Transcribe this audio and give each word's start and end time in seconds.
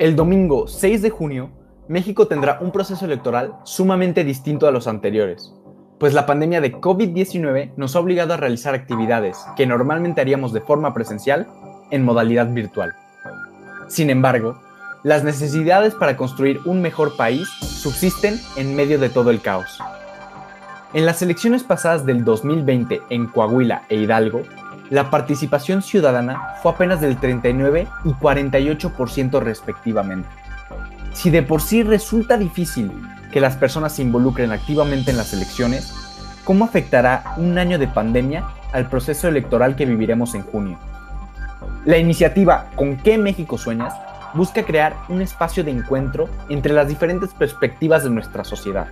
El 0.00 0.16
domingo 0.16 0.66
6 0.66 1.02
de 1.02 1.10
junio, 1.10 1.50
México 1.86 2.26
tendrá 2.26 2.56
un 2.62 2.72
proceso 2.72 3.04
electoral 3.04 3.56
sumamente 3.64 4.24
distinto 4.24 4.66
a 4.66 4.70
los 4.70 4.86
anteriores, 4.86 5.52
pues 5.98 6.14
la 6.14 6.24
pandemia 6.24 6.62
de 6.62 6.72
COVID-19 6.72 7.74
nos 7.76 7.94
ha 7.94 8.00
obligado 8.00 8.32
a 8.32 8.38
realizar 8.38 8.74
actividades 8.74 9.36
que 9.58 9.66
normalmente 9.66 10.22
haríamos 10.22 10.54
de 10.54 10.62
forma 10.62 10.94
presencial 10.94 11.48
en 11.90 12.02
modalidad 12.02 12.50
virtual. 12.50 12.94
Sin 13.88 14.08
embargo, 14.08 14.58
las 15.02 15.22
necesidades 15.22 15.94
para 15.94 16.16
construir 16.16 16.60
un 16.64 16.80
mejor 16.80 17.18
país 17.18 17.46
subsisten 17.60 18.40
en 18.56 18.74
medio 18.74 18.98
de 18.98 19.10
todo 19.10 19.28
el 19.28 19.42
caos. 19.42 19.80
En 20.94 21.04
las 21.04 21.20
elecciones 21.20 21.62
pasadas 21.62 22.06
del 22.06 22.24
2020 22.24 23.02
en 23.10 23.26
Coahuila 23.26 23.82
e 23.90 23.96
Hidalgo, 23.96 24.44
la 24.90 25.08
participación 25.08 25.82
ciudadana 25.82 26.56
fue 26.62 26.72
apenas 26.72 27.00
del 27.00 27.16
39 27.16 27.86
y 28.04 28.08
48% 28.08 29.40
respectivamente. 29.40 30.28
Si 31.12 31.30
de 31.30 31.42
por 31.42 31.62
sí 31.62 31.84
resulta 31.84 32.36
difícil 32.36 32.92
que 33.32 33.40
las 33.40 33.56
personas 33.56 33.94
se 33.94 34.02
involucren 34.02 34.50
activamente 34.50 35.12
en 35.12 35.16
las 35.16 35.32
elecciones, 35.32 35.94
¿cómo 36.44 36.64
afectará 36.64 37.34
un 37.36 37.56
año 37.56 37.78
de 37.78 37.86
pandemia 37.86 38.44
al 38.72 38.88
proceso 38.88 39.28
electoral 39.28 39.76
que 39.76 39.86
viviremos 39.86 40.34
en 40.34 40.42
junio? 40.42 40.78
La 41.84 41.96
iniciativa 41.96 42.66
¿Con 42.74 42.96
qué 42.96 43.16
México 43.16 43.56
sueñas? 43.58 43.94
busca 44.34 44.64
crear 44.64 44.96
un 45.08 45.22
espacio 45.22 45.64
de 45.64 45.70
encuentro 45.70 46.28
entre 46.48 46.72
las 46.72 46.88
diferentes 46.88 47.30
perspectivas 47.34 48.04
de 48.04 48.10
nuestra 48.10 48.44
sociedad, 48.44 48.86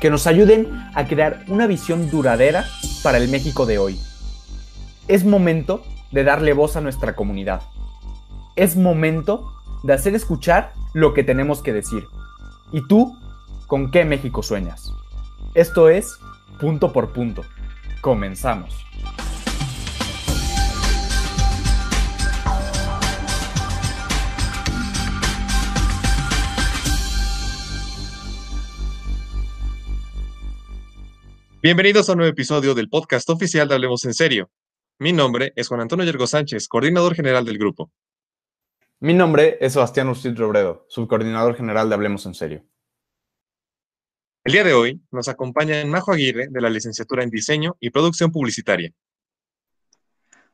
que 0.00 0.10
nos 0.10 0.26
ayuden 0.26 0.68
a 0.94 1.06
crear 1.06 1.40
una 1.48 1.66
visión 1.66 2.10
duradera 2.10 2.64
para 3.02 3.18
el 3.18 3.28
México 3.28 3.64
de 3.64 3.78
hoy. 3.78 4.00
Es 5.10 5.24
momento 5.24 5.82
de 6.12 6.22
darle 6.22 6.52
voz 6.52 6.76
a 6.76 6.80
nuestra 6.80 7.16
comunidad. 7.16 7.62
Es 8.54 8.76
momento 8.76 9.52
de 9.82 9.92
hacer 9.92 10.14
escuchar 10.14 10.72
lo 10.94 11.14
que 11.14 11.24
tenemos 11.24 11.64
que 11.64 11.72
decir. 11.72 12.04
¿Y 12.70 12.86
tú, 12.86 13.18
con 13.66 13.90
qué 13.90 14.04
México 14.04 14.40
sueñas? 14.44 14.92
Esto 15.54 15.88
es 15.88 16.16
punto 16.60 16.92
por 16.92 17.12
punto. 17.12 17.42
Comenzamos. 18.00 18.86
Bienvenidos 31.60 32.08
a 32.08 32.12
un 32.12 32.18
nuevo 32.18 32.30
episodio 32.30 32.74
del 32.74 32.88
podcast 32.88 33.28
oficial 33.28 33.66
de 33.66 33.74
Hablemos 33.74 34.04
en 34.04 34.14
Serio. 34.14 34.48
Mi 35.00 35.14
nombre 35.14 35.54
es 35.56 35.66
Juan 35.66 35.80
Antonio 35.80 36.04
Yergo 36.04 36.26
Sánchez, 36.26 36.68
coordinador 36.68 37.14
general 37.14 37.46
del 37.46 37.56
grupo. 37.56 37.90
Mi 38.98 39.14
nombre 39.14 39.56
es 39.58 39.72
Sebastián 39.72 40.10
Ursid 40.10 40.36
Robredo, 40.36 40.84
subcoordinador 40.90 41.56
general 41.56 41.88
de 41.88 41.94
Hablemos 41.94 42.26
en 42.26 42.34
Serio. 42.34 42.66
El 44.44 44.52
día 44.52 44.62
de 44.62 44.74
hoy 44.74 45.00
nos 45.10 45.28
acompaña 45.28 45.82
Majo 45.86 46.12
Aguirre 46.12 46.48
de 46.50 46.60
la 46.60 46.68
licenciatura 46.68 47.22
en 47.22 47.30
Diseño 47.30 47.78
y 47.80 47.88
Producción 47.88 48.30
Publicitaria. 48.30 48.92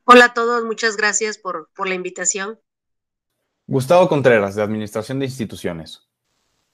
Hola 0.05 0.25
a 0.25 0.33
todos, 0.33 0.63
muchas 0.63 0.95
gracias 0.95 1.37
por, 1.37 1.69
por 1.75 1.89
la 1.89 1.95
invitación. 1.95 2.57
Gustavo 3.65 4.07
Contreras, 4.07 4.55
de 4.55 4.63
Administración 4.63 5.19
de 5.19 5.25
Instituciones. 5.25 6.07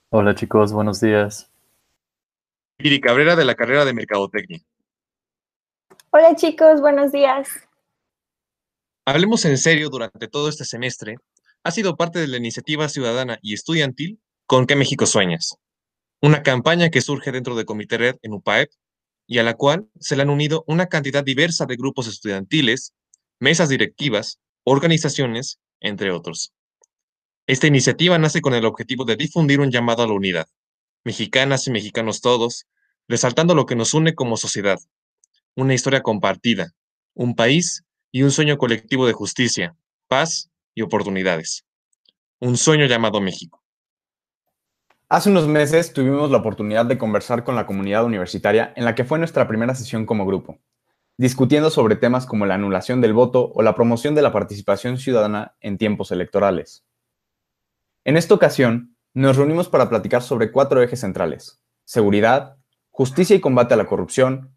Hola 0.09 0.35
chicos, 0.35 0.73
buenos 0.73 1.01
días. 1.01 1.51
Viri 2.77 3.01
Cabrera, 3.01 3.35
de 3.35 3.45
la 3.45 3.55
carrera 3.55 3.83
de 3.83 3.95
Mercadotecnia. 3.95 4.63
Hola 6.15 6.35
chicos, 6.35 6.79
buenos 6.79 7.11
días. 7.11 7.49
Hablemos 9.03 9.45
en 9.45 9.57
serio 9.57 9.89
durante 9.89 10.27
todo 10.27 10.47
este 10.47 10.63
semestre. 10.63 11.15
Ha 11.63 11.71
sido 11.71 11.97
parte 11.97 12.19
de 12.19 12.27
la 12.27 12.37
iniciativa 12.37 12.87
ciudadana 12.87 13.39
y 13.41 13.55
estudiantil 13.55 14.19
Con 14.45 14.67
qué 14.67 14.75
México 14.75 15.07
sueñas. 15.07 15.55
Una 16.21 16.43
campaña 16.43 16.91
que 16.91 17.01
surge 17.01 17.31
dentro 17.31 17.55
de 17.55 17.65
Comité 17.65 17.97
Red 17.97 18.17
en 18.21 18.33
UPAEP 18.33 18.69
y 19.25 19.39
a 19.39 19.43
la 19.43 19.55
cual 19.55 19.87
se 19.99 20.15
le 20.15 20.21
han 20.21 20.29
unido 20.29 20.63
una 20.67 20.85
cantidad 20.85 21.23
diversa 21.23 21.65
de 21.65 21.77
grupos 21.77 22.05
estudiantiles, 22.05 22.93
mesas 23.39 23.69
directivas, 23.69 24.39
organizaciones, 24.65 25.57
entre 25.79 26.11
otros. 26.11 26.53
Esta 27.47 27.65
iniciativa 27.65 28.19
nace 28.19 28.41
con 28.41 28.53
el 28.53 28.65
objetivo 28.65 29.03
de 29.03 29.15
difundir 29.15 29.61
un 29.61 29.71
llamado 29.71 30.03
a 30.03 30.07
la 30.07 30.13
unidad, 30.13 30.47
mexicanas 31.03 31.65
y 31.65 31.71
mexicanos 31.71 32.21
todos, 32.21 32.67
resaltando 33.07 33.55
lo 33.55 33.65
que 33.65 33.75
nos 33.75 33.95
une 33.95 34.13
como 34.13 34.37
sociedad, 34.37 34.77
una 35.55 35.73
historia 35.73 36.01
compartida, 36.01 36.71
un 37.13 37.35
país 37.35 37.83
y 38.11 38.23
un 38.23 38.31
sueño 38.31 38.57
colectivo 38.57 39.05
de 39.05 39.13
justicia, 39.13 39.75
paz 40.07 40.49
y 40.73 40.81
oportunidades. 40.81 41.63
Un 42.39 42.57
sueño 42.57 42.85
llamado 42.85 43.21
México. 43.21 43.63
Hace 45.09 45.29
unos 45.29 45.47
meses 45.47 45.93
tuvimos 45.93 46.31
la 46.31 46.39
oportunidad 46.39 46.87
de 46.87 46.97
conversar 46.97 47.43
con 47.43 47.55
la 47.55 47.67
comunidad 47.67 48.03
universitaria 48.03 48.73
en 48.75 48.83
la 48.83 48.95
que 48.95 49.03
fue 49.03 49.19
nuestra 49.19 49.47
primera 49.47 49.75
sesión 49.75 50.07
como 50.07 50.25
grupo, 50.25 50.57
discutiendo 51.17 51.69
sobre 51.69 51.95
temas 51.95 52.25
como 52.25 52.47
la 52.47 52.55
anulación 52.55 52.99
del 52.99 53.13
voto 53.13 53.51
o 53.53 53.61
la 53.61 53.75
promoción 53.75 54.15
de 54.15 54.23
la 54.23 54.31
participación 54.31 54.97
ciudadana 54.97 55.55
en 55.61 55.77
tiempos 55.77 56.11
electorales. 56.11 56.83
En 58.05 58.17
esta 58.17 58.33
ocasión, 58.33 58.97
nos 59.13 59.37
reunimos 59.37 59.69
para 59.69 59.87
platicar 59.87 60.23
sobre 60.23 60.51
cuatro 60.51 60.81
ejes 60.81 61.01
centrales, 61.01 61.61
seguridad, 61.85 62.57
justicia 62.89 63.35
y 63.35 63.39
combate 63.39 63.75
a 63.75 63.77
la 63.77 63.85
corrupción, 63.85 64.52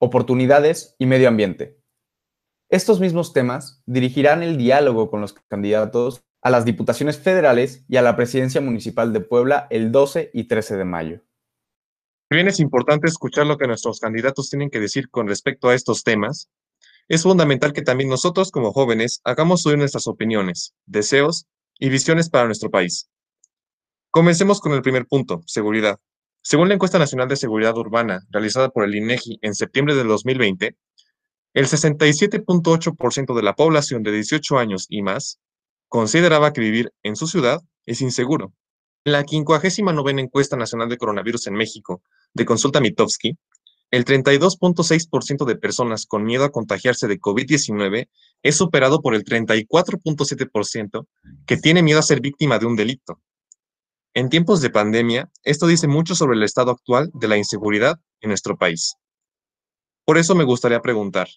oportunidades 0.00 0.96
y 0.98 1.06
medio 1.06 1.28
ambiente. 1.28 1.78
Estos 2.70 3.00
mismos 3.00 3.32
temas 3.32 3.82
dirigirán 3.86 4.42
el 4.42 4.56
diálogo 4.56 5.10
con 5.10 5.20
los 5.20 5.34
candidatos 5.34 6.24
a 6.42 6.50
las 6.50 6.64
diputaciones 6.64 7.18
federales 7.18 7.84
y 7.86 7.96
a 7.96 8.02
la 8.02 8.16
presidencia 8.16 8.62
municipal 8.62 9.12
de 9.12 9.20
Puebla 9.20 9.66
el 9.70 9.92
12 9.92 10.30
y 10.32 10.44
13 10.44 10.76
de 10.76 10.84
mayo. 10.84 11.20
Bien, 12.30 12.48
es 12.48 12.60
importante 12.60 13.08
escuchar 13.08 13.46
lo 13.46 13.58
que 13.58 13.66
nuestros 13.66 14.00
candidatos 14.00 14.48
tienen 14.48 14.70
que 14.70 14.80
decir 14.80 15.10
con 15.10 15.28
respecto 15.28 15.68
a 15.68 15.74
estos 15.74 16.02
temas. 16.02 16.48
Es 17.08 17.24
fundamental 17.24 17.72
que 17.72 17.82
también 17.82 18.08
nosotros 18.08 18.50
como 18.50 18.72
jóvenes 18.72 19.20
hagamos 19.24 19.66
oír 19.66 19.76
nuestras 19.76 20.06
opiniones, 20.06 20.72
deseos 20.86 21.46
y 21.78 21.90
visiones 21.90 22.30
para 22.30 22.46
nuestro 22.46 22.70
país. 22.70 23.10
Comencemos 24.10 24.60
con 24.60 24.72
el 24.72 24.80
primer 24.80 25.06
punto, 25.06 25.42
seguridad. 25.46 25.98
Según 26.42 26.68
la 26.68 26.74
encuesta 26.74 26.98
nacional 26.98 27.28
de 27.28 27.36
seguridad 27.36 27.76
urbana 27.76 28.22
realizada 28.30 28.70
por 28.70 28.84
el 28.84 28.94
INEGI 28.94 29.38
en 29.42 29.54
septiembre 29.54 29.94
del 29.94 30.08
2020, 30.08 30.76
el 31.52 31.66
67.8% 31.66 33.34
de 33.34 33.42
la 33.42 33.54
población 33.54 34.02
de 34.02 34.12
18 34.12 34.58
años 34.58 34.86
y 34.88 35.02
más 35.02 35.38
consideraba 35.88 36.52
que 36.52 36.60
vivir 36.60 36.92
en 37.02 37.16
su 37.16 37.26
ciudad 37.26 37.60
es 37.84 38.00
inseguro. 38.00 38.54
En 39.04 39.12
la 39.12 39.24
59 39.24 40.20
encuesta 40.20 40.56
nacional 40.56 40.88
de 40.88 40.96
coronavirus 40.96 41.48
en 41.48 41.54
México, 41.54 42.02
de 42.32 42.44
Consulta 42.44 42.80
Mitofsky, 42.80 43.36
el 43.90 44.04
32.6% 44.04 45.44
de 45.44 45.56
personas 45.56 46.06
con 46.06 46.24
miedo 46.24 46.44
a 46.44 46.50
contagiarse 46.50 47.08
de 47.08 47.18
COVID-19 47.18 48.08
es 48.42 48.56
superado 48.56 49.02
por 49.02 49.14
el 49.14 49.24
34.7% 49.24 51.06
que 51.44 51.56
tiene 51.56 51.82
miedo 51.82 51.98
a 51.98 52.02
ser 52.02 52.20
víctima 52.20 52.58
de 52.58 52.66
un 52.66 52.76
delito. 52.76 53.20
En 54.12 54.28
tiempos 54.28 54.60
de 54.60 54.70
pandemia, 54.70 55.30
esto 55.44 55.68
dice 55.68 55.86
mucho 55.86 56.16
sobre 56.16 56.36
el 56.36 56.42
estado 56.42 56.72
actual 56.72 57.10
de 57.14 57.28
la 57.28 57.36
inseguridad 57.36 58.00
en 58.20 58.30
nuestro 58.30 58.56
país. 58.56 58.96
Por 60.04 60.18
eso 60.18 60.34
me 60.34 60.42
gustaría 60.42 60.82
preguntar, 60.82 61.28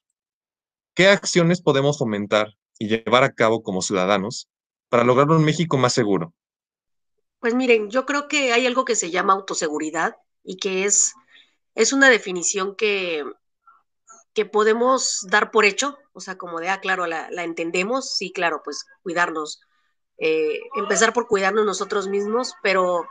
¿qué 0.95 1.07
acciones 1.07 1.62
podemos 1.62 2.00
fomentar 2.00 2.56
y 2.79 2.88
llevar 2.88 3.23
a 3.23 3.33
cabo 3.33 3.62
como 3.62 3.83
ciudadanos 3.83 4.50
para 4.89 5.03
lograr 5.03 5.29
un 5.29 5.45
México 5.45 5.78
más 5.78 5.94
seguro? 5.94 6.33
Pues 7.39 7.53
miren, 7.53 7.91
yo 7.91 8.07
creo 8.07 8.28
que 8.28 8.53
hay 8.53 8.66
algo 8.66 8.85
que 8.85 8.95
se 8.95 9.12
llama 9.12 9.33
autoseguridad 9.33 10.16
y 10.44 10.57
que 10.57 10.85
es, 10.85 11.13
es 11.75 11.94
una 11.94 12.09
definición 12.09 12.75
que, 12.75 13.23
que 14.33 14.45
podemos 14.45 15.28
dar 15.29 15.51
por 15.51 15.66
hecho, 15.66 16.00
o 16.13 16.22
sea, 16.22 16.39
como 16.39 16.59
de, 16.59 16.69
ah, 16.69 16.79
claro, 16.79 17.06
la, 17.06 17.29
la 17.29 17.44
entendemos, 17.44 18.16
sí, 18.16 18.31
claro, 18.31 18.62
pues 18.66 18.85
cuidarnos 19.03 19.62
eh, 20.25 20.61
empezar 20.75 21.11
por 21.11 21.28
cuidarnos 21.28 21.66
nosotros 21.66 22.07
mismos, 22.07 22.53
pero 22.63 23.06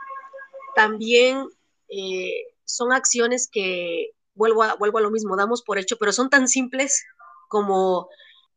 también 0.73 1.47
eh, 1.87 2.47
son 2.65 2.91
acciones 2.91 3.47
que, 3.47 4.13
vuelvo 4.33 4.63
a, 4.63 4.73
vuelvo 4.73 4.97
a 4.97 5.01
lo 5.01 5.11
mismo, 5.11 5.35
damos 5.35 5.61
por 5.61 5.77
hecho, 5.77 5.97
pero 5.99 6.11
son 6.11 6.31
tan 6.31 6.47
simples 6.47 7.05
como 7.49 8.09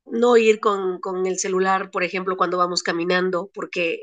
no 0.06 0.38
ir 0.38 0.58
con, 0.58 1.00
con 1.00 1.26
el 1.26 1.38
celular, 1.38 1.90
por 1.90 2.02
ejemplo, 2.02 2.38
cuando 2.38 2.56
vamos 2.56 2.82
caminando, 2.82 3.50
porque 3.52 4.00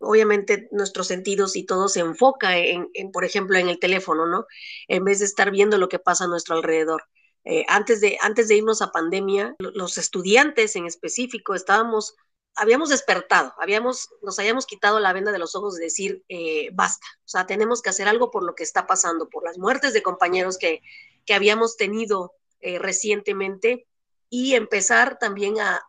obviamente 0.00 0.68
nuestros 0.72 1.06
sentidos 1.06 1.54
y 1.54 1.64
todo 1.64 1.86
se 1.86 2.00
enfoca 2.00 2.58
en, 2.58 2.88
por 3.12 3.24
ejemplo, 3.24 3.56
en 3.56 3.68
el 3.68 3.78
teléfono, 3.78 4.26
¿no? 4.26 4.46
En 4.88 5.04
vez 5.04 5.20
de 5.20 5.26
estar 5.26 5.52
viendo 5.52 5.78
lo 5.78 5.88
que 5.88 6.00
pasa 6.00 6.24
a 6.24 6.28
nuestro 6.28 6.56
alrededor. 6.56 7.04
Eh, 7.44 7.64
antes, 7.68 8.00
de, 8.00 8.18
antes 8.20 8.48
de 8.48 8.56
irnos 8.56 8.82
a 8.82 8.90
pandemia, 8.90 9.54
los 9.60 9.96
estudiantes 9.96 10.74
en 10.74 10.86
específico 10.86 11.54
estábamos 11.54 12.16
habíamos 12.54 12.90
despertado, 12.90 13.52
habíamos, 13.58 14.10
nos 14.22 14.38
habíamos 14.38 14.66
quitado 14.66 15.00
la 15.00 15.12
venda 15.12 15.32
de 15.32 15.38
los 15.38 15.54
ojos 15.54 15.76
de 15.76 15.84
decir, 15.84 16.24
eh, 16.28 16.70
basta, 16.72 17.06
o 17.24 17.28
sea, 17.28 17.46
tenemos 17.46 17.82
que 17.82 17.90
hacer 17.90 18.08
algo 18.08 18.30
por 18.30 18.44
lo 18.44 18.54
que 18.54 18.62
está 18.62 18.86
pasando, 18.86 19.28
por 19.28 19.44
las 19.44 19.58
muertes 19.58 19.92
de 19.92 20.02
compañeros 20.02 20.58
que, 20.58 20.80
que 21.24 21.34
habíamos 21.34 21.76
tenido 21.76 22.34
eh, 22.60 22.78
recientemente 22.78 23.86
y 24.28 24.54
empezar 24.54 25.18
también 25.18 25.56
a, 25.60 25.82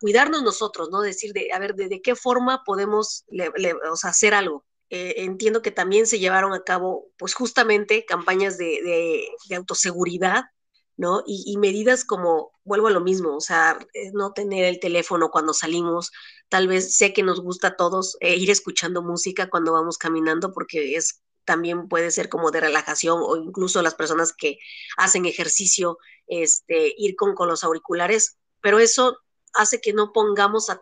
cuidarnos 0.00 0.42
nosotros, 0.42 0.90
¿no? 0.90 1.00
Decir, 1.00 1.32
de, 1.32 1.50
a 1.52 1.58
ver, 1.58 1.74
de, 1.74 2.02
qué 2.02 2.14
forma 2.14 2.62
podemos 2.64 3.24
hacer 4.02 4.34
algo. 4.34 4.66
Eh, 4.90 5.14
entiendo 5.18 5.62
que 5.62 5.70
también 5.70 6.06
se 6.06 6.18
llevaron 6.18 6.52
a 6.52 6.62
cabo, 6.62 7.06
pues 7.16 7.32
justamente, 7.32 8.04
campañas 8.04 8.58
de, 8.58 9.30
autoseguridad, 9.56 10.42
¿no? 11.00 11.22
Y, 11.26 11.56
medidas 11.56 12.04
como, 12.04 12.52
vuelvo 12.62 12.88
a 12.88 12.90
lo 12.90 13.00
mismo, 13.00 13.34
o 13.34 13.40
sea, 13.40 13.78
no 14.12 14.34
tener 14.34 14.66
el 14.66 14.80
teléfono 14.80 15.30
cuando 15.30 15.54
salimos, 15.54 16.12
tal 16.50 16.68
vez 16.68 16.94
sé 16.94 17.14
que 17.14 17.22
nos 17.22 17.40
gusta 17.40 17.68
a 17.68 17.76
todos 17.76 18.18
eh, 18.20 18.36
ir 18.36 18.50
escuchando 18.50 19.00
música 19.00 19.48
cuando 19.48 19.72
vamos 19.72 19.96
caminando, 19.96 20.52
porque 20.52 20.96
es 20.96 21.22
también 21.46 21.88
puede 21.88 22.10
ser 22.10 22.28
como 22.28 22.50
de 22.50 22.60
relajación 22.60 23.18
o 23.22 23.36
incluso 23.36 23.80
las 23.80 23.94
personas 23.94 24.34
que 24.34 24.58
hacen 24.98 25.24
ejercicio, 25.24 25.96
este, 26.26 26.92
ir 26.98 27.16
con, 27.16 27.34
los 27.48 27.64
auriculares, 27.64 28.36
pero 28.60 28.78
eso 28.78 29.16
hace 29.54 29.80
que 29.80 29.94
no 29.94 30.12
pongamos 30.12 30.68
o 30.68 30.78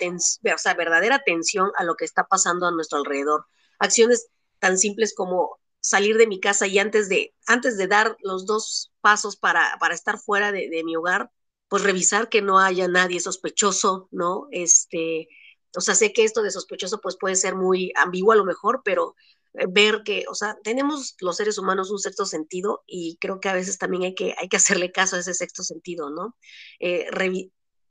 sea, 0.59 0.75
verdadera 0.75 1.15
atención 1.15 1.71
a 1.77 1.85
lo 1.85 1.95
que 1.95 2.05
está 2.05 2.25
pasando 2.25 2.67
a 2.67 2.73
nuestro 2.73 2.99
alrededor. 2.99 3.47
Acciones 3.79 4.27
tan 4.59 4.79
simples 4.79 5.15
como 5.15 5.61
salir 5.81 6.17
de 6.17 6.27
mi 6.27 6.41
casa 6.41 6.67
y 6.67 6.79
antes 6.79 7.09
de, 7.09 7.35
antes 7.47 7.77
de 7.77 7.87
dar 7.87 8.17
los 8.23 8.47
dos 8.47 8.93
pasos 9.01 9.37
para, 9.37 9.77
para 9.81 9.95
estar 9.95 10.19
fuera 10.19 10.53
de, 10.53 10.83
mi 10.85 10.97
hogar, 10.97 11.31
pues 11.69 11.83
revisar 11.83 12.29
que 12.29 12.43
no 12.43 12.59
haya 12.59 12.89
nadie 12.89 13.21
sospechoso, 13.21 14.09
¿no? 14.11 14.49
Este, 14.51 15.29
o 15.77 15.81
sea, 15.81 15.95
sé 15.95 16.13
que 16.13 16.25
esto 16.25 16.43
de 16.43 16.51
sospechoso 16.51 17.01
pues 17.01 17.17
puede 17.19 17.37
ser 17.37 17.55
muy 17.55 17.93
ambiguo 17.97 18.33
a 18.33 18.37
lo 18.37 18.45
mejor, 18.45 18.83
pero 18.85 19.15
eh, 19.55 19.67
ver 19.69 20.03
que, 20.05 20.25
o 20.29 20.35
sea, 20.35 20.57
tenemos 20.63 21.17
los 21.21 21.37
seres 21.37 21.59
humanos 21.59 21.91
un 21.91 21.99
sexto 21.99 22.27
sentido 22.27 22.85
y 22.87 23.19
creo 23.21 23.41
que 23.41 23.49
a 23.49 23.55
veces 23.55 23.79
también 23.79 24.05
hay 24.05 24.15
que, 24.15 24.35
hay 24.39 24.49
que 24.49 24.57
hacerle 24.57 24.93
caso 24.93 25.17
a 25.17 25.21
ese 25.21 25.35
sexto 25.35 25.63
sentido, 25.63 26.11
¿no? 26.11 26.37
Eh, 26.81 27.07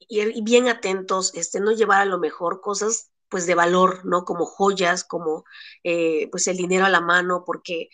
y, 0.10 0.42
bien 0.42 0.68
atentos, 0.68 1.34
este, 1.36 1.60
no 1.60 1.72
llevar 1.72 2.02
a 2.02 2.06
lo 2.06 2.20
mejor 2.20 2.62
cosas 2.62 3.12
pues 3.30 3.46
de 3.46 3.56
valor, 3.56 4.06
¿no? 4.06 4.24
Como 4.26 4.46
joyas, 4.46 5.04
como 5.04 5.44
eh, 5.84 6.30
pues 6.32 6.48
el 6.48 6.58
dinero 6.58 6.86
a 6.86 6.90
la 6.90 7.02
mano, 7.02 7.44
porque, 7.46 7.90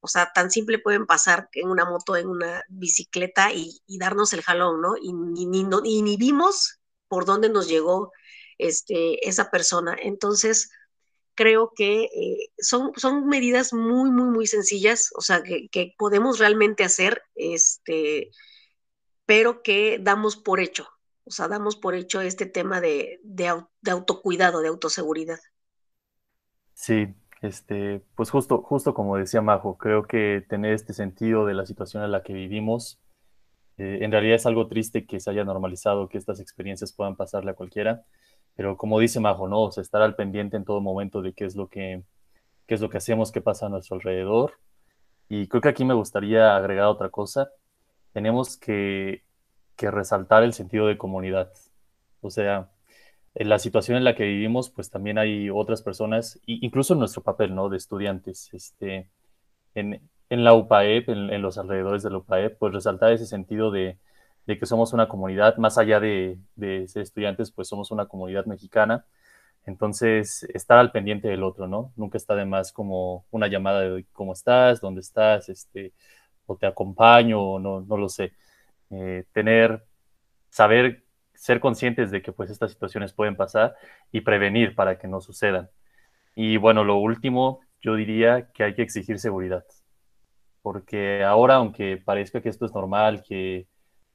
o 0.00 0.08
sea, 0.08 0.32
tan 0.34 0.50
simple 0.50 0.78
pueden 0.78 1.06
pasar 1.06 1.48
en 1.52 1.68
una 1.68 1.84
moto, 1.84 2.16
en 2.16 2.28
una 2.28 2.62
bicicleta 2.68 3.52
y, 3.52 3.80
darnos 3.98 4.32
el 4.32 4.42
jalón, 4.42 4.80
¿no? 4.80 4.94
Y 5.00 5.12
ni, 5.12 6.16
vimos 6.16 6.80
por 7.08 7.24
dónde 7.24 7.48
nos 7.48 7.68
llegó 7.68 8.12
este, 8.58 9.28
esa 9.28 9.50
persona. 9.50 9.96
Entonces, 10.00 10.70
creo 11.36 11.72
que 11.76 12.04
eh, 12.04 12.50
son, 12.58 12.92
son 12.96 13.26
medidas 13.28 13.72
muy, 13.72 14.10
muy, 14.10 14.30
muy 14.30 14.46
sencillas, 14.46 15.10
o 15.14 15.20
sea, 15.20 15.42
que, 15.42 15.94
podemos 15.98 16.38
realmente 16.38 16.84
hacer, 16.84 17.22
este, 17.36 18.30
pero 19.26 19.62
que 19.62 19.98
damos 20.00 20.36
por 20.36 20.60
hecho, 20.60 20.88
o 21.26 21.30
sea, 21.30 21.48
damos 21.48 21.76
por 21.76 21.94
hecho 21.94 22.20
este 22.20 22.46
tema 22.46 22.80
de, 22.80 23.20
autocuidado, 23.90 24.60
de 24.60 24.68
autoseguridad. 24.68 25.38
Sí, 26.72 27.14
este, 27.42 28.02
pues 28.14 28.30
justo, 28.30 28.62
justo 28.62 28.94
como 28.94 29.16
decía 29.16 29.42
Majo, 29.42 29.76
creo 29.76 30.06
que 30.06 30.44
tener 30.48 30.72
este 30.72 30.94
sentido 30.94 31.44
de 31.44 31.54
la 31.54 31.66
situación 31.66 32.02
en 32.02 32.12
la 32.12 32.22
que 32.22 32.32
vivimos, 32.32 32.98
eh, 33.76 33.98
en 34.00 34.10
realidad 34.10 34.36
es 34.36 34.46
algo 34.46 34.68
triste 34.68 35.06
que 35.06 35.20
se 35.20 35.30
haya 35.30 35.44
normalizado, 35.44 36.08
que 36.08 36.16
estas 36.16 36.40
experiencias 36.40 36.92
puedan 36.92 37.16
pasarle 37.16 37.50
a 37.50 37.54
cualquiera 37.54 38.04
pero 38.56 38.76
como 38.76 38.98
dice 38.98 39.20
Majo, 39.20 39.46
¿no? 39.48 39.62
O 39.64 39.70
sea, 39.70 39.82
estar 39.82 40.02
al 40.02 40.16
pendiente 40.16 40.56
en 40.56 40.64
todo 40.64 40.80
momento 40.80 41.20
de 41.20 41.34
qué 41.34 41.44
es 41.44 41.54
lo 41.54 41.68
que, 41.68 42.02
qué 42.66 42.74
es 42.74 42.80
lo 42.80 42.88
que 42.88 42.96
hacemos, 42.96 43.30
qué 43.30 43.42
pasa 43.42 43.66
a 43.66 43.68
nuestro 43.68 43.96
alrededor. 43.96 44.54
Y 45.28 45.46
creo 45.48 45.60
que 45.60 45.68
aquí 45.68 45.84
me 45.84 45.94
gustaría 45.94 46.56
agregar 46.56 46.86
otra 46.86 47.10
cosa. 47.10 47.50
Tenemos 48.12 48.56
que, 48.56 49.24
que 49.76 49.90
resaltar 49.90 50.42
el 50.42 50.52
sentido 50.52 50.86
de 50.86 50.98
comunidad. 50.98 51.52
O 52.20 52.30
sea, 52.30 52.70
en 53.34 53.48
la 53.48 53.58
situación 53.58 53.98
en 53.98 54.04
la 54.04 54.14
que 54.14 54.24
vivimos, 54.24 54.70
pues 54.70 54.90
también 54.90 55.18
hay 55.18 55.50
otras 55.50 55.82
personas, 55.82 56.40
incluso 56.46 56.94
en 56.94 57.00
nuestro 57.00 57.22
papel, 57.22 57.54
¿no? 57.54 57.68
De 57.68 57.76
estudiantes. 57.76 58.50
Este, 58.54 59.10
en, 59.74 60.00
en 60.30 60.44
la 60.44 60.54
UPAEP, 60.54 61.08
en, 61.10 61.42
los 61.42 61.58
alrededores 61.58 62.02
de 62.02 62.10
la 62.10 62.18
UPAEP, 62.18 62.58
pues 62.58 62.72
resaltar 62.74 63.12
ese 63.12 63.26
sentido 63.26 63.70
de, 63.70 63.98
de 64.46 64.58
que 64.58 64.66
somos 64.66 64.92
una 64.92 65.08
comunidad, 65.08 65.56
más 65.58 65.78
allá 65.78 66.00
de, 66.00 66.38
ser 66.88 67.02
estudiantes, 67.02 67.50
pues 67.50 67.68
somos 67.68 67.90
una 67.90 68.06
comunidad 68.06 68.46
mexicana. 68.46 69.04
Entonces, 69.66 70.44
estar 70.54 70.78
al 70.78 70.92
pendiente 70.92 71.28
del 71.28 71.42
otro, 71.42 71.66
¿no? 71.68 71.92
Nunca 71.96 72.18
está 72.18 72.34
de 72.36 72.44
más 72.44 72.72
como 72.72 73.26
una 73.30 73.48
llamada 73.48 73.80
de 73.82 74.06
cómo 74.12 74.32
estás, 74.32 74.80
dónde 74.80 75.00
estás, 75.00 75.48
este, 75.48 75.92
o 76.46 76.56
te 76.56 76.66
acompaño, 76.66 77.40
o 77.42 77.58
no, 77.58 77.80
no 77.82 77.96
lo 77.96 78.08
sé. 78.08 78.32
Eh, 78.90 79.24
tener, 79.32 79.84
saber, 80.50 81.04
ser 81.34 81.60
conscientes 81.60 82.10
de 82.10 82.22
que 82.22 82.32
pues 82.32 82.50
estas 82.50 82.72
situaciones 82.72 83.12
pueden 83.12 83.36
pasar 83.36 83.76
y 84.12 84.20
prevenir 84.22 84.74
para 84.74 84.98
que 84.98 85.08
no 85.08 85.20
sucedan. 85.20 85.70
Y 86.34 86.56
bueno, 86.58 86.84
lo 86.84 86.96
último, 86.96 87.60
yo 87.80 87.94
diría 87.96 88.50
que 88.52 88.64
hay 88.64 88.74
que 88.74 88.82
exigir 88.82 89.18
seguridad. 89.18 89.64
Porque 90.62 91.24
ahora, 91.24 91.56
aunque 91.56 91.96
parezca 91.96 92.40
que 92.40 92.48
esto 92.48 92.66
es 92.66 92.74
normal, 92.74 93.22
que 93.26 93.66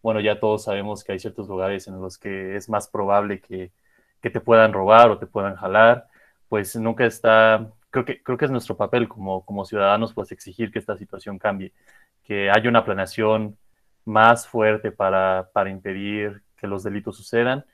bueno, 0.01 0.19
ya 0.19 0.39
todos 0.39 0.63
sabemos 0.63 1.03
que 1.03 1.13
hay 1.13 1.19
ciertos 1.19 1.47
lugares 1.47 1.87
en 1.87 1.99
los 2.01 2.17
que 2.17 2.55
es 2.55 2.69
más 2.69 2.87
probable 2.87 3.39
que, 3.41 3.71
te 4.21 4.39
puedan 4.41 4.73
robar 4.73 5.09
o 5.09 5.17
te 5.17 5.27
puedan 5.27 5.55
jalar, 5.55 6.07
pues 6.49 6.75
nunca 6.75 7.05
está, 7.05 7.71
creo 7.89 8.05
que, 8.05 8.21
creo 8.21 8.37
que 8.37 8.45
es 8.45 8.51
nuestro 8.51 8.77
papel 8.77 9.07
como, 9.07 9.45
como 9.45 9.65
ciudadanos, 9.65 10.13
pues 10.13 10.31
exigir 10.31 10.71
que 10.71 10.79
esta 10.79 10.97
situación 10.97 11.39
cambie, 11.39 11.73
que 12.23 12.49
haya 12.51 12.69
una 12.69 12.85
planeación 12.85 13.57
más 14.05 14.47
fuerte 14.47 14.91
para, 14.91 15.49
para 15.53 15.69
impedir 15.69 16.43
que 16.57 16.67
los 16.67 16.83
delitos 16.83 17.17
sucedan. 17.17 17.65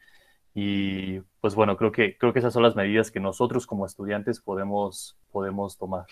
Y 0.53 1.19
pues 1.39 1.53
bueno, 1.53 1.77
creo 1.77 1.91
que, 1.91 2.17
creo 2.17 2.33
que 2.33 2.39
esas 2.39 2.53
son 2.53 2.63
las 2.63 2.75
medidas 2.75 3.11
que 3.11 3.19
nosotros 3.19 3.67
como 3.67 3.85
estudiantes 3.85 4.39
podemos, 4.39 5.17
podemos 5.31 5.77
tomar. 5.77 6.07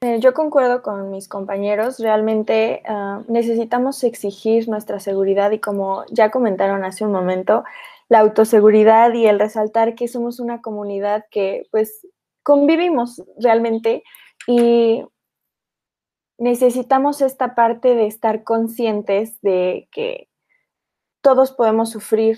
Eh, 0.00 0.18
yo 0.18 0.34
concuerdo 0.34 0.82
con 0.82 1.10
mis 1.10 1.28
compañeros, 1.28 2.00
realmente 2.00 2.82
ah, 2.88 3.22
necesitamos 3.28 4.02
exigir 4.02 4.68
nuestra 4.68 4.98
seguridad 4.98 5.52
y 5.52 5.60
como 5.60 6.04
ya 6.10 6.32
comentaron 6.32 6.84
hace 6.84 7.04
un 7.04 7.12
momento, 7.12 7.62
la 8.08 8.18
autoseguridad 8.18 9.12
y 9.12 9.26
el 9.26 9.38
resaltar 9.38 9.94
que 9.94 10.08
somos 10.08 10.40
una 10.40 10.60
comunidad 10.60 11.26
que 11.30 11.68
pues 11.70 12.04
convivimos 12.42 13.22
realmente 13.38 14.02
y 14.48 15.04
necesitamos 16.42 17.22
esta 17.22 17.54
parte 17.54 17.94
de 17.94 18.08
estar 18.08 18.42
conscientes 18.42 19.40
de 19.42 19.88
que 19.92 20.28
todos 21.20 21.52
podemos 21.52 21.90
sufrir 21.90 22.36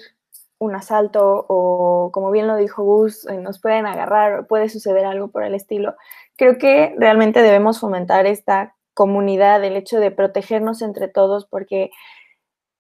un 0.59 0.75
asalto 0.75 1.47
o, 1.49 2.11
como 2.13 2.31
bien 2.31 2.47
lo 2.47 2.57
dijo 2.57 2.85
Gus, 2.85 3.27
eh, 3.27 3.39
nos 3.39 3.63
pueden 3.63 3.87
agarrar 3.87 4.41
o 4.41 4.47
puede 4.47 4.69
suceder 4.69 5.07
algo 5.07 5.29
por 5.29 5.43
el 5.43 5.55
estilo. 5.55 5.97
Creo 6.37 6.59
que 6.59 6.95
realmente 6.99 7.41
debemos 7.41 7.81
fomentar 7.81 8.27
esta 8.27 8.77
comunidad, 8.93 9.65
el 9.65 9.75
hecho 9.75 9.99
de 9.99 10.11
protegernos 10.11 10.83
entre 10.83 11.09
todos, 11.09 11.47
porque 11.47 11.91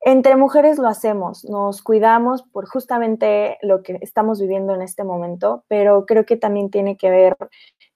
entre 0.02 0.36
mujeres 0.36 0.78
lo 0.78 0.88
hacemos, 0.88 1.46
nos 1.46 1.80
cuidamos 1.80 2.42
por 2.42 2.66
justamente 2.68 3.56
lo 3.62 3.82
que 3.82 3.98
estamos 4.02 4.42
viviendo 4.42 4.74
en 4.74 4.82
este 4.82 5.04
momento, 5.04 5.64
pero 5.68 6.04
creo 6.04 6.26
que 6.26 6.36
también 6.36 6.70
tiene 6.70 6.98
que 6.98 7.08
ver 7.08 7.34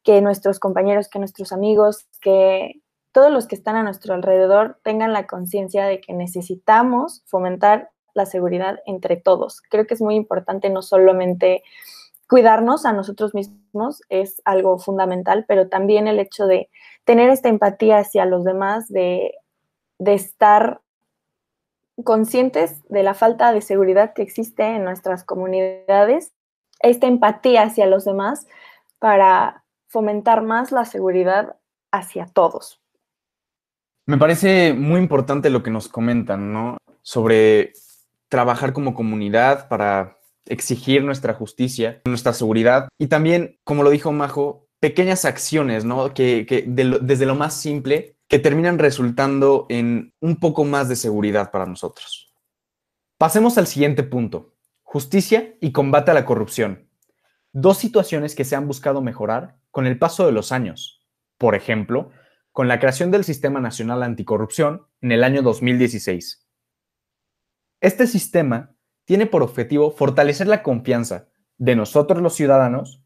que 0.03 0.23
nuestros 0.23 0.59
compañeros, 0.59 1.09
que 1.09 1.19
nuestros 1.19 1.53
amigos, 1.53 2.09
que 2.23 2.81
todos 3.13 3.31
los 3.31 3.47
que 3.47 3.55
están 3.55 3.77
a 3.77 3.83
nuestro 3.83 4.15
alrededor 4.15 4.79
tengan 4.83 5.13
la 5.13 5.27
conciencia 5.27 5.87
de 5.87 6.01
que 6.01 6.13
necesitamos 6.13 7.23
fomentar 7.27 7.91
la 8.15 8.27
seguridad 8.27 8.81
entre 8.87 9.17
todos. 9.17 9.63
Creo 9.71 9.87
que 9.87 9.95
es 9.95 10.03
muy 10.03 10.15
importante 10.15 10.71
no 10.71 10.83
solamente 10.83 11.63
cuidarnos 12.29 12.85
a 12.85 12.93
nosotros 12.93 13.35
mismos, 13.35 14.03
es 14.11 14.43
algo 14.45 14.79
fundamental, 14.79 15.47
pero 15.49 15.69
también 15.69 16.07
el 16.07 16.21
hecho 16.21 16.47
de 16.47 16.69
tener 17.05 17.31
esta 17.31 17.49
empatía 17.49 17.99
hacia 17.99 18.27
los 18.27 18.45
demás, 18.45 18.89
de, 18.89 19.35
estar 19.99 20.83
conscientes 22.05 22.83
de 22.89 23.03
la 23.03 23.15
falta 23.15 23.53
de 23.53 23.63
seguridad 23.63 24.13
que 24.13 24.23
existe 24.23 24.63
en 24.63 24.85
nuestras 24.85 25.25
comunidades, 25.25 26.33
esta 26.81 27.07
empatía 27.07 27.63
hacia 27.63 27.87
los 27.87 28.05
demás 28.05 28.47
para 28.99 29.65
fomentar 29.89 30.43
más 30.43 30.71
la 30.71 30.85
seguridad 30.85 31.57
hacia 31.91 32.27
todos. 32.27 32.81
Me 34.09 34.17
parece 34.17 34.73
muy 34.73 35.01
importante 35.01 35.51
lo 35.51 35.63
que 35.63 35.71
nos 35.71 35.87
comentan, 35.87 36.51
¿no? 36.51 36.79
Sobre 37.03 37.75
trabajar 38.31 38.73
como 38.73 38.95
comunidad 38.95 39.69
para 39.69 40.17
exigir 40.47 41.05
nuestra 41.05 41.35
justicia, 41.35 42.01
nuestra 42.07 42.33
seguridad 42.33 42.89
y 42.99 43.09
también, 43.09 43.59
como 43.65 43.83
lo 43.83 43.91
dijo 43.91 44.11
Majo, 44.11 44.67
pequeñas 44.81 45.27
acciones, 45.27 45.85
¿no? 45.85 46.15
Que, 46.15 46.65
desde 46.67 47.27
lo 47.27 47.35
más 47.35 47.53
simple 47.53 48.17
que 48.29 48.39
terminan 48.39 48.79
resultando 48.79 49.67
en 49.69 50.15
un 50.21 50.41
poco 50.41 50.65
más 50.65 50.89
de 50.89 50.97
seguridad 50.97 51.51
para 51.51 51.67
nosotros. 51.67 52.33
Pasemos 53.19 53.59
al 53.59 53.67
siguiente 53.67 54.05
punto, 54.05 54.55
justicia 54.85 55.55
y 55.61 55.73
combate 55.73 56.13
a 56.13 56.15
la 56.15 56.25
corrupción. 56.25 56.89
Dos 57.53 57.77
situaciones 57.77 58.35
que 58.35 58.47
se 58.47 58.57
han 58.57 58.67
buscado 58.67 59.03
mejorar 59.03 59.59
con 59.71 59.87
el 59.87 59.99
paso 59.99 60.25
de 60.25 60.33
los 60.33 60.51
años. 60.51 61.07
Por 61.37 61.55
ejemplo, 61.55 62.11
con 62.59 62.67
la 62.67 62.81
creación 62.81 63.13
del 63.13 63.23
Sistema 63.23 63.61
Nacional 63.61 64.03
Anticorrupción 64.03 64.89
en 65.01 65.13
el 65.13 65.23
año 65.23 65.43
2016 65.43 66.45
Este 67.81 68.09
sistema 68.09 68.75
tiene 69.05 69.27
por 69.27 69.45
objetivo 69.45 69.93
fortalecer 69.93 70.49
la 70.49 70.65
confianza 70.65 71.29
de 71.57 71.77
nosotros 71.77 72.21
los 72.21 72.35
ciudadanos 72.35 73.01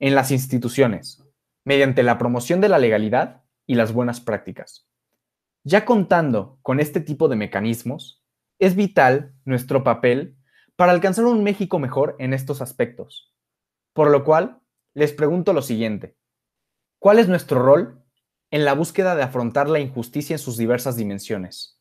en 0.00 0.16
las 0.16 0.32
instituciones, 0.32 1.22
mediante 1.62 2.02
la 2.02 2.18
promoción 2.18 2.60
de 2.60 2.68
la 2.68 2.80
legalidad 2.80 3.44
y 3.64 3.76
las 3.76 3.92
buenas 3.92 4.20
prácticas. 4.20 4.88
Ya 5.62 5.84
contando 5.84 6.58
con 6.62 6.80
este 6.80 6.98
tipo 6.98 7.28
de 7.28 7.36
mecanismos, 7.36 8.24
es 8.58 8.74
vital 8.74 9.36
nuestro 9.44 9.84
papel 9.84 10.36
para 10.74 10.90
alcanzar 10.90 11.26
un 11.26 11.44
México 11.44 11.78
mejor 11.78 12.16
en 12.18 12.32
estos 12.32 12.60
aspectos. 12.60 13.32
Por 13.92 14.10
lo 14.10 14.24
cual, 14.24 14.58
les 14.94 15.12
pregunto 15.12 15.52
lo 15.52 15.62
siguiente. 15.62 16.16
¿Cuál 16.98 17.20
es 17.20 17.28
nuestro 17.28 17.62
rol 17.62 18.02
en 18.50 18.64
la 18.64 18.74
búsqueda 18.74 19.14
de 19.14 19.22
afrontar 19.22 19.68
la 19.68 19.80
injusticia 19.80 20.34
en 20.34 20.38
sus 20.38 20.56
diversas 20.56 20.96
dimensiones? 20.96 21.80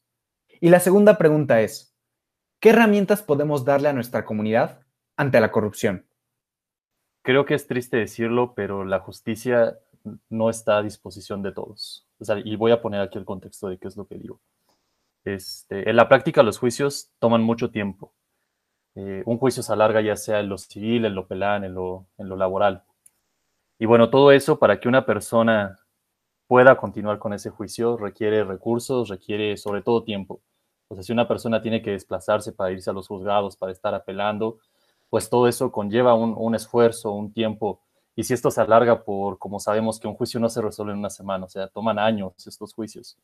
Y 0.61 0.69
la 0.69 0.79
segunda 0.79 1.17
pregunta 1.17 1.61
es, 1.61 1.95
¿qué 2.59 2.69
herramientas 2.69 3.21
podemos 3.21 3.65
darle 3.65 3.89
a 3.89 3.93
nuestra 3.93 4.25
comunidad 4.25 4.81
ante 5.17 5.39
la 5.39 5.51
corrupción? 5.51 6.07
Creo 7.21 7.45
que 7.45 7.55
es 7.55 7.67
triste 7.67 7.97
decirlo, 7.97 8.53
pero 8.55 8.85
la 8.85 8.99
justicia 8.99 9.79
no 10.29 10.49
está 10.49 10.77
a 10.77 10.83
disposición 10.83 11.41
de 11.41 11.51
todos. 11.51 12.07
y 12.43 12.55
voy 12.55 12.71
a 12.71 12.81
poner 12.81 13.01
aquí 13.01 13.17
el 13.17 13.25
contexto 13.25 13.67
de 13.67 13.77
qué 13.77 13.87
es 13.87 13.97
lo 13.97 14.07
que 14.07 14.15
digo. 14.15 14.39
Este, 15.23 15.89
en 15.89 15.95
la 15.95 16.07
práctica 16.07 16.43
los 16.43 16.59
juicios 16.59 17.11
toman 17.19 17.41
mucho 17.41 17.71
tiempo. 17.71 18.13
Eh, 18.93 19.23
un 19.25 19.37
juicio 19.37 19.63
se 19.63 19.73
alarga 19.73 20.01
ya 20.01 20.15
sea 20.15 20.39
en 20.39 20.49
lo 20.49 20.57
civil, 20.57 21.05
en 21.05 21.15
lo 21.15 21.27
penal, 21.27 21.63
en 21.63 21.73
lo, 21.73 22.07
en 22.17 22.29
lo 22.29 22.37
laboral. 22.37 22.83
Y 23.79 23.85
bueno, 23.85 24.09
todo 24.09 24.31
eso 24.31 24.57
para 24.57 24.79
que 24.79 24.87
una 24.87 25.05
persona 25.05 25.79
pueda 26.47 26.77
continuar 26.77 27.19
con 27.19 27.33
ese 27.33 27.49
juicio 27.49 27.97
requiere 27.97 28.43
recursos, 28.43 29.09
requiere 29.09 29.57
sobre 29.57 29.81
todo 29.81 30.03
tiempo. 30.03 30.41
O 30.87 30.95
sea, 30.95 31.03
si 31.03 31.11
una 31.11 31.27
persona 31.27 31.61
tiene 31.61 31.81
que 31.81 31.91
desplazarse 31.91 32.53
para 32.53 32.71
irse 32.71 32.89
a 32.89 32.93
los 32.93 33.07
juzgados, 33.07 33.57
para 33.57 33.71
estar 33.71 33.93
apelando, 33.95 34.59
pues 35.09 35.29
todo 35.29 35.47
eso 35.47 35.71
conlleva 35.71 36.13
un, 36.13 36.35
un 36.37 36.55
esfuerzo, 36.55 37.11
un 37.11 37.33
tiempo. 37.33 37.81
Y 38.15 38.23
si 38.23 38.33
esto 38.33 38.51
se 38.51 38.61
alarga 38.61 39.03
por, 39.03 39.39
como 39.39 39.59
sabemos 39.59 39.99
que 39.99 40.07
un 40.07 40.15
juicio 40.15 40.39
no 40.39 40.49
se 40.49 40.61
resuelve 40.61 40.93
en 40.93 40.99
una 40.99 41.09
semana, 41.09 41.45
o 41.45 41.49
sea, 41.49 41.67
toman 41.67 41.99
años 41.99 42.33
estos 42.45 42.73
juicios. 42.73 43.17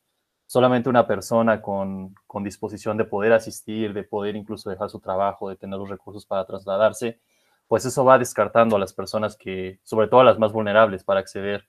Solamente 0.47 0.89
una 0.89 1.07
persona 1.07 1.61
con, 1.61 2.13
con 2.27 2.43
disposición 2.43 2.97
de 2.97 3.05
poder 3.05 3.31
asistir, 3.31 3.93
de 3.93 4.03
poder 4.03 4.35
incluso 4.35 4.69
dejar 4.69 4.89
su 4.89 4.99
trabajo, 4.99 5.47
de 5.49 5.55
tener 5.55 5.79
los 5.79 5.89
recursos 5.89 6.25
para 6.25 6.45
trasladarse, 6.45 7.19
pues 7.67 7.85
eso 7.85 8.03
va 8.03 8.19
descartando 8.19 8.75
a 8.75 8.79
las 8.79 8.91
personas 8.91 9.37
que, 9.37 9.79
sobre 9.83 10.09
todo 10.09 10.19
a 10.19 10.25
las 10.25 10.37
más 10.37 10.51
vulnerables, 10.51 11.05
para 11.05 11.21
acceder 11.21 11.65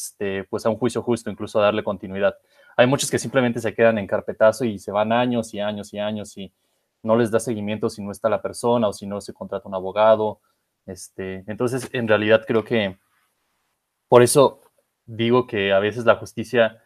este, 0.00 0.44
pues 0.44 0.64
a 0.66 0.70
un 0.70 0.76
juicio 0.76 1.02
justo, 1.02 1.30
incluso 1.30 1.58
a 1.58 1.64
darle 1.64 1.84
continuidad. 1.84 2.34
Hay 2.76 2.86
muchos 2.86 3.10
que 3.10 3.18
simplemente 3.18 3.60
se 3.60 3.74
quedan 3.74 3.98
en 3.98 4.06
carpetazo 4.06 4.64
y 4.64 4.78
se 4.78 4.92
van 4.92 5.12
años 5.12 5.52
y 5.54 5.60
años 5.60 5.92
y 5.92 5.98
años 5.98 6.36
y 6.36 6.52
no 7.02 7.16
les 7.16 7.30
da 7.30 7.40
seguimiento 7.40 7.88
si 7.90 8.02
no 8.02 8.10
está 8.10 8.28
la 8.28 8.42
persona 8.42 8.88
o 8.88 8.92
si 8.92 9.06
no 9.06 9.20
se 9.20 9.32
contrata 9.32 9.68
un 9.68 9.74
abogado. 9.74 10.40
Este, 10.86 11.44
entonces, 11.46 11.88
en 11.92 12.08
realidad 12.08 12.44
creo 12.46 12.64
que 12.64 12.96
por 14.08 14.22
eso 14.22 14.60
digo 15.06 15.46
que 15.46 15.72
a 15.72 15.78
veces 15.78 16.04
la 16.04 16.16
justicia 16.16 16.82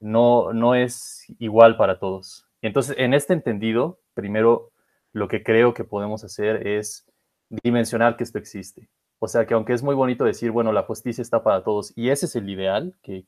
no, 0.00 0.52
no 0.52 0.74
es 0.74 1.24
igual 1.38 1.76
para 1.76 1.98
todos. 1.98 2.46
Entonces, 2.62 2.96
en 2.98 3.14
este 3.14 3.32
entendido, 3.32 4.00
primero 4.14 4.72
lo 5.12 5.28
que 5.28 5.42
creo 5.42 5.74
que 5.74 5.84
podemos 5.84 6.24
hacer 6.24 6.66
es 6.66 7.06
dimensionar 7.48 8.16
que 8.16 8.24
esto 8.24 8.38
existe. 8.38 8.88
O 9.22 9.28
sea, 9.28 9.46
que 9.46 9.52
aunque 9.52 9.74
es 9.74 9.82
muy 9.82 9.94
bonito 9.94 10.24
decir, 10.24 10.50
bueno, 10.50 10.72
la 10.72 10.82
justicia 10.82 11.20
está 11.20 11.42
para 11.42 11.62
todos 11.62 11.92
y 11.94 12.08
ese 12.08 12.24
es 12.24 12.36
el 12.36 12.48
ideal 12.48 12.94
que, 13.02 13.26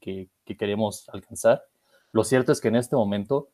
queremos 0.58 1.06
alcanzar, 1.10 1.64
lo 2.12 2.24
cierto 2.24 2.50
es 2.50 2.62
que 2.62 2.68
en 2.68 2.76
este 2.76 2.96
momento 2.96 3.50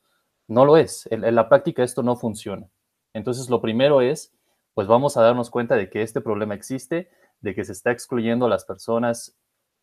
no 0.47 0.65
lo 0.65 0.77
es. 0.77 1.09
En, 1.11 1.35
la 1.35 1.49
práctica 1.49 1.83
esto 1.83 2.05
no 2.05 2.15
funciona. 2.15 2.69
Entonces, 3.13 3.51
lo 3.51 3.61
primero 3.61 4.01
es, 4.03 4.33
pues 4.75 4.87
vamos 4.87 5.17
a 5.17 5.23
darnos 5.23 5.51
cuenta 5.51 5.75
de 5.75 5.91
que 5.91 6.03
este 6.03 6.21
problema 6.21 6.55
existe, 6.55 7.11
de 7.41 7.57
que 7.57 7.65
se 7.65 7.73
está 7.73 7.91
excluyendo 7.91 8.47
a 8.47 8.49
las 8.49 8.65
personas, 8.65 9.37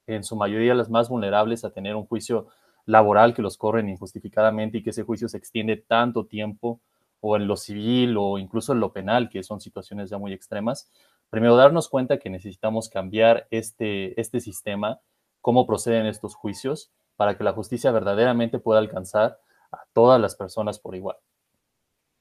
en 0.08 0.24
su 0.24 0.38
mayoría 0.38 0.76
las 0.76 0.90
más 0.90 1.10
vulnerables, 1.10 1.66
a 1.66 1.72
tener 1.72 1.96
un 1.96 2.06
juicio 2.06 2.48
laboral 2.86 3.34
que 3.34 3.42
los 3.42 3.58
corren 3.58 3.90
injustificadamente 3.90 4.78
y 4.78 4.84
que 4.84 4.92
ese 4.92 5.04
juicio 5.04 5.28
se 5.28 5.38
extiende 5.38 5.76
tanto 5.76 6.26
tiempo 6.26 6.80
o 7.20 7.36
en 7.36 7.48
lo 7.48 7.58
civil 7.58 8.16
o 8.18 8.38
incluso 8.38 8.72
en 8.72 8.80
lo 8.80 8.94
penal, 8.94 9.30
que 9.30 9.44
son 9.44 9.60
situaciones 9.60 10.10
ya 10.10 10.18
muy 10.18 10.32
extremas, 10.32 10.90
primero 11.30 11.56
darnos 11.56 11.90
cuenta 11.90 12.18
que 12.18 12.30
necesitamos 12.30 12.90
cambiar 12.90 13.48
este, 13.52 14.20
este 14.20 14.40
sistema, 14.40 15.00
cómo 15.42 15.68
proceden 15.68 16.06
estos 16.06 16.36
juicios, 16.36 16.92
para 17.16 17.38
que 17.38 17.44
la 17.44 17.54
justicia 17.54 17.92
verdaderamente 17.92 18.60
pueda 18.60 18.80
alcanzar 18.80 19.40
a 19.72 19.86
todas 19.94 20.20
las 20.20 20.36
personas 20.36 20.80
por 20.80 20.96
igual. 20.96 21.18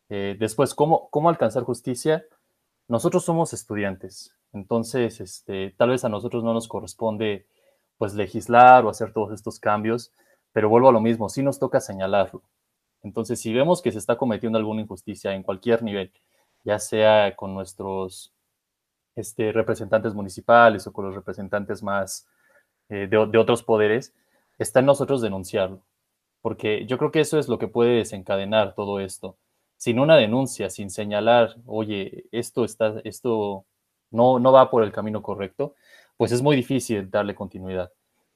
Eh, 0.09 0.37
después, 0.39 0.75
¿cómo, 0.75 1.09
¿cómo 1.11 1.29
alcanzar 1.29 1.65
justicia? 1.65 2.25
Nosotros 2.89 3.25
somos 3.25 3.53
estudiantes, 3.53 4.37
entonces 4.53 5.21
este, 5.21 5.75
tal 5.77 5.91
vez 5.91 6.05
a 6.05 6.09
nosotros 6.09 6.45
no 6.45 6.53
nos 6.53 6.69
corresponde 6.69 7.47
pues 7.97 8.15
legislar 8.15 8.85
o 8.85 8.91
hacer 8.91 9.13
todos 9.13 9.33
estos 9.33 9.59
cambios, 9.59 10.13
pero 10.53 10.69
vuelvo 10.69 10.89
a 10.89 10.93
lo 10.93 11.01
mismo, 11.01 11.29
sí 11.29 11.43
nos 11.43 11.59
toca 11.59 11.81
señalarlo. 11.81 12.43
Entonces, 13.03 13.41
si 13.41 13.53
vemos 13.53 13.83
que 13.83 13.93
se 13.93 13.99
está 13.99 14.17
cometiendo 14.17 14.59
alguna 14.59 14.83
injusticia 14.83 15.35
en 15.35 15.43
cualquier 15.43 15.83
nivel, 15.83 16.13
ya 16.65 16.79
sea 16.79 17.37
con 17.37 17.55
nuestros 17.55 18.34
este, 19.17 19.53
representantes 19.53 20.15
municipales 20.15 20.87
o 20.87 20.93
con 20.93 21.07
los 21.07 21.15
representantes 21.15 21.83
más 21.83 22.27
eh, 22.89 23.07
de, 23.09 23.39
otros 23.39 23.63
poderes, 23.63 24.15
está 24.59 24.81
en 24.81 24.87
nosotros 24.87 25.23
denunciarlo, 25.23 25.83
porque 26.43 26.87
yo 26.87 26.99
creo 26.99 27.11
que 27.11 27.21
eso 27.21 27.39
es 27.39 27.49
lo 27.49 27.59
que 27.59 27.69
puede 27.69 27.97
desencadenar 27.97 28.75
todo 28.75 29.01
esto. 29.01 29.37
Sin 29.77 29.99
una 29.99 30.17
denuncia, 30.17 30.71
sin 30.71 30.91
señalar, 30.91 31.57
oye, 31.67 32.27
esto 32.33 32.65
está, 32.65 33.01
esto 33.05 33.65
no, 34.11 34.39
no 34.39 34.53
va 34.53 34.71
por 34.71 34.83
el 34.85 34.93
camino 34.93 35.23
correcto, 35.23 35.75
pues 36.17 36.33
es 36.33 36.43
muy 36.43 36.57
difícil 36.57 37.11
darle 37.11 37.35
continuidad. 37.35 37.93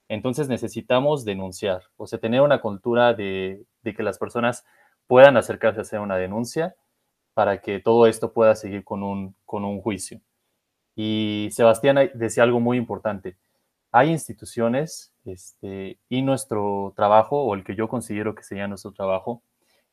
Entonces 0.08 0.48
necesitamos 0.48 1.24
denunciar, 1.24 1.84
o 1.96 2.06
sea, 2.06 2.18
tener 2.18 2.40
una 2.40 2.60
cultura 2.60 3.12
de, 3.14 3.66
que 3.84 4.02
las 4.02 4.18
personas 4.18 4.64
puedan 5.06 5.36
acercarse 5.36 5.80
a 5.80 5.82
hacer 5.82 6.00
una 6.00 6.16
denuncia 6.16 6.74
para 7.34 7.60
que 7.60 7.78
todo 7.78 8.06
esto 8.06 8.32
pueda 8.32 8.54
seguir 8.54 8.84
con 8.84 9.02
un, 9.02 9.34
con 9.44 9.64
un 9.64 9.80
juicio. 9.80 10.20
Y 11.00 11.50
Sebastián 11.52 12.10
decía 12.14 12.42
algo 12.42 12.58
muy 12.58 12.76
importante. 12.76 13.36
Hay 13.92 14.10
instituciones 14.10 15.12
este, 15.24 15.96
y 16.08 16.22
nuestro 16.22 16.92
trabajo, 16.96 17.40
o 17.44 17.54
el 17.54 17.62
que 17.62 17.76
yo 17.76 17.86
considero 17.88 18.34
que 18.34 18.42
sería 18.42 18.66
nuestro 18.66 18.90
trabajo, 18.90 19.40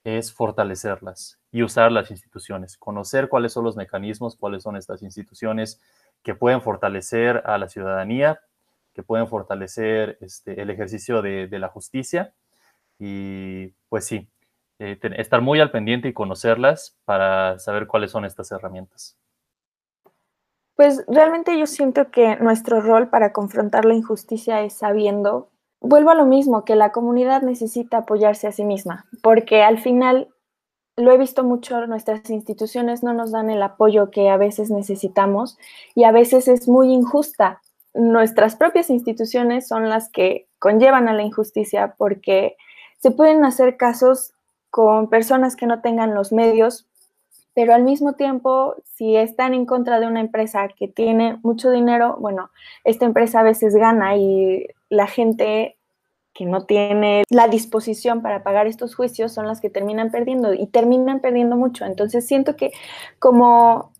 es 0.03 0.33
fortalecerlas 0.33 1.37
y 1.51 1.61
usar 1.61 1.91
las 1.91 2.09
instituciones, 2.09 2.75
conocer 2.75 3.29
cuáles 3.29 3.53
son 3.53 3.65
los 3.65 3.75
mecanismos, 3.75 4.35
cuáles 4.35 4.63
son 4.63 4.77
estas 4.77 5.03
instituciones 5.03 5.79
que 6.23 6.33
pueden 6.33 6.63
fortalecer 6.63 7.43
a 7.45 7.59
la 7.59 7.69
ciudadanía, 7.69 8.39
que 8.95 9.03
pueden 9.03 9.27
fortalecer 9.27 10.17
este, 10.21 10.59
el 10.59 10.71
ejercicio 10.71 11.21
de, 11.21 11.47
la 11.51 11.67
justicia. 11.67 12.33
Y 12.97 13.67
pues 13.89 14.05
sí, 14.05 14.27
eh, 14.79 14.97
estar 15.17 15.41
muy 15.41 15.59
al 15.59 15.69
pendiente 15.69 16.07
y 16.07 16.13
conocerlas 16.13 16.97
para 17.05 17.59
saber 17.59 17.85
cuáles 17.85 18.09
son 18.09 18.25
estas 18.25 18.51
herramientas. 18.51 19.15
Pues 20.75 21.03
realmente 21.07 21.57
yo 21.57 21.67
siento 21.67 22.11
que 22.11 22.35
nuestro 22.37 22.81
rol 22.81 23.09
para 23.09 23.31
confrontar 23.31 23.85
la 23.85 23.93
injusticia 23.93 24.61
es 24.61 24.73
sabiendo, 24.73 25.49
vuelvo 25.79 26.09
a 26.09 26.15
lo 26.15 26.25
mismo, 26.25 26.65
que 26.65 26.75
la 26.75 26.91
comunidad 26.91 27.41
necesita 27.41 27.97
apoyarse 27.97 28.47
a 28.47 28.51
sí 28.51 28.65
misma, 28.65 29.05
porque 29.21 29.63
al 29.63 29.79
final 29.79 30.29
lo 30.97 31.11
he 31.11 31.17
visto 31.17 31.43
mucho, 31.43 31.85
nuestras 31.87 32.29
instituciones 32.29 33.03
no 33.03 33.13
nos 33.13 33.31
dan 33.31 33.49
el 33.49 33.61
apoyo 33.63 34.11
que 34.11 34.29
a 34.29 34.37
veces 34.37 34.69
necesitamos 34.69 35.57
y 35.93 36.03
a 36.03 36.11
veces 36.11 36.47
es 36.47 36.67
muy 36.67 36.91
injusta. 36.93 37.61
Nuestras 37.93 38.55
propias 38.55 38.89
instituciones 38.89 39.67
son 39.67 39.89
las 39.89 40.09
que 40.09 40.47
conllevan 40.59 41.07
a 41.07 41.13
la 41.13 41.23
injusticia 41.23 41.95
porque 41.97 42.55
se 42.97 43.11
pueden 43.11 43.43
hacer 43.43 43.77
casos 43.77 44.33
con 44.69 45.09
personas 45.09 45.55
que 45.55 45.67
no 45.67 45.81
tengan 45.81 46.15
los 46.15 46.31
medios, 46.31 46.87
pero 47.55 47.73
al 47.73 47.83
mismo 47.83 48.13
tiempo, 48.13 48.75
si 48.83 49.15
están 49.15 49.53
en 49.53 49.65
contra 49.65 49.99
de 49.99 50.07
una 50.07 50.19
empresa 50.19 50.67
que 50.67 50.89
tiene 50.89 51.39
mucho 51.41 51.71
dinero, 51.71 52.17
bueno, 52.19 52.51
esta 52.83 53.05
empresa 53.05 53.39
a 53.39 53.43
veces 53.43 53.75
gana 53.75 54.17
y 54.17 54.67
la 54.89 55.07
gente 55.07 55.77
que 56.33 56.45
no 56.45 56.65
tiene 56.65 57.23
la 57.29 57.47
disposición 57.47 58.21
para 58.21 58.43
pagar 58.43 58.67
estos 58.67 58.93
juicios 58.93 59.33
son 59.33 59.47
las 59.47 59.61
que 59.61 59.69
terminan 59.69 60.11
perdiendo 60.11 60.53
y 60.53 60.67
terminan 60.67 61.21
perdiendo 61.21 61.55
mucho. 61.55 61.85
Entonces 61.85 62.27
siento 62.27 62.57
que 62.57 62.71
como 63.19 63.93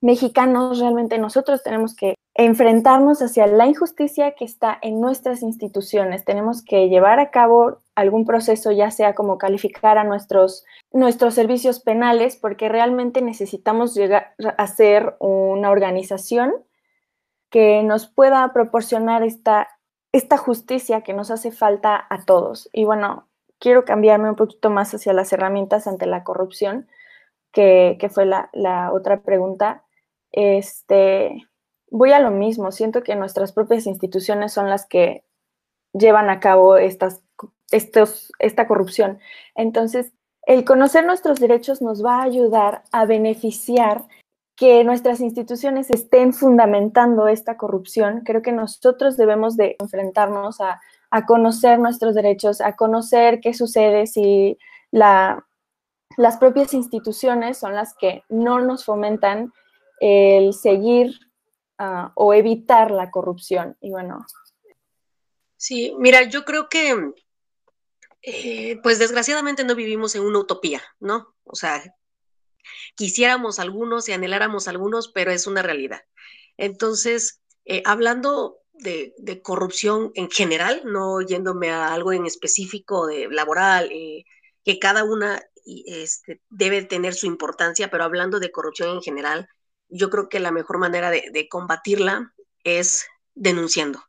mexicanos 0.00 0.78
realmente 0.78 1.18
nosotros 1.18 1.64
tenemos 1.64 1.96
que 1.96 2.13
enfrentarnos 2.34 3.22
hacia 3.22 3.46
la 3.46 3.66
injusticia 3.66 4.34
que 4.34 4.44
está 4.44 4.76
en 4.82 5.00
nuestras 5.00 5.42
instituciones. 5.42 6.24
Tenemos 6.24 6.64
que 6.64 6.88
llevar 6.88 7.20
a 7.20 7.30
cabo 7.30 7.78
algún 7.94 8.24
proceso, 8.26 8.72
ya 8.72 8.90
sea 8.90 9.14
como 9.14 9.38
calificar 9.38 9.98
a 9.98 10.04
nuestros, 10.04 10.64
nuestros 10.92 11.34
servicios 11.34 11.80
penales, 11.80 12.36
porque 12.36 12.68
realmente 12.68 13.22
necesitamos 13.22 13.94
llegar 13.94 14.34
a 14.58 14.66
ser 14.66 15.16
una 15.20 15.70
organización 15.70 16.52
que 17.50 17.84
nos 17.84 18.08
pueda 18.08 18.52
proporcionar 18.52 19.22
esta, 19.22 19.68
esta 20.10 20.36
justicia 20.36 21.02
que 21.02 21.14
nos 21.14 21.30
hace 21.30 21.52
falta 21.52 22.04
a 22.10 22.24
todos. 22.24 22.68
Y 22.72 22.84
bueno, 22.84 23.28
quiero 23.60 23.84
cambiarme 23.84 24.28
un 24.28 24.36
poquito 24.36 24.70
más 24.70 24.92
hacia 24.92 25.12
las 25.12 25.32
herramientas 25.32 25.86
ante 25.86 26.06
la 26.06 26.24
corrupción 26.24 26.88
que, 27.52 27.96
fue 28.12 28.26
la, 28.26 28.50
la, 28.52 28.92
otra 28.92 29.20
pregunta, 29.20 29.84
este, 30.32 31.46
voy 31.90 32.12
a 32.12 32.20
lo 32.20 32.30
mismo. 32.30 32.72
Siento 32.72 33.02
que 33.02 33.16
nuestras 33.16 33.52
propias 33.52 33.86
instituciones 33.86 34.52
son 34.52 34.68
las 34.68 34.86
que 34.86 35.24
llevan 35.92 36.30
a 36.30 36.40
cabo 36.40 36.76
estas, 36.76 37.22
estos, 37.70 38.32
esta 38.38 38.66
corrupción. 38.66 39.18
Entonces, 39.54 40.12
el 40.46 40.64
conocer 40.64 41.06
nuestros 41.06 41.40
derechos 41.40 41.80
nos 41.80 42.04
va 42.04 42.18
a 42.18 42.24
ayudar 42.24 42.82
a 42.92 43.06
beneficiar 43.06 44.06
que 44.56 44.84
nuestras 44.84 45.20
instituciones 45.20 45.90
estén 45.90 46.32
fundamentando 46.32 47.26
esta 47.28 47.56
corrupción. 47.56 48.22
Creo 48.24 48.42
que 48.42 48.52
nosotros 48.52 49.16
debemos 49.16 49.56
de 49.56 49.76
enfrentarnos 49.80 50.60
a, 50.60 50.80
a 51.10 51.26
conocer 51.26 51.78
nuestros 51.78 52.14
derechos, 52.14 52.60
a 52.60 52.76
conocer 52.76 53.40
qué 53.40 53.54
sucede 53.54 54.06
si 54.06 54.58
la, 54.90 55.44
las 56.16 56.36
propias 56.36 56.74
instituciones 56.74 57.58
son 57.58 57.74
las 57.74 57.94
que 57.94 58.22
no 58.28 58.60
nos 58.60 58.84
fomentan 58.84 59.52
el 60.00 60.52
seguir 60.52 61.14
uh, 61.78 62.10
o 62.14 62.34
evitar 62.34 62.90
la 62.90 63.10
corrupción. 63.10 63.76
Y 63.80 63.90
bueno. 63.90 64.26
Sí, 65.56 65.94
mira, 65.98 66.22
yo 66.22 66.44
creo 66.44 66.68
que, 66.68 67.12
eh, 68.22 68.80
pues 68.82 68.98
desgraciadamente 68.98 69.64
no 69.64 69.74
vivimos 69.74 70.14
en 70.14 70.22
una 70.22 70.40
utopía, 70.40 70.82
¿no? 71.00 71.34
O 71.44 71.54
sea, 71.56 71.82
quisiéramos 72.94 73.58
algunos 73.58 74.08
y 74.08 74.12
anheláramos 74.12 74.68
algunos, 74.68 75.08
pero 75.08 75.30
es 75.30 75.46
una 75.46 75.62
realidad. 75.62 76.02
Entonces, 76.56 77.40
eh, 77.64 77.82
hablando 77.84 78.58
de, 78.72 79.14
de, 79.18 79.40
corrupción 79.42 80.10
en 80.14 80.30
general, 80.30 80.82
no 80.84 81.20
yéndome 81.20 81.70
a 81.70 81.92
algo 81.92 82.12
en 82.12 82.26
específico 82.26 83.06
de 83.06 83.28
laboral, 83.30 83.90
eh, 83.92 84.24
que 84.64 84.78
cada 84.78 85.04
una 85.04 85.42
este, 85.64 86.40
debe 86.50 86.82
tener 86.82 87.14
su 87.14 87.26
importancia, 87.26 87.90
pero 87.90 88.04
hablando 88.04 88.40
de 88.40 88.50
corrupción 88.50 88.90
en 88.96 89.02
general, 89.02 89.48
yo 89.94 90.10
creo 90.10 90.28
que 90.28 90.40
la 90.40 90.50
mejor 90.50 90.78
manera 90.78 91.10
de, 91.10 91.48
combatirla 91.48 92.34
es 92.64 93.06
denunciando. 93.34 94.02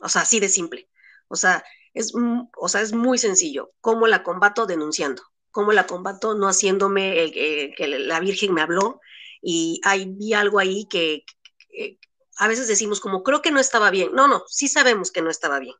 O 0.00 0.08
sea, 0.08 0.22
así 0.22 0.40
de 0.40 0.48
simple. 0.48 0.88
O 1.28 1.36
sea, 1.36 1.62
es, 1.92 2.14
o 2.56 2.68
sea, 2.68 2.80
es 2.80 2.94
muy 2.94 3.18
sencillo. 3.18 3.72
¿Cómo 3.82 4.06
la 4.06 4.22
combato? 4.22 4.64
Denunciando. 4.64 5.22
¿Cómo 5.50 5.72
la 5.72 5.86
combato? 5.86 6.34
No 6.34 6.48
haciéndome 6.48 7.22
el, 7.22 7.74
que 7.74 7.86
la 7.86 8.18
Virgen 8.20 8.54
me 8.54 8.62
habló 8.62 9.00
y 9.42 9.80
hay, 9.84 10.06
vi 10.06 10.32
algo 10.32 10.58
ahí 10.58 10.86
que, 10.86 11.24
a 12.38 12.48
veces 12.48 12.66
decimos 12.66 13.00
como, 13.00 13.22
creo 13.22 13.42
que 13.42 13.50
no 13.50 13.60
estaba 13.60 13.90
bien. 13.90 14.12
No, 14.14 14.28
no, 14.28 14.42
sí 14.48 14.68
sabemos 14.68 15.10
que 15.10 15.20
no 15.20 15.30
estaba 15.30 15.58
bien. 15.58 15.74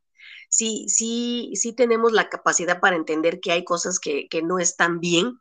Sí, 0.49 0.85
sí, 0.87 1.51
sí 1.55 1.73
tenemos 1.73 2.11
la 2.11 2.29
capacidad 2.29 2.79
para 2.79 2.95
entender 2.95 3.39
que 3.39 3.51
hay 3.51 3.63
cosas 3.63 3.99
que, 3.99 4.27
que 4.29 4.43
no 4.43 4.59
están 4.59 4.99
bien, 4.99 5.39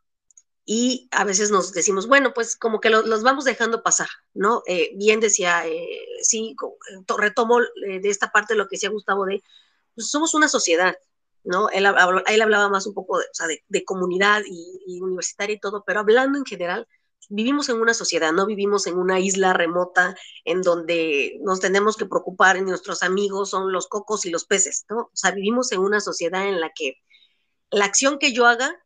y 0.68 1.08
a 1.12 1.22
veces 1.22 1.52
nos 1.52 1.72
decimos, 1.72 2.08
bueno, 2.08 2.34
pues 2.34 2.56
como 2.56 2.80
que 2.80 2.90
los 2.90 3.22
vamos 3.22 3.44
dejando 3.44 3.84
pasar, 3.84 4.08
¿no? 4.34 4.64
Eh, 4.66 4.90
bien 4.96 5.20
decía, 5.20 5.64
eh, 5.64 6.04
sí, 6.22 6.56
retomo 7.16 7.60
eh, 7.60 8.00
de 8.00 8.08
esta 8.10 8.32
parte 8.32 8.56
lo 8.56 8.66
que 8.66 8.74
decía 8.74 8.90
Gustavo 8.90 9.26
de, 9.26 9.44
pues 9.94 10.10
somos 10.10 10.34
una 10.34 10.48
sociedad, 10.48 10.96
¿no? 11.44 11.70
Él, 11.70 11.86
él 12.26 12.42
hablaba 12.42 12.68
más 12.68 12.84
un 12.86 12.94
poco 12.94 13.18
de, 13.18 13.26
o 13.26 13.34
sea, 13.34 13.46
de, 13.46 13.84
comunidad 13.84 14.42
y, 14.44 15.00
universitaria 15.00 15.54
y 15.54 15.60
todo, 15.60 15.84
pero 15.86 16.00
hablando 16.00 16.36
en 16.36 16.44
general, 16.44 16.88
vivimos 17.28 17.68
en 17.68 17.80
una 17.80 17.94
sociedad, 17.94 18.32
no 18.32 18.44
vivimos 18.44 18.88
en 18.88 18.98
una 18.98 19.20
isla 19.20 19.52
remota 19.52 20.16
en 20.44 20.62
donde 20.62 21.38
nos 21.42 21.60
tenemos 21.60 21.96
que 21.96 22.06
preocupar 22.06 22.60
nuestros 22.62 23.04
amigos 23.04 23.50
son 23.50 23.72
los 23.72 23.86
cocos 23.86 24.26
y 24.26 24.30
los 24.30 24.44
peces, 24.46 24.84
¿no? 24.90 25.02
O 25.02 25.10
sea, 25.14 25.30
vivimos 25.30 25.70
en 25.70 25.78
una 25.78 26.00
sociedad 26.00 26.48
en 26.48 26.60
la 26.60 26.72
que 26.74 26.96
la 27.70 27.84
acción 27.84 28.18
que 28.18 28.32
yo 28.32 28.46
haga 28.46 28.76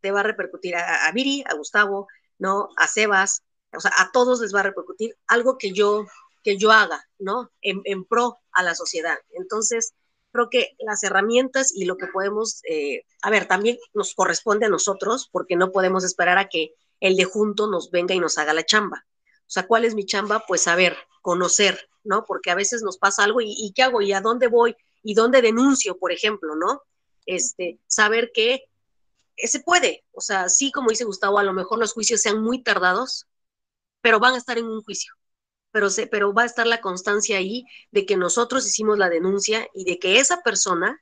te 0.00 0.10
va 0.10 0.20
a 0.20 0.24
repercutir 0.24 0.76
a, 0.76 1.10
Viri, 1.12 1.44
a 1.46 1.54
Gustavo, 1.54 2.08
¿no? 2.38 2.70
A 2.76 2.86
Sebas, 2.86 3.42
o 3.72 3.80
sea, 3.80 3.92
a 3.98 4.10
todos 4.12 4.40
les 4.40 4.54
va 4.54 4.60
a 4.60 4.64
repercutir 4.64 5.16
algo 5.26 5.58
que 5.58 5.72
yo, 5.72 6.06
que 6.42 6.56
yo 6.56 6.72
haga, 6.72 7.06
¿no? 7.18 7.50
En, 7.60 8.04
pro 8.04 8.38
a 8.52 8.62
la 8.62 8.74
sociedad. 8.74 9.18
Entonces, 9.30 9.94
creo 10.32 10.48
que 10.50 10.76
las 10.78 11.02
herramientas 11.02 11.72
y 11.74 11.84
lo 11.84 11.96
que 11.96 12.06
podemos, 12.06 12.60
eh, 12.68 13.04
a 13.22 13.30
ver, 13.30 13.46
también 13.46 13.78
nos 13.94 14.14
corresponde 14.14 14.66
a 14.66 14.70
nosotros, 14.70 15.28
porque 15.30 15.56
no 15.56 15.72
podemos 15.72 16.04
esperar 16.04 16.38
a 16.38 16.48
que 16.48 16.74
el 17.00 17.16
de 17.16 17.24
junto 17.24 17.68
nos 17.68 17.90
venga 17.90 18.14
y 18.14 18.20
nos 18.20 18.38
haga 18.38 18.54
la 18.54 18.64
chamba. 18.64 19.06
O 19.40 19.50
sea, 19.50 19.66
¿cuál 19.66 19.84
es 19.84 19.94
mi 19.94 20.04
chamba? 20.04 20.44
Pues 20.46 20.62
saber, 20.62 20.96
conocer, 21.22 21.88
¿no? 22.04 22.24
Porque 22.24 22.50
a 22.50 22.54
veces 22.54 22.82
nos 22.82 22.98
pasa 22.98 23.24
algo 23.24 23.40
y, 23.40 23.54
y 23.56 23.72
¿qué 23.72 23.82
hago? 23.82 24.00
¿Y 24.00 24.12
a 24.12 24.20
dónde 24.20 24.48
voy? 24.48 24.76
¿Y 25.02 25.14
dónde 25.14 25.42
denuncio, 25.42 25.98
por 25.98 26.12
ejemplo, 26.12 26.54
¿no? 26.54 26.82
Este, 27.28 27.78
saber 27.86 28.32
que 28.32 28.64
se 29.46 29.60
puede, 29.60 30.04
o 30.12 30.20
sea, 30.20 30.48
sí, 30.48 30.72
como 30.72 30.90
dice 30.90 31.04
Gustavo, 31.04 31.38
a 31.38 31.44
lo 31.44 31.52
mejor 31.52 31.78
los 31.78 31.92
juicios 31.92 32.20
sean 32.20 32.42
muy 32.42 32.62
tardados, 32.62 33.26
pero 34.00 34.20
van 34.20 34.34
a 34.34 34.38
estar 34.38 34.58
en 34.58 34.66
un 34.66 34.82
juicio. 34.82 35.14
Pero, 35.70 35.90
se, 35.90 36.06
pero 36.06 36.32
va 36.32 36.42
a 36.42 36.46
estar 36.46 36.66
la 36.66 36.80
constancia 36.80 37.38
ahí 37.38 37.64
de 37.90 38.06
que 38.06 38.16
nosotros 38.16 38.66
hicimos 38.66 38.98
la 38.98 39.10
denuncia 39.10 39.68
y 39.74 39.84
de 39.84 39.98
que 39.98 40.18
esa 40.18 40.42
persona, 40.42 41.00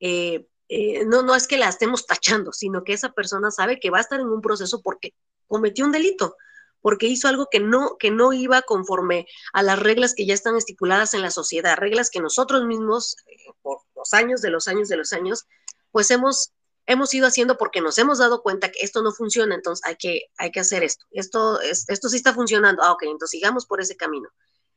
eh, 0.00 0.46
eh, 0.68 1.04
no, 1.06 1.22
no 1.22 1.34
es 1.34 1.46
que 1.48 1.56
la 1.58 1.68
estemos 1.68 2.06
tachando, 2.06 2.52
sino 2.52 2.84
que 2.84 2.92
esa 2.92 3.12
persona 3.12 3.50
sabe 3.50 3.80
que 3.80 3.90
va 3.90 3.98
a 3.98 4.02
estar 4.02 4.20
en 4.20 4.28
un 4.28 4.40
proceso 4.40 4.80
porque 4.82 5.14
cometió 5.48 5.84
un 5.84 5.92
delito, 5.92 6.36
porque 6.80 7.06
hizo 7.06 7.28
algo 7.28 7.48
que 7.50 7.60
no, 7.60 7.96
que 7.98 8.10
no 8.12 8.32
iba 8.32 8.62
conforme 8.62 9.26
a 9.52 9.62
las 9.62 9.78
reglas 9.78 10.14
que 10.14 10.26
ya 10.26 10.34
están 10.34 10.56
estipuladas 10.56 11.14
en 11.14 11.22
la 11.22 11.30
sociedad, 11.32 11.76
reglas 11.76 12.10
que 12.10 12.20
nosotros 12.20 12.64
mismos, 12.64 13.16
eh, 13.26 13.52
por 13.62 13.80
los 13.96 14.14
años 14.14 14.40
de 14.40 14.50
los 14.50 14.68
años 14.68 14.88
de 14.88 14.96
los 14.96 15.12
años, 15.12 15.46
pues 15.90 16.10
hemos 16.10 16.52
hemos 16.86 17.12
ido 17.14 17.26
haciendo 17.26 17.58
porque 17.58 17.80
nos 17.80 17.98
hemos 17.98 18.18
dado 18.18 18.42
cuenta 18.42 18.70
que 18.70 18.80
esto 18.80 19.02
no 19.02 19.12
funciona, 19.12 19.54
entonces 19.54 19.84
hay 19.86 19.96
que, 19.96 20.30
hay 20.38 20.50
que 20.50 20.60
hacer 20.60 20.82
esto. 20.82 21.04
Esto, 21.10 21.60
es, 21.60 21.88
esto 21.88 22.08
sí 22.08 22.16
está 22.16 22.32
funcionando. 22.32 22.82
Ah, 22.82 22.92
ok, 22.92 23.02
entonces 23.02 23.30
sigamos 23.30 23.66
por 23.66 23.80
ese 23.80 23.96
camino. 23.96 24.28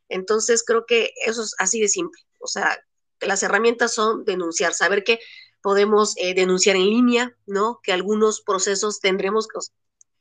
Entonces 0.09 0.63
creo 0.65 0.85
que 0.85 1.13
eso 1.25 1.43
es 1.43 1.55
así 1.59 1.79
de 1.79 1.87
simple. 1.87 2.21
O 2.39 2.47
sea, 2.47 2.77
las 3.21 3.43
herramientas 3.43 3.93
son 3.93 4.25
denunciar, 4.25 4.73
saber 4.73 5.03
que 5.03 5.19
podemos 5.61 6.15
eh, 6.17 6.33
denunciar 6.33 6.75
en 6.75 6.89
línea, 6.89 7.37
¿no? 7.45 7.79
Que 7.83 7.93
algunos 7.93 8.41
procesos 8.41 8.99
tendremos 8.99 9.47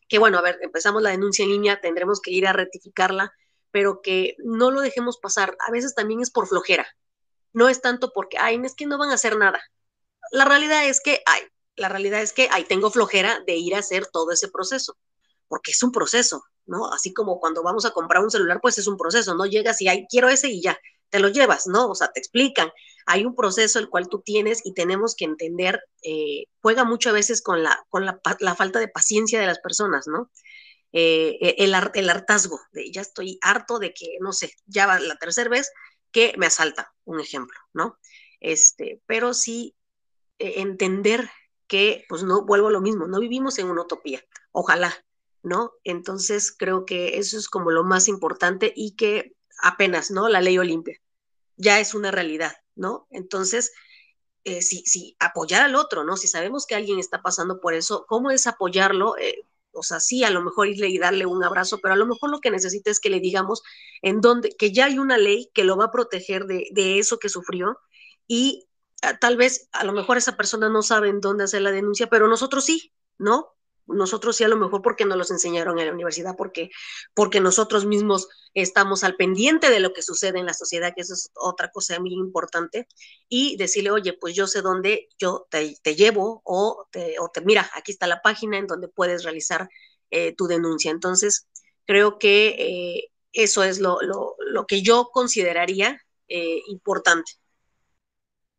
que, 0.09 0.19
bueno, 0.19 0.39
a 0.39 0.43
ver, 0.43 0.59
empezamos 0.63 1.03
la 1.03 1.11
denuncia 1.11 1.45
en 1.45 1.51
línea, 1.51 1.81
tendremos 1.81 2.21
que 2.21 2.33
ir 2.33 2.47
a 2.47 2.53
rectificarla, 2.53 3.33
pero 3.71 4.03
que 4.03 4.37
no 4.39 4.71
lo 4.71 4.81
dejemos 4.81 5.19
pasar. 5.19 5.57
A 5.67 5.71
veces 5.71 5.95
también 5.95 6.21
es 6.21 6.31
por 6.31 6.47
flojera. 6.49 6.87
No 7.53 7.69
es 7.69 7.81
tanto 7.81 8.13
porque, 8.13 8.37
ay, 8.39 8.61
es 8.65 8.75
que 8.75 8.87
no 8.87 8.99
van 8.99 9.11
a 9.11 9.15
hacer 9.15 9.37
nada. 9.37 9.63
La 10.33 10.45
realidad 10.45 10.87
es 10.87 11.01
que, 11.01 11.23
ay, 11.27 11.43
la 11.79 11.89
realidad 11.89 12.21
es 12.21 12.33
que 12.33 12.49
ahí 12.51 12.65
tengo 12.65 12.91
flojera 12.91 13.43
de 13.47 13.57
ir 13.57 13.75
a 13.75 13.79
hacer 13.79 14.07
todo 14.07 14.33
ese 14.33 14.49
proceso, 14.49 14.97
porque 15.49 15.71
es 15.71 15.83
un 15.83 15.93
proceso, 15.93 16.45
¿no? 16.67 16.93
Así 16.93 17.13
como 17.15 17.41
cuando 17.41 17.63
vamos 17.63 17.85
a 17.85 17.93
comprar 17.93 18.23
un 18.23 18.31
celular, 18.31 18.61
pues 18.61 18.79
es 18.79 18.87
un 18.87 18.97
proceso, 18.97 19.35
no 19.35 19.47
llegas 19.47 19.81
y 19.81 19.89
hay, 19.89 20.07
quiero 20.09 20.29
ese 20.29 20.49
y 20.49 20.61
ya, 20.61 20.79
te 21.11 21.19
lo 21.19 21.29
llevas, 21.29 21.67
¿no? 21.67 21.89
O 21.89 21.95
sea, 21.95 22.09
te 22.09 22.21
explican. 22.21 22.71
Hay 23.07 23.25
un 23.25 23.35
proceso 23.35 23.79
el 23.79 23.89
cual 23.89 24.09
tú 24.09 24.21
tienes 24.21 24.61
y 24.65 24.75
tenemos 24.75 25.15
que 25.15 25.25
entender, 25.25 25.83
eh, 26.03 26.45
juega 26.61 26.85
mucho 26.85 27.11
a 27.11 27.15
veces 27.15 27.41
con, 27.41 27.63
la, 27.63 27.85
con 27.89 28.05
la, 28.05 28.21
falta 28.55 28.79
de 28.79 28.89
paciencia 28.89 29.41
de 29.41 29.47
las 29.47 29.61
personas, 29.61 30.07
¿no? 30.07 30.31
Eh, 30.93 31.39
e, 31.41 31.65
el, 31.65 31.75
el 31.95 32.11
hartazgo, 32.11 32.61
de 32.73 32.91
ya 32.91 33.01
estoy 33.01 33.39
harto 33.41 33.79
de 33.79 33.95
que, 33.95 34.19
no 34.21 34.33
sé, 34.33 34.53
ya 34.67 34.87
va 34.87 35.01
la 35.01 35.17
tercera 35.17 35.49
vez 35.49 35.71
que 36.11 36.35
me 36.39 36.47
asalta, 36.47 36.93
un 37.05 37.21
ejemplo, 37.21 37.59
¿no? 37.73 37.99
Este, 38.41 39.01
pero 39.07 39.35
sí 39.35 39.75
eh, 40.39 40.61
entender 40.61 41.31
que, 41.69 42.05
pues 42.09 42.23
no 42.25 42.45
vuelvo 42.45 42.69
a 42.69 42.73
lo 42.73 42.81
mismo, 42.81 43.07
no 43.07 43.21
vivimos 43.21 43.59
en 43.59 43.71
una 43.71 43.83
utopía, 43.83 44.25
ojalá, 44.53 44.93
¿no? 45.43 45.73
Entonces 45.85 46.53
creo 46.57 46.85
que 46.85 47.19
eso 47.19 47.39
es 47.39 47.49
como 47.49 47.71
lo 47.71 47.85
más 47.85 48.09
importante 48.09 48.73
y 48.75 48.97
que 48.97 49.35
apenas, 49.63 50.11
¿no? 50.11 50.29
La 50.29 50.41
ley 50.41 50.59
Olimpia 50.59 51.01
ya 51.59 51.81
es 51.81 51.95
una 51.95 52.11
realidad, 52.11 52.53
¿no? 52.75 53.07
Entonces, 53.11 53.73
eh, 54.45 54.63
si, 54.63 55.17
apoyar 55.19 55.63
al 55.63 55.75
otro, 55.75 56.05
¿no? 56.05 56.17
Si 56.17 56.29
sabemos 56.29 56.67
que 56.67 56.75
alguien 56.75 56.99
está 56.99 57.21
pasando 57.21 57.61
por 57.61 57.75
eso, 57.75 58.07
¿cómo 58.09 58.31
es 58.31 58.47
apoyarlo? 58.47 59.19
Eh, 59.19 59.45
o 59.73 59.83
sea, 59.83 60.01
sí, 60.01 60.25
a 60.25 60.31
lo 60.31 60.43
mejor 60.43 60.69
irle 60.69 60.89
y 60.89 60.99
darle 60.99 61.27
un 61.27 61.45
abrazo, 61.45 61.81
pero 61.83 61.95
a 61.95 61.97
lo 61.97 62.07
mejor 62.07 62.31
lo 62.31 62.41
que 62.41 62.51
necesita 62.51 62.91
es 62.91 63.01
que 63.01 63.11
le 63.11 63.21
digamos 63.21 63.63
en 64.01 64.21
donde, 64.21 64.51
que 64.57 64.73
ya 64.73 64.87
hay 64.87 64.99
una 64.99 65.19
ley 65.19 65.51
que 65.53 65.65
lo 65.65 65.77
va 65.77 65.87
a 65.87 65.91
proteger 65.91 66.47
de, 66.47 66.69
de 66.73 66.99
eso 66.99 67.19
que 67.19 67.29
sufrió 67.29 67.79
y 68.27 68.68
tal 69.21 69.37
vez 69.37 69.69
a 69.73 69.85
lo 69.85 69.93
mejor 69.93 70.17
esa 70.17 70.37
persona 70.37 70.69
no 70.69 70.83
sabe 70.83 71.09
en 71.09 71.21
dónde 71.21 71.45
hacer 71.45 71.63
la 71.63 71.71
denuncia, 71.71 72.09
pero 72.09 72.29
nosotros 72.29 72.65
sí, 72.65 72.93
¿no? 73.19 73.55
Nosotros 73.87 74.37
sí 74.37 74.45
a 74.45 74.49
lo 74.49 74.57
mejor 74.57 74.83
porque 74.83 75.07
nos 75.07 75.17
los 75.17 75.31
enseñaron 75.31 75.79
en 75.79 75.87
la 75.87 75.93
universidad, 75.93 76.37
porque, 76.37 76.69
porque 77.15 77.41
nosotros 77.41 77.87
mismos 77.87 78.29
estamos 78.53 79.03
al 79.03 79.17
pendiente 79.17 79.71
de 79.71 79.81
lo 79.81 79.95
que 79.95 80.03
sucede 80.03 80.39
en 80.39 80.47
la 80.47 80.53
sociedad, 80.53 80.93
que 80.95 81.03
eso 81.03 81.15
es 81.15 81.31
otra 81.35 81.71
cosa 81.71 81.99
muy 81.99 82.13
importante, 82.13 82.87
y 83.29 83.57
decirle, 83.57 83.91
oye, 83.91 84.13
pues 84.13 84.35
yo 84.35 84.47
sé 84.47 84.61
dónde 84.61 85.09
yo 85.19 85.47
te, 85.51 85.75
llevo 85.95 86.43
o 86.45 86.87
te, 86.91 87.19
o 87.19 87.31
te, 87.31 87.41
mira, 87.41 87.71
aquí 87.75 87.93
está 87.93 88.07
la 88.07 88.21
página 88.21 88.59
en 88.59 88.67
donde 88.67 88.89
puedes 88.89 89.23
realizar 89.25 89.71
eh, 90.11 90.35
tu 90.35 90.47
denuncia. 90.47 90.91
Entonces, 90.91 91.47
creo 91.87 92.19
que 92.19 92.49
eh, 92.59 93.11
eso 93.33 93.63
es 93.63 93.79
lo, 93.79 94.03
lo, 94.03 94.37
lo, 94.39 94.67
que 94.67 94.83
yo 94.83 95.09
consideraría 95.13 96.03
eh, 96.29 96.61
importante. 96.67 97.33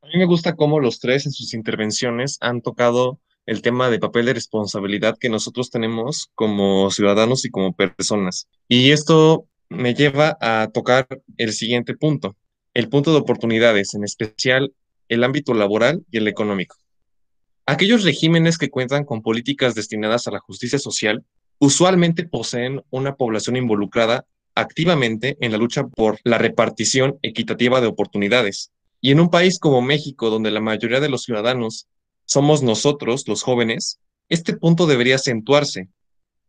A 0.01 0.07
mí 0.07 0.17
me 0.17 0.25
gusta 0.25 0.55
cómo 0.55 0.79
los 0.79 0.99
tres 0.99 1.25
en 1.25 1.31
sus 1.31 1.53
intervenciones 1.53 2.37
han 2.41 2.61
tocado 2.61 3.19
el 3.45 3.61
tema 3.61 3.89
de 3.89 3.99
papel 3.99 4.27
de 4.27 4.33
responsabilidad 4.33 5.17
que 5.19 5.29
nosotros 5.29 5.71
tenemos 5.71 6.29
como 6.35 6.89
ciudadanos 6.91 7.45
y 7.45 7.49
como 7.49 7.73
personas. 7.73 8.47
Y 8.67 8.91
esto 8.91 9.47
me 9.69 9.93
lleva 9.93 10.37
a 10.39 10.69
tocar 10.73 11.07
el 11.37 11.53
siguiente 11.53 11.95
punto, 11.95 12.35
el 12.73 12.89
punto 12.89 13.11
de 13.11 13.17
oportunidades, 13.17 13.93
en 13.93 14.03
especial 14.03 14.73
el 15.09 15.23
ámbito 15.23 15.53
laboral 15.53 16.05
y 16.11 16.17
el 16.17 16.27
económico. 16.27 16.77
Aquellos 17.65 18.03
regímenes 18.03 18.57
que 18.57 18.69
cuentan 18.69 19.03
con 19.03 19.21
políticas 19.21 19.75
destinadas 19.75 20.27
a 20.27 20.31
la 20.31 20.39
justicia 20.39 20.79
social 20.79 21.23
usualmente 21.59 22.25
poseen 22.25 22.81
una 22.89 23.15
población 23.15 23.57
involucrada 23.57 24.25
activamente 24.55 25.37
en 25.41 25.51
la 25.51 25.57
lucha 25.57 25.87
por 25.87 26.19
la 26.23 26.37
repartición 26.37 27.19
equitativa 27.21 27.81
de 27.81 27.87
oportunidades. 27.87 28.71
Y 29.01 29.11
en 29.11 29.19
un 29.19 29.29
país 29.29 29.59
como 29.59 29.81
México, 29.81 30.29
donde 30.29 30.51
la 30.51 30.59
mayoría 30.59 30.99
de 30.99 31.09
los 31.09 31.23
ciudadanos 31.23 31.87
somos 32.25 32.63
nosotros, 32.63 33.27
los 33.27 33.43
jóvenes, 33.43 33.99
este 34.27 34.55
punto 34.55 34.85
debería 34.85 35.15
acentuarse. 35.15 35.87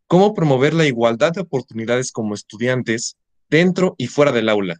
¿Cómo 0.06 0.34
promover 0.34 0.74
la 0.74 0.86
igualdad 0.86 1.32
de 1.32 1.42
oportunidades 1.42 2.12
como 2.12 2.34
estudiantes 2.34 3.16
dentro 3.48 3.94
y 3.96 4.08
fuera 4.08 4.32
del 4.32 4.48
aula? 4.48 4.76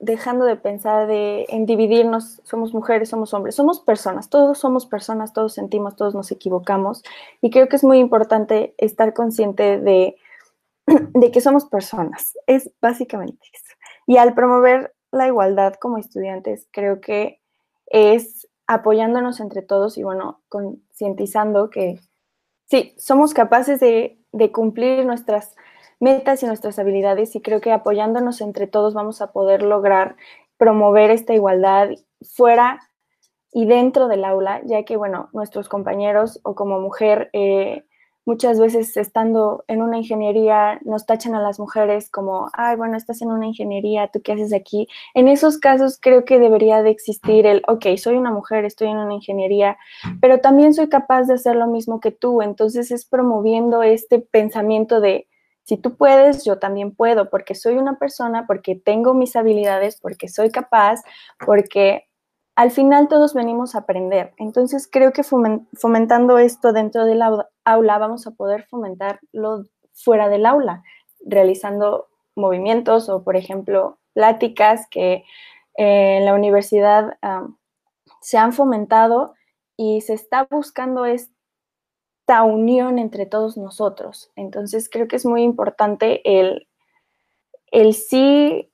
Dejando 0.00 0.44
de 0.44 0.56
pensar 0.56 1.06
de, 1.06 1.44
en 1.48 1.66
dividirnos, 1.66 2.40
somos 2.44 2.72
mujeres, 2.72 3.08
somos 3.08 3.34
hombres, 3.34 3.56
somos 3.56 3.80
personas, 3.80 4.30
todos 4.30 4.58
somos 4.58 4.86
personas, 4.86 5.32
todos 5.32 5.54
sentimos, 5.54 5.96
todos 5.96 6.14
nos 6.14 6.30
equivocamos. 6.30 7.02
Y 7.42 7.50
creo 7.50 7.68
que 7.68 7.76
es 7.76 7.84
muy 7.84 7.98
importante 7.98 8.74
estar 8.78 9.12
consciente 9.12 9.78
de 9.78 10.16
de 11.14 11.30
que 11.30 11.40
somos 11.40 11.66
personas. 11.66 12.34
Es 12.46 12.70
básicamente 12.80 13.46
eso. 13.52 13.74
Y 14.06 14.16
al 14.16 14.34
promover 14.34 14.94
la 15.10 15.26
igualdad 15.26 15.74
como 15.74 15.98
estudiantes, 15.98 16.68
creo 16.70 17.00
que 17.00 17.40
es 17.86 18.48
apoyándonos 18.66 19.40
entre 19.40 19.62
todos 19.62 19.96
y 19.98 20.02
bueno, 20.02 20.42
concientizando 20.48 21.70
que 21.70 21.98
sí, 22.66 22.94
somos 22.98 23.34
capaces 23.34 23.80
de, 23.80 24.14
cumplir 24.52 25.04
nuestras 25.04 25.56
metas 25.98 26.42
y 26.42 26.46
nuestras 26.46 26.78
habilidades 26.78 27.34
y 27.34 27.40
creo 27.40 27.60
que 27.60 27.72
apoyándonos 27.72 28.40
entre 28.40 28.66
todos 28.66 28.94
vamos 28.94 29.20
a 29.20 29.32
poder 29.32 29.62
lograr 29.62 30.16
promover 30.58 31.10
esta 31.10 31.34
igualdad 31.34 31.88
fuera 32.20 32.80
y 33.52 33.64
dentro 33.64 34.06
del 34.06 34.24
aula, 34.24 34.60
ya 34.64 34.84
que 34.84 34.96
bueno, 34.96 35.30
nuestros 35.32 35.68
compañeros 35.68 36.40
o 36.42 36.54
como 36.54 36.78
mujer 36.78 37.30
eh, 37.32 37.84
Muchas 38.28 38.60
veces 38.60 38.94
estando 38.98 39.64
en 39.68 39.80
una 39.80 39.96
ingeniería 39.96 40.78
nos 40.84 41.06
tachan 41.06 41.34
a 41.34 41.40
las 41.40 41.58
mujeres 41.58 42.10
como, 42.10 42.50
ay, 42.52 42.76
bueno, 42.76 42.94
estás 42.94 43.22
en 43.22 43.30
una 43.30 43.46
ingeniería, 43.46 44.08
¿tú 44.08 44.20
qué 44.20 44.32
haces 44.32 44.52
aquí? 44.52 44.86
En 45.14 45.28
esos 45.28 45.56
casos 45.56 45.98
creo 45.98 46.26
que 46.26 46.38
debería 46.38 46.82
de 46.82 46.90
existir 46.90 47.46
el, 47.46 47.62
ok, 47.66 47.86
soy 47.96 48.16
una 48.16 48.30
mujer, 48.30 48.66
estoy 48.66 48.88
en 48.88 48.98
una 48.98 49.14
ingeniería, 49.14 49.78
pero 50.20 50.40
también 50.40 50.74
soy 50.74 50.90
capaz 50.90 51.22
de 51.22 51.32
hacer 51.32 51.56
lo 51.56 51.68
mismo 51.68 52.00
que 52.00 52.10
tú. 52.10 52.42
Entonces 52.42 52.90
es 52.90 53.06
promoviendo 53.06 53.82
este 53.82 54.18
pensamiento 54.18 55.00
de, 55.00 55.26
si 55.62 55.78
tú 55.78 55.96
puedes, 55.96 56.44
yo 56.44 56.58
también 56.58 56.94
puedo, 56.94 57.30
porque 57.30 57.54
soy 57.54 57.78
una 57.78 57.98
persona, 57.98 58.46
porque 58.46 58.74
tengo 58.74 59.14
mis 59.14 59.36
habilidades, 59.36 60.00
porque 60.02 60.28
soy 60.28 60.50
capaz, 60.50 61.02
porque 61.46 62.07
al 62.58 62.72
final 62.72 63.06
todos 63.06 63.34
venimos 63.34 63.76
a 63.76 63.78
aprender. 63.78 64.32
Entonces 64.36 64.88
creo 64.90 65.12
que 65.12 65.22
fomentando 65.22 66.38
esto 66.38 66.72
dentro 66.72 67.04
del 67.04 67.22
aula 67.64 67.98
vamos 67.98 68.26
a 68.26 68.32
poder 68.32 68.64
fomentarlo 68.64 69.62
fuera 69.92 70.28
del 70.28 70.44
aula, 70.44 70.82
realizando 71.24 72.08
movimientos 72.34 73.08
o, 73.08 73.22
por 73.22 73.36
ejemplo, 73.36 74.00
pláticas 74.12 74.88
que 74.90 75.22
eh, 75.76 76.16
en 76.16 76.24
la 76.24 76.34
universidad 76.34 77.16
se 78.22 78.38
han 78.38 78.52
fomentado 78.52 79.34
y 79.76 80.00
se 80.00 80.14
está 80.14 80.48
buscando 80.50 81.04
esta 81.04 82.42
unión 82.42 82.98
entre 82.98 83.24
todos 83.24 83.56
nosotros. 83.56 84.32
Entonces 84.34 84.90
creo 84.90 85.06
que 85.06 85.14
es 85.14 85.24
muy 85.24 85.44
importante 85.44 86.40
el, 86.40 86.66
el 87.70 87.94
sí 87.94 88.72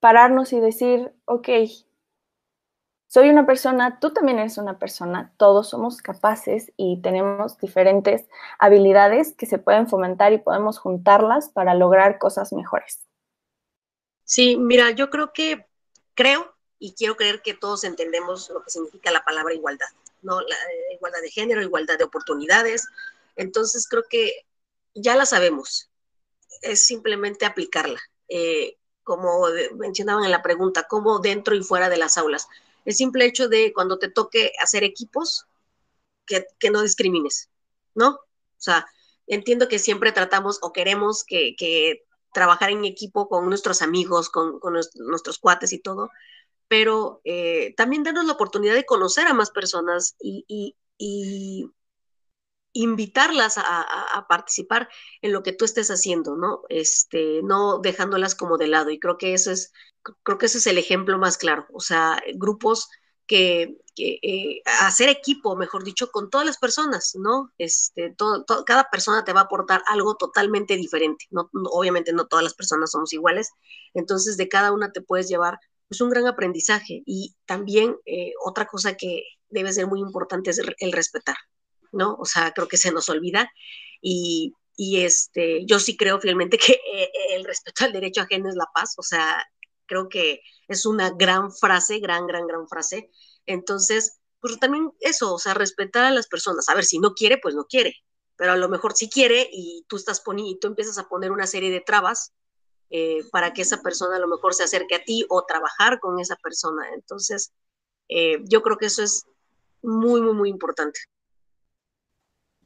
pararnos 0.00 0.52
y 0.52 0.60
decir, 0.60 1.12
ok, 1.26 1.48
soy 3.06 3.28
una 3.28 3.44
persona, 3.44 3.98
tú 3.98 4.12
también 4.12 4.38
eres 4.38 4.56
una 4.56 4.78
persona, 4.78 5.34
todos 5.36 5.68
somos 5.70 6.00
capaces 6.00 6.72
y 6.76 7.02
tenemos 7.02 7.58
diferentes 7.58 8.28
habilidades 8.58 9.34
que 9.34 9.46
se 9.46 9.58
pueden 9.58 9.88
fomentar 9.88 10.32
y 10.32 10.38
podemos 10.38 10.78
juntarlas 10.78 11.48
para 11.48 11.74
lograr 11.74 12.18
cosas 12.18 12.52
mejores. 12.52 13.00
Sí, 14.22 14.56
mira, 14.56 14.92
yo 14.92 15.10
creo 15.10 15.32
que, 15.32 15.66
creo 16.14 16.54
y 16.78 16.94
quiero 16.94 17.16
creer 17.16 17.42
que 17.42 17.52
todos 17.52 17.82
entendemos 17.82 18.48
lo 18.48 18.62
que 18.62 18.70
significa 18.70 19.10
la 19.10 19.24
palabra 19.24 19.52
igualdad, 19.54 19.88
¿no? 20.22 20.40
Eh, 20.40 20.94
igualdad 20.94 21.20
de 21.20 21.30
género, 21.30 21.62
igualdad 21.62 21.98
de 21.98 22.04
oportunidades. 22.04 22.86
Entonces 23.34 23.88
creo 23.88 24.04
que 24.08 24.46
ya 24.94 25.16
la 25.16 25.26
sabemos, 25.26 25.90
es 26.62 26.86
simplemente 26.86 27.44
aplicarla. 27.44 28.00
Eh, 28.28 28.78
como 29.10 29.48
mencionaban 29.74 30.22
en 30.22 30.30
la 30.30 30.40
pregunta, 30.40 30.86
cómo 30.88 31.18
dentro 31.18 31.56
y 31.56 31.64
fuera 31.64 31.88
de 31.88 31.96
las 31.96 32.16
aulas. 32.16 32.46
El 32.84 32.94
simple 32.94 33.24
hecho 33.24 33.48
de 33.48 33.72
cuando 33.72 33.98
te 33.98 34.08
toque 34.08 34.52
hacer 34.62 34.84
equipos, 34.84 35.46
que, 36.24 36.70
no 36.70 36.80
discrimines, 36.80 37.50
¿no? 37.92 38.10
O 38.10 38.20
sea, 38.56 38.86
entiendo 39.26 39.66
que 39.66 39.80
siempre 39.80 40.12
tratamos 40.12 40.60
o 40.62 40.72
queremos 40.72 41.24
que, 41.24 42.04
trabajar 42.32 42.70
en 42.70 42.84
equipo 42.84 43.28
con 43.28 43.48
nuestros 43.48 43.82
amigos, 43.82 44.30
con, 44.30 44.60
nuestros 44.94 45.40
cuates 45.40 45.72
y 45.72 45.80
todo, 45.80 46.10
pero 46.68 47.20
eh, 47.24 47.74
también 47.76 48.04
darnos 48.04 48.26
la 48.26 48.34
oportunidad 48.34 48.74
de 48.74 48.86
conocer 48.86 49.26
a 49.26 49.34
más 49.34 49.50
personas 49.50 50.14
y, 50.20 50.76
invitarlas 52.72 53.58
a, 53.58 54.26
participar 54.28 54.88
en 55.22 55.32
lo 55.32 55.42
que 55.42 55.52
tú 55.52 55.64
estés 55.64 55.90
haciendo, 55.90 56.36
¿no? 56.36 56.62
Este, 56.68 57.42
no 57.42 57.78
dejándolas 57.78 58.34
como 58.34 58.58
de 58.58 58.68
lado. 58.68 58.90
Y 58.90 59.00
creo 59.00 59.18
que 59.18 59.34
eso 59.34 59.50
es, 59.50 59.72
creo 60.22 60.38
que 60.38 60.46
ese 60.46 60.58
es 60.58 60.66
el 60.66 60.78
ejemplo 60.78 61.18
más 61.18 61.36
claro. 61.36 61.66
O 61.72 61.80
sea, 61.80 62.22
grupos 62.34 62.88
que, 63.26 63.76
eh, 63.96 64.62
hacer 64.80 65.08
equipo, 65.08 65.56
mejor 65.56 65.84
dicho, 65.84 66.10
con 66.10 66.30
todas 66.30 66.46
las 66.46 66.58
personas, 66.58 67.12
¿no? 67.16 67.52
Este, 67.58 68.14
todo, 68.16 68.44
cada 68.64 68.84
persona 68.90 69.24
te 69.24 69.32
va 69.32 69.40
a 69.40 69.44
aportar 69.44 69.82
algo 69.86 70.16
totalmente 70.16 70.76
diferente. 70.76 71.26
No, 71.30 71.50
obviamente 71.52 72.12
no 72.12 72.26
todas 72.28 72.44
las 72.44 72.54
personas 72.54 72.92
somos 72.92 73.12
iguales. 73.12 73.50
Entonces, 73.94 74.36
de 74.36 74.48
cada 74.48 74.72
una 74.72 74.92
te 74.92 75.02
puedes 75.02 75.28
llevar 75.28 75.58
pues 75.88 76.00
un 76.00 76.10
gran 76.10 76.26
aprendizaje. 76.26 77.02
Y 77.06 77.34
también 77.46 77.96
eh, 78.06 78.32
otra 78.44 78.66
cosa 78.66 78.96
que 78.96 79.24
debe 79.48 79.72
ser 79.72 79.86
muy 79.88 80.00
importante 80.00 80.50
es 80.50 80.60
el 80.78 80.92
respetar. 80.92 81.36
¿No? 81.92 82.16
O 82.18 82.24
sea, 82.24 82.52
creo 82.52 82.68
que 82.68 82.76
se 82.76 82.92
nos 82.92 83.08
olvida 83.08 83.50
y, 84.00 84.54
este, 84.78 85.66
yo 85.66 85.78
sí 85.78 85.96
creo 85.96 86.20
fielmente 86.20 86.56
que 86.58 86.72
eh, 86.72 87.10
el 87.32 87.44
respeto 87.44 87.84
al 87.84 87.92
derecho 87.92 88.22
ajeno 88.22 88.48
es 88.48 88.56
la 88.56 88.68
paz, 88.74 88.94
o 88.96 89.02
sea, 89.02 89.44
creo 89.86 90.08
que 90.08 90.40
es 90.68 90.86
una 90.86 91.10
gran 91.10 91.52
frase, 91.52 91.98
gran, 91.98 92.26
gran, 92.26 92.46
gran 92.46 92.66
frase. 92.68 93.10
Entonces, 93.44 94.20
pues 94.40 94.58
también 94.58 94.92
eso, 95.00 95.34
o 95.34 95.38
sea, 95.38 95.52
respetar 95.52 96.04
a 96.04 96.10
las 96.10 96.28
personas. 96.28 96.68
A 96.68 96.74
ver, 96.74 96.84
si 96.84 96.98
no 96.98 97.12
quiere, 97.12 97.38
pues 97.38 97.54
no 97.54 97.64
quiere, 97.64 97.96
pero 98.36 98.52
a 98.52 98.56
lo 98.56 98.68
mejor 98.68 98.94
sí 98.94 99.10
quiere 99.10 99.48
y 99.52 99.84
tú 99.88 99.96
estás 99.96 100.20
poniendo, 100.20 100.52
y 100.52 100.58
tú 100.58 100.68
empiezas 100.68 100.96
a 100.98 101.08
poner 101.08 101.30
una 101.32 101.46
serie 101.46 101.70
de 101.70 101.80
trabas 101.80 102.32
eh, 102.88 103.24
para 103.30 103.52
que 103.52 103.62
esa 103.62 103.82
persona 103.82 104.16
a 104.16 104.20
lo 104.20 104.28
mejor 104.28 104.54
se 104.54 104.64
acerque 104.64 104.94
a 104.94 105.04
ti 105.04 105.26
o 105.28 105.44
trabajar 105.44 106.00
con 106.00 106.18
esa 106.20 106.36
persona. 106.36 106.88
Entonces, 106.94 107.52
eh, 108.08 108.38
yo 108.44 108.62
creo 108.62 108.78
que 108.78 108.86
eso 108.86 109.02
es 109.02 109.24
muy, 109.82 110.20
muy, 110.20 110.34
muy 110.34 110.48
importante. 110.50 111.00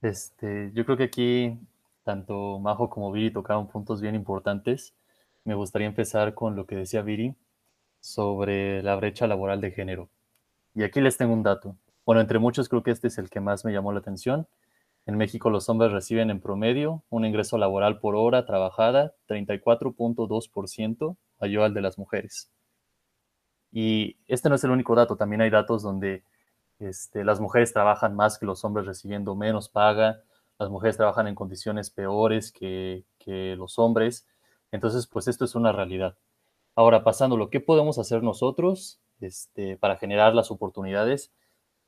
Este, 0.04 0.70
yo 0.74 0.84
creo 0.84 0.98
que 0.98 1.04
aquí 1.04 1.58
tanto 2.02 2.58
Majo 2.58 2.90
como 2.90 3.10
Viri 3.10 3.32
tocaron 3.32 3.68
puntos 3.68 4.02
bien 4.02 4.14
importantes. 4.14 4.94
Me 5.44 5.54
gustaría 5.54 5.86
empezar 5.86 6.34
con 6.34 6.56
lo 6.56 6.66
que 6.66 6.76
decía 6.76 7.00
Viri 7.00 7.34
sobre 8.00 8.82
la 8.82 8.96
brecha 8.96 9.26
laboral 9.26 9.62
de 9.62 9.70
género. 9.70 10.10
Y 10.74 10.82
aquí 10.82 11.00
les 11.00 11.16
tengo 11.16 11.32
un 11.32 11.42
dato. 11.42 11.76
Bueno, 12.04 12.20
entre 12.20 12.38
muchos 12.38 12.68
creo 12.68 12.82
que 12.82 12.90
este 12.90 13.08
es 13.08 13.16
el 13.16 13.30
que 13.30 13.40
más 13.40 13.64
me 13.64 13.72
llamó 13.72 13.92
la 13.92 14.00
atención. 14.00 14.46
En 15.06 15.16
México 15.16 15.48
los 15.48 15.70
hombres 15.70 15.90
reciben 15.90 16.28
en 16.28 16.40
promedio 16.40 17.02
un 17.08 17.24
ingreso 17.24 17.56
laboral 17.56 17.98
por 17.98 18.14
hora 18.14 18.44
trabajada 18.44 19.14
34.2% 19.28 21.16
mayor 21.40 21.62
al 21.62 21.72
de 21.72 21.80
las 21.80 21.96
mujeres. 21.96 22.50
Y 23.72 24.18
este 24.28 24.50
no 24.50 24.56
es 24.56 24.64
el 24.64 24.70
único 24.70 24.94
dato, 24.94 25.16
también 25.16 25.40
hay 25.40 25.50
datos 25.50 25.82
donde 25.82 26.24
este, 26.78 27.24
las 27.24 27.40
mujeres 27.40 27.72
trabajan 27.72 28.14
más 28.14 28.38
que 28.38 28.46
los 28.46 28.64
hombres 28.64 28.86
recibiendo 28.86 29.34
menos 29.34 29.68
paga, 29.68 30.22
las 30.58 30.70
mujeres 30.70 30.96
trabajan 30.96 31.26
en 31.26 31.34
condiciones 31.34 31.90
peores 31.90 32.52
que, 32.52 33.04
los 33.56 33.78
hombres. 33.78 34.26
Entonces, 34.70 35.06
pues 35.06 35.28
esto 35.28 35.44
es 35.44 35.54
una 35.54 35.72
realidad. 35.72 36.16
Ahora, 36.74 37.04
pasando 37.04 37.36
lo 37.36 37.50
que 37.50 37.60
podemos 37.60 37.98
hacer 37.98 38.22
nosotros 38.22 39.00
este, 39.20 39.76
para 39.76 39.96
generar 39.96 40.34
las 40.34 40.50
oportunidades 40.50 41.32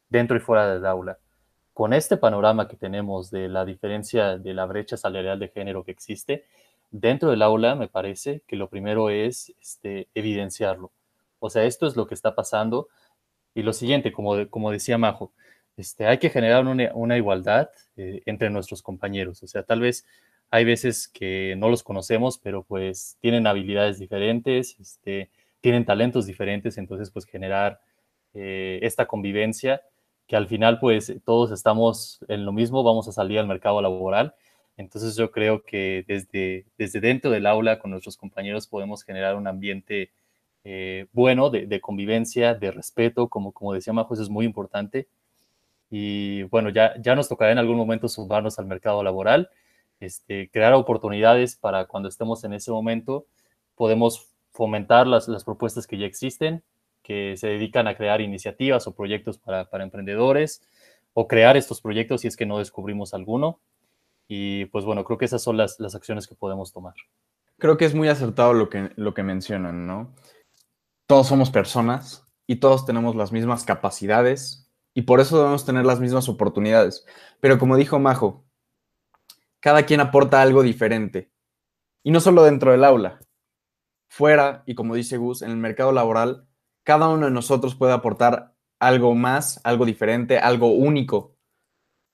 dentro 0.09 0.37
y 0.37 0.41
fuera 0.41 0.73
del 0.73 0.87
aula. 0.87 1.19
Con 1.75 1.93
este 1.93 2.17
panorama 2.17 2.69
que 2.69 2.77
tenemos 2.77 3.31
de 3.31 3.49
la 3.49 3.65
diferencia 3.65 4.39
de 4.39 4.55
la 4.55 4.65
brecha 4.65 4.97
salarial 4.97 5.39
de 5.39 5.49
género 5.49 5.85
que 5.85 5.91
existe, 5.91 6.47
dentro 6.91 7.31
del 7.31 7.43
aula 7.43 7.75
me 7.75 7.89
parece 7.89 8.43
que 8.47 8.57
lo 8.57 8.71
primero 8.71 9.11
es 9.11 9.53
este, 9.61 10.09
evidenciarlo. 10.15 10.93
O 11.39 11.51
sea, 11.51 11.65
esto 11.65 11.87
es 11.87 11.97
lo 11.97 12.07
que 12.07 12.15
está 12.15 12.35
pasando 12.35 12.89
y 13.57 13.63
lo 13.63 13.73
siguiente, 13.73 14.13
como, 14.13 14.49
como 14.51 14.71
decía 14.71 14.99
Majo, 14.99 15.33
este, 15.79 16.07
hay 16.07 16.19
que 16.19 16.29
generar 16.29 16.67
una, 16.67 17.17
igualdad 17.17 17.71
eh, 17.97 18.23
entre 18.27 18.51
nuestros 18.51 18.83
compañeros. 18.83 19.43
O 19.43 19.47
sea, 19.47 19.63
tal 19.63 19.81
vez 19.81 20.07
hay 20.51 20.67
veces 20.67 21.09
que 21.09 21.55
no 21.57 21.71
los 21.71 21.83
conocemos, 21.83 22.39
pero 22.39 22.65
pues 22.65 23.17
tienen 23.21 23.47
habilidades 23.47 23.99
diferentes, 23.99 24.79
este, 24.79 25.31
tienen 25.63 25.87
talentos 25.87 26.27
diferentes, 26.27 26.77
entonces 26.77 27.11
pues 27.11 27.25
generar 27.25 27.81
eh, 28.35 28.79
esta 28.83 29.07
convivencia 29.07 29.83
que 30.27 30.37
al 30.37 30.49
final 30.49 30.79
pues 30.79 31.15
todos 31.25 31.51
estamos 31.51 32.21
en 32.29 32.45
lo 32.45 32.53
mismo, 32.53 32.83
vamos 32.83 33.09
a 33.09 33.13
salir 33.13 33.39
al 33.39 33.47
mercado 33.47 33.81
laboral. 33.81 34.35
Entonces 34.77 35.17
yo 35.17 35.31
creo 35.31 35.63
que 35.63 36.05
desde, 36.07 36.67
desde 36.77 37.01
dentro 37.01 37.31
del 37.31 37.47
aula 37.47 37.79
con 37.79 37.91
nuestros 37.91 38.19
compañeros 38.19 38.67
podemos 38.67 39.03
generar 39.03 39.37
un 39.37 39.47
ambiente 39.47 40.11
eh, 40.69 41.07
bueno 41.13 41.49
de, 41.49 41.81
convivencia, 41.81 42.55
de 42.55 42.73
respeto, 42.73 43.29
como, 43.29 43.53
como 43.53 43.73
decía 43.73 43.93
Majo, 43.93 44.15
eso 44.15 44.25
es 44.25 44.29
muy 44.29 44.45
importante. 44.45 45.07
Y 45.93 46.43
bueno, 46.45 46.71
ya, 46.71 47.01
ya 47.01 47.15
nos 47.15 47.29
tocará 47.29 47.53
en 47.53 47.59
algún 47.59 47.77
momento 47.77 48.09
sumarnos 48.09 48.59
al 48.59 48.67
mercado 48.67 49.05
laboral, 49.05 49.49
este, 50.01 50.51
crear 50.51 50.73
oportunidades 50.75 51.55
para 51.55 51.87
cuando 51.87 52.09
estemos 52.09 52.43
en 52.43 52.53
ese 52.53 52.73
momento, 52.73 53.27
podemos 53.77 54.27
fomentar 54.51 55.07
las, 55.07 55.29
las 55.29 55.45
propuestas 55.45 55.87
que 55.87 55.99
ya 55.99 56.07
existen, 56.07 56.65
que 57.05 57.37
se 57.37 57.47
dedican 57.47 57.87
a 57.87 57.97
crear 57.97 58.21
iniciativas 58.21 58.89
o 58.89 58.93
proyectos 58.93 59.39
para, 59.39 59.67
para 59.71 59.85
emprendedores, 59.85 60.63
o 61.15 61.29
crear 61.29 61.57
estos 61.57 61.81
proyectos 61.81 62.23
si 62.23 62.27
es 62.27 62.37
que 62.37 62.45
no 62.45 62.59
descubrimos 62.59 63.15
alguno. 63.15 63.61
Y 64.27 64.65
pues 64.67 64.85
bueno, 64.85 65.05
creo 65.05 65.17
que 65.17 65.27
esas 65.27 65.45
son 65.45 65.57
las, 65.57 65.79
las 65.79 65.95
acciones 65.95 66.27
que 66.27 66.35
podemos 66.35 66.73
tomar. 66.73 66.95
Creo 67.59 67.77
que 67.77 67.85
es 67.85 67.95
muy 67.95 68.09
acertado 68.09 68.53
lo 68.53 68.69
que, 68.69 68.91
lo 68.97 69.15
que 69.15 69.23
mencionan, 69.23 69.87
¿no? 69.87 70.13
Todos 71.07 71.29
somos 71.29 71.51
personas 71.51 72.27
y 72.47 72.57
todos 72.57 72.85
tenemos 72.85 73.15
las 73.15 73.33
mismas 73.33 73.65
capacidades 73.65 74.71
y 74.95 75.03
por 75.03 75.21
eso 75.21 75.39
debemos 75.39 75.65
tener 75.65 75.85
las 75.85 76.01
mismas 76.01 76.29
oportunidades. 76.29 77.05
Pero 77.41 77.59
como 77.59 77.77
dijo 77.77 77.99
Majo, 77.99 78.45
cada 79.61 79.85
quien 79.85 80.01
aporta 80.01 80.43
algo 80.43 80.63
diferente. 80.63 81.31
Y 82.03 82.11
no 82.11 82.21
solo 82.21 82.45
dentro 82.45 82.73
del 82.73 82.85
aula, 82.85 83.21
fuera 84.09 84.63
y 84.67 84.75
como 84.75 84.95
dice 84.95 85.17
Gus, 85.17 85.43
en 85.43 85.51
el 85.51 85.57
mercado 85.57 85.93
laboral, 85.93 86.47
cada 86.83 87.09
uno 87.09 87.27
de 87.27 87.33
nosotros 87.33 87.75
puede 87.75 87.93
aportar 87.93 88.55
algo 88.79 89.15
más, 89.15 89.61
algo 89.65 89.85
diferente, 89.85 90.39
algo 90.39 90.69
único 90.69 91.37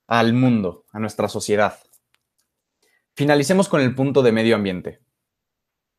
al 0.07 0.33
mundo, 0.33 0.85
a 0.91 0.99
nuestra 0.99 1.27
sociedad. 1.27 1.79
Finalicemos 3.15 3.69
con 3.69 3.81
el 3.81 3.93
punto 3.93 4.23
de 4.23 4.31
medio 4.31 4.55
ambiente. 4.55 5.02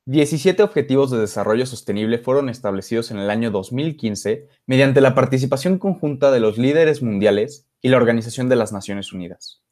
17 0.06 0.62
Objetivos 0.62 1.10
de 1.10 1.18
Desarrollo 1.18 1.64
Sostenible 1.64 2.18
fueron 2.18 2.50
establecidos 2.50 3.10
en 3.10 3.16
el 3.16 3.30
año 3.30 3.50
2015 3.50 4.48
mediante 4.66 5.00
la 5.00 5.14
participación 5.14 5.78
conjunta 5.78 6.30
de 6.30 6.40
los 6.40 6.58
líderes 6.58 7.02
mundiales 7.02 7.66
y 7.80 7.88
la 7.88 7.96
Organización 7.96 8.50
de 8.50 8.56
las 8.56 8.70
Naciones 8.70 9.14
Unidas. 9.14 9.62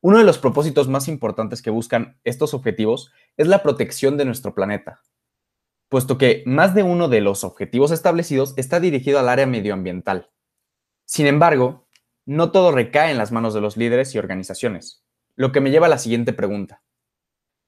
Uno 0.00 0.18
de 0.18 0.24
los 0.24 0.38
propósitos 0.38 0.88
más 0.88 1.06
importantes 1.06 1.62
que 1.62 1.70
buscan 1.70 2.18
estos 2.24 2.54
objetivos 2.54 3.12
es 3.36 3.46
la 3.46 3.62
protección 3.62 4.16
de 4.16 4.24
nuestro 4.24 4.52
planeta, 4.52 5.00
puesto 5.88 6.18
que 6.18 6.42
más 6.44 6.74
de 6.74 6.82
uno 6.82 7.06
de 7.06 7.20
los 7.20 7.44
objetivos 7.44 7.92
establecidos 7.92 8.54
está 8.56 8.80
dirigido 8.80 9.20
al 9.20 9.28
área 9.28 9.46
medioambiental. 9.46 10.32
Sin 11.04 11.28
embargo, 11.28 11.86
no 12.26 12.50
todo 12.50 12.72
recae 12.72 13.12
en 13.12 13.18
las 13.18 13.30
manos 13.30 13.54
de 13.54 13.60
los 13.60 13.76
líderes 13.76 14.12
y 14.16 14.18
organizaciones, 14.18 15.04
lo 15.36 15.52
que 15.52 15.60
me 15.60 15.70
lleva 15.70 15.86
a 15.86 15.90
la 15.90 15.98
siguiente 15.98 16.32
pregunta. 16.32 16.82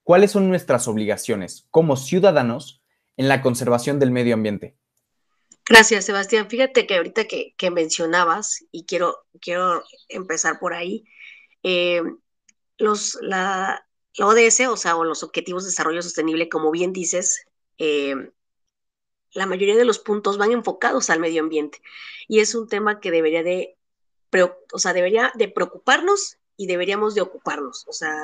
¿Cuáles 0.05 0.33
son 0.33 0.49
nuestras 0.49 0.87
obligaciones 0.87 1.67
como 1.71 1.97
ciudadanos 1.97 2.83
en 3.17 3.29
la 3.29 3.43
conservación 3.43 3.99
del 3.99 4.11
medio 4.11 4.35
ambiente? 4.35 4.77
Gracias, 5.67 6.05
Sebastián. 6.05 6.49
Fíjate 6.49 6.87
que 6.87 6.97
ahorita 6.97 7.25
que, 7.25 7.71
mencionabas, 7.71 8.65
y 8.71 8.85
quiero, 8.85 9.25
quiero 9.41 9.83
empezar 10.09 10.61
por 10.61 10.75
ahí, 10.75 11.05
eh, 11.63 12.03
los, 12.77 13.19
la, 13.23 13.87
ODS, 14.19 14.69
o 14.69 14.77
sea, 14.77 14.97
o 14.97 15.05
los 15.05 15.23
Objetivos 15.23 15.65
de 15.65 15.71
Desarrollo 15.71 16.03
Sostenible, 16.03 16.51
como 16.51 16.71
bien 16.71 16.93
dices, 16.93 17.47
eh, 17.79 18.15
la 19.33 19.47
mayoría 19.47 19.77
de 19.77 19.85
los 19.85 19.99
puntos 19.99 20.39
van 20.39 20.53
enfocados 20.53 21.11
al 21.11 21.19
medio 21.19 21.43
ambiente 21.43 21.81
y 22.29 22.41
es 22.41 22.55
un 22.55 22.69
tema 22.69 23.01
que 23.01 23.11
debería 23.11 23.43
de, 23.43 23.77
o 24.73 24.79
sea, 24.79 24.93
debería 24.93 25.33
de 25.35 25.49
preocuparnos 25.49 26.39
y 26.57 26.67
deberíamos 26.67 27.15
de 27.15 27.23
ocuparnos, 27.23 27.85
o 27.89 27.93
sea, 27.93 28.15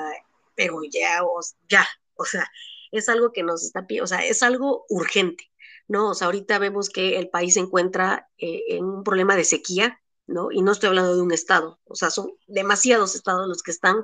pero 0.54 0.80
ya, 0.90 1.24
o, 1.24 1.40
ya, 1.68 1.86
o 2.14 2.24
sea, 2.24 2.48
es 2.92 3.08
algo 3.08 3.32
que 3.32 3.42
nos 3.42 3.64
está, 3.64 3.86
o 4.02 4.06
sea, 4.06 4.24
es 4.26 4.42
algo 4.42 4.84
urgente, 4.88 5.44
¿no? 5.88 6.10
O 6.10 6.14
sea, 6.14 6.26
ahorita 6.26 6.58
vemos 6.58 6.88
que 6.90 7.18
el 7.18 7.28
país 7.30 7.54
se 7.54 7.60
encuentra 7.60 8.28
eh, 8.38 8.62
en 8.68 8.84
un 8.84 9.04
problema 9.04 9.36
de 9.36 9.44
sequía, 9.44 10.00
¿no? 10.26 10.50
Y 10.52 10.62
no 10.62 10.72
estoy 10.72 10.88
hablando 10.88 11.14
de 11.16 11.22
un 11.22 11.32
estado, 11.32 11.80
o 11.84 11.94
sea, 11.94 12.10
son 12.10 12.32
demasiados 12.46 13.14
estados 13.14 13.48
los 13.48 13.62
que 13.62 13.72
están 13.72 13.96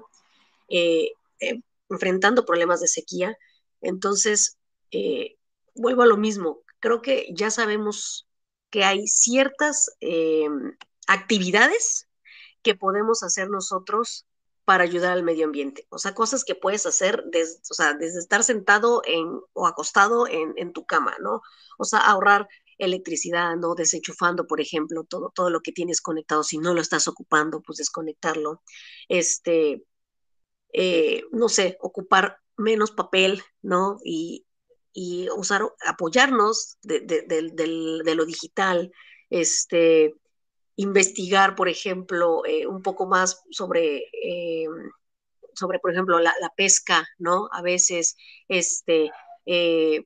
eh, 0.68 1.12
enfrentando 1.88 2.44
problemas 2.44 2.80
de 2.80 2.88
sequía. 2.88 3.36
Entonces, 3.80 4.58
eh, 4.90 5.36
vuelvo 5.74 6.02
a 6.02 6.06
lo 6.06 6.16
mismo, 6.16 6.62
creo 6.80 7.02
que 7.02 7.28
ya 7.34 7.50
sabemos 7.50 8.26
que 8.70 8.84
hay 8.84 9.06
ciertas 9.06 9.90
eh, 10.00 10.48
actividades 11.06 12.08
que 12.62 12.74
podemos 12.74 13.22
hacer 13.22 13.48
nosotros 13.48 14.26
para 14.66 14.82
ayudar 14.82 15.12
al 15.12 15.22
medio 15.22 15.46
ambiente. 15.46 15.86
O 15.90 15.98
sea, 15.98 16.12
cosas 16.12 16.44
que 16.44 16.56
puedes 16.56 16.86
hacer 16.86 17.22
desde, 17.30 17.60
o 17.70 17.74
sea, 17.74 17.94
desde 17.94 18.18
estar 18.18 18.42
sentado 18.42 19.00
en, 19.06 19.40
o 19.52 19.66
acostado 19.68 20.26
en, 20.26 20.72
tu 20.72 20.84
cama, 20.84 21.14
¿no? 21.20 21.40
O 21.78 21.84
sea, 21.84 22.00
ahorrar 22.00 22.48
electricidad, 22.76 23.54
¿no? 23.54 23.76
Desenchufando, 23.76 24.44
por 24.48 24.60
ejemplo, 24.60 25.04
todo, 25.04 25.30
todo 25.32 25.50
lo 25.50 25.60
que 25.60 25.70
tienes 25.70 26.00
conectado. 26.00 26.42
Si 26.42 26.58
no 26.58 26.74
lo 26.74 26.80
estás 26.80 27.06
ocupando, 27.06 27.62
pues 27.62 27.78
desconectarlo. 27.78 28.64
Este, 29.08 29.84
eh, 30.72 31.22
no 31.30 31.48
sé, 31.48 31.78
ocupar 31.80 32.38
menos 32.56 32.90
papel, 32.90 33.44
¿no? 33.62 33.98
Y, 34.04 34.46
y 34.92 35.28
usar, 35.36 35.62
apoyarnos 35.86 36.76
de, 36.82 38.14
lo 38.16 38.26
digital, 38.26 38.90
este, 39.30 40.16
investigar, 40.76 41.54
por 41.56 41.68
ejemplo, 41.68 42.44
eh, 42.46 42.66
un 42.66 42.82
poco 42.82 43.06
más 43.06 43.42
sobre, 43.50 44.04
eh, 44.22 44.66
sobre 45.54 45.78
por 45.78 45.92
ejemplo, 45.92 46.18
la, 46.20 46.32
pesca, 46.56 47.06
¿no? 47.18 47.48
A 47.52 47.62
veces, 47.62 48.16
este, 48.48 49.10
eh, 49.46 50.04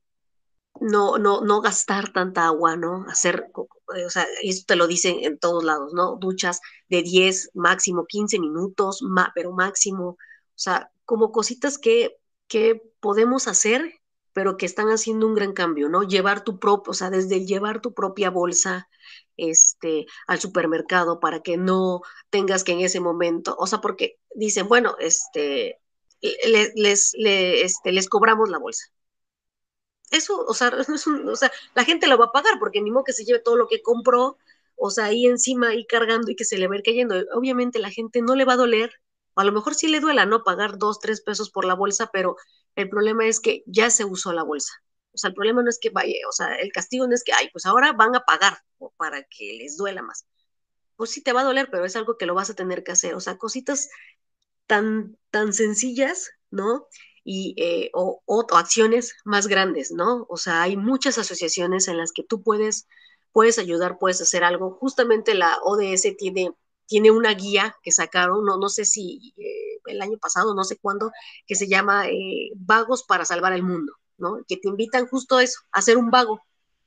no, 0.80 1.18
no, 1.18 1.42
no 1.42 1.60
gastar 1.60 2.12
tanta 2.12 2.46
agua, 2.46 2.76
¿no? 2.76 3.04
Hacer, 3.08 3.50
o 3.54 4.10
sea, 4.10 4.26
esto 4.42 4.64
te 4.66 4.76
lo 4.76 4.86
dicen 4.86 5.18
en 5.22 5.38
todos 5.38 5.64
lados, 5.64 5.92
¿no? 5.94 6.16
Duchas 6.16 6.60
de 6.88 7.02
10, 7.02 7.50
máximo 7.54 8.06
15 8.06 8.38
minutos, 8.38 9.00
pero 9.34 9.52
máximo, 9.52 10.10
o 10.10 10.18
sea, 10.54 10.90
como 11.04 11.32
cositas 11.32 11.78
que, 11.78 12.16
que 12.48 12.82
podemos 13.00 13.48
hacer 13.48 14.00
pero 14.32 14.56
que 14.56 14.66
están 14.66 14.88
haciendo 14.88 15.26
un 15.26 15.34
gran 15.34 15.52
cambio, 15.52 15.88
¿no? 15.88 16.02
Llevar 16.02 16.44
tu 16.44 16.58
propio, 16.58 16.92
o 16.92 16.94
sea, 16.94 17.10
desde 17.10 17.44
llevar 17.46 17.80
tu 17.80 17.94
propia 17.94 18.30
bolsa 18.30 18.88
este, 19.40 20.06
al 20.26 20.40
supermercado 20.40 21.20
para 21.20 21.40
que 21.42 21.56
no 21.56 22.02
tengas 22.30 22.64
que 22.64 22.72
en 22.72 22.80
ese 22.80 23.00
momento, 23.00 23.56
o 23.58 23.66
sea, 23.66 23.80
porque 23.80 24.18
dicen, 24.34 24.68
bueno, 24.68 24.96
este, 25.00 25.80
les, 26.20 26.72
les, 26.74 27.14
este, 27.18 27.92
les 27.92 28.08
cobramos 28.08 28.48
la 28.50 28.58
bolsa. 28.58 28.86
Eso, 30.10 30.44
o 30.46 30.54
sea, 30.54 30.70
o 31.26 31.36
sea, 31.36 31.52
la 31.74 31.84
gente 31.84 32.06
lo 32.06 32.18
va 32.18 32.26
a 32.26 32.32
pagar 32.32 32.58
porque 32.58 32.80
ni 32.80 32.90
modo 32.90 33.04
que 33.04 33.12
se 33.12 33.24
lleve 33.24 33.40
todo 33.40 33.56
lo 33.56 33.68
que 33.68 33.82
compró, 33.82 34.38
o 34.76 34.90
sea, 34.90 35.06
ahí 35.06 35.26
encima, 35.26 35.68
ahí 35.68 35.86
cargando 35.86 36.30
y 36.30 36.36
que 36.36 36.44
se 36.44 36.58
le 36.58 36.66
va 36.68 36.74
a 36.74 36.78
ir 36.78 36.82
cayendo. 36.84 37.16
Obviamente 37.34 37.78
la 37.78 37.90
gente 37.90 38.22
no 38.22 38.34
le 38.34 38.44
va 38.44 38.54
a 38.54 38.56
doler, 38.56 38.92
a 39.36 39.44
lo 39.44 39.52
mejor 39.52 39.74
sí 39.74 39.88
le 39.88 40.00
duela, 40.00 40.26
¿no? 40.26 40.42
Pagar 40.44 40.78
dos, 40.78 41.00
tres 41.00 41.20
pesos 41.22 41.50
por 41.50 41.64
la 41.64 41.74
bolsa, 41.74 42.10
pero 42.12 42.36
el 42.76 42.88
problema 42.88 43.26
es 43.26 43.40
que 43.40 43.62
ya 43.66 43.90
se 43.90 44.04
usó 44.04 44.32
la 44.32 44.42
bolsa. 44.42 44.72
O 45.12 45.18
sea, 45.18 45.28
el 45.28 45.34
problema 45.34 45.62
no 45.62 45.70
es 45.70 45.78
que 45.80 45.90
vaya, 45.90 46.14
o 46.28 46.32
sea, 46.32 46.54
el 46.56 46.72
castigo 46.72 47.06
no 47.06 47.14
es 47.14 47.24
que, 47.24 47.32
ay, 47.32 47.48
pues 47.52 47.66
ahora 47.66 47.92
van 47.92 48.14
a 48.14 48.20
pagar 48.24 48.58
para 48.96 49.22
que 49.24 49.54
les 49.58 49.76
duela 49.76 50.02
más. 50.02 50.26
Pues 50.96 51.10
sí 51.10 51.22
te 51.22 51.32
va 51.32 51.42
a 51.42 51.44
doler, 51.44 51.68
pero 51.70 51.84
es 51.84 51.96
algo 51.96 52.16
que 52.16 52.26
lo 52.26 52.34
vas 52.34 52.50
a 52.50 52.54
tener 52.54 52.84
que 52.84 52.92
hacer. 52.92 53.14
O 53.14 53.20
sea, 53.20 53.38
cositas 53.38 53.88
tan, 54.66 55.18
tan 55.30 55.52
sencillas, 55.52 56.30
¿no? 56.50 56.86
Y, 57.24 57.54
eh, 57.58 57.90
o, 57.94 58.22
o, 58.26 58.46
acciones 58.56 59.14
más 59.24 59.46
grandes, 59.48 59.90
¿no? 59.92 60.26
O 60.28 60.36
sea, 60.36 60.62
hay 60.62 60.76
muchas 60.76 61.18
asociaciones 61.18 61.88
en 61.88 61.98
las 61.98 62.12
que 62.12 62.24
tú 62.24 62.42
puedes, 62.42 62.86
puedes 63.32 63.58
ayudar, 63.58 63.98
puedes 63.98 64.20
hacer 64.20 64.44
algo. 64.44 64.72
Justamente 64.80 65.34
la 65.34 65.58
ODS 65.62 66.16
tiene 66.18 66.50
tiene 66.90 67.12
una 67.12 67.32
guía 67.34 67.76
que 67.84 67.92
sacaron, 67.92 68.44
no, 68.44 68.58
no 68.58 68.68
sé 68.68 68.84
si 68.84 69.32
eh, 69.36 69.80
el 69.86 70.02
año 70.02 70.18
pasado, 70.18 70.54
no 70.56 70.64
sé 70.64 70.76
cuándo, 70.76 71.12
que 71.46 71.54
se 71.54 71.68
llama 71.68 72.08
eh, 72.08 72.50
Vagos 72.56 73.04
para 73.04 73.24
Salvar 73.24 73.52
el 73.52 73.62
Mundo, 73.62 73.92
Que 74.48 74.56
te 74.56 74.68
invitan 74.68 75.06
justo 75.06 75.36
a 75.36 75.42
eso, 75.42 75.60
a 75.72 75.78
hacer 75.80 75.96
un 75.96 76.10
vago 76.10 76.40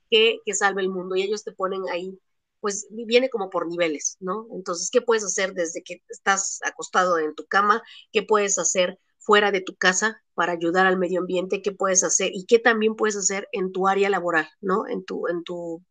que, 0.09 0.39
que 0.45 0.53
salve 0.53 0.81
el 0.81 0.89
mundo 0.89 1.15
y 1.15 1.23
ellos 1.23 1.43
te 1.43 1.51
ponen 1.51 1.83
ahí, 1.91 2.19
pues 2.59 2.87
viene 2.91 3.29
como 3.29 3.49
por 3.49 3.67
niveles, 3.67 4.17
¿no? 4.19 4.47
Entonces, 4.53 4.89
¿qué 4.91 5.01
puedes 5.01 5.23
hacer 5.23 5.53
desde 5.53 5.83
que 5.83 6.01
estás 6.09 6.59
acostado 6.63 7.17
en 7.19 7.35
tu 7.35 7.45
cama? 7.47 7.83
¿Qué 8.11 8.23
puedes 8.23 8.57
hacer 8.59 8.99
fuera 9.19 9.51
de 9.51 9.61
tu 9.61 9.75
casa 9.75 10.21
para 10.33 10.53
ayudar 10.53 10.85
al 10.85 10.97
medio 10.97 11.19
ambiente? 11.21 11.61
¿Qué 11.61 11.71
puedes 11.71 12.03
hacer? 12.03 12.31
Y 12.33 12.45
qué 12.45 12.59
también 12.59 12.95
puedes 12.95 13.15
hacer 13.17 13.47
en 13.51 13.71
tu 13.71 13.87
área 13.87 14.09
laboral, 14.09 14.47
¿no? 14.61 14.87
En 14.87 15.03
tu, 15.05 15.27
en 15.27 15.43
tu, 15.43 15.83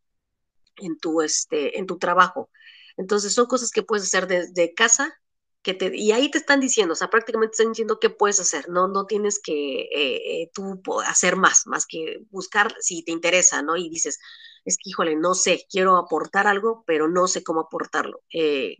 en 0.76 0.98
tu, 0.98 1.22
este, 1.22 1.78
en 1.78 1.86
tu 1.86 1.98
trabajo 1.98 2.50
Entonces 2.96 3.34
son 3.34 3.46
cosas 3.46 3.70
que 3.70 3.82
puedes 3.82 4.04
hacer 4.06 4.26
desde 4.26 4.74
casa 4.74 5.14
que 5.62 5.74
te, 5.74 5.96
y 5.96 6.12
ahí 6.12 6.30
te 6.30 6.38
están 6.38 6.60
diciendo, 6.60 6.92
o 6.94 6.96
sea, 6.96 7.08
prácticamente 7.10 7.52
están 7.52 7.68
diciendo 7.72 7.98
qué 8.00 8.10
puedes 8.10 8.40
hacer, 8.40 8.68
no, 8.68 8.88
no 8.88 9.06
tienes 9.06 9.40
que 9.40 9.88
eh, 9.92 10.50
tú 10.54 10.80
hacer 11.06 11.36
más, 11.36 11.66
más 11.66 11.86
que 11.86 12.20
buscar 12.30 12.74
si 12.80 13.04
te 13.04 13.12
interesa, 13.12 13.62
¿no? 13.62 13.76
Y 13.76 13.88
dices, 13.88 14.18
es 14.64 14.76
que, 14.76 14.90
híjole, 14.90 15.16
no 15.16 15.34
sé, 15.34 15.66
quiero 15.70 15.96
aportar 15.96 16.46
algo, 16.46 16.84
pero 16.86 17.08
no 17.08 17.28
sé 17.28 17.42
cómo 17.44 17.60
aportarlo. 17.60 18.22
Eh, 18.32 18.76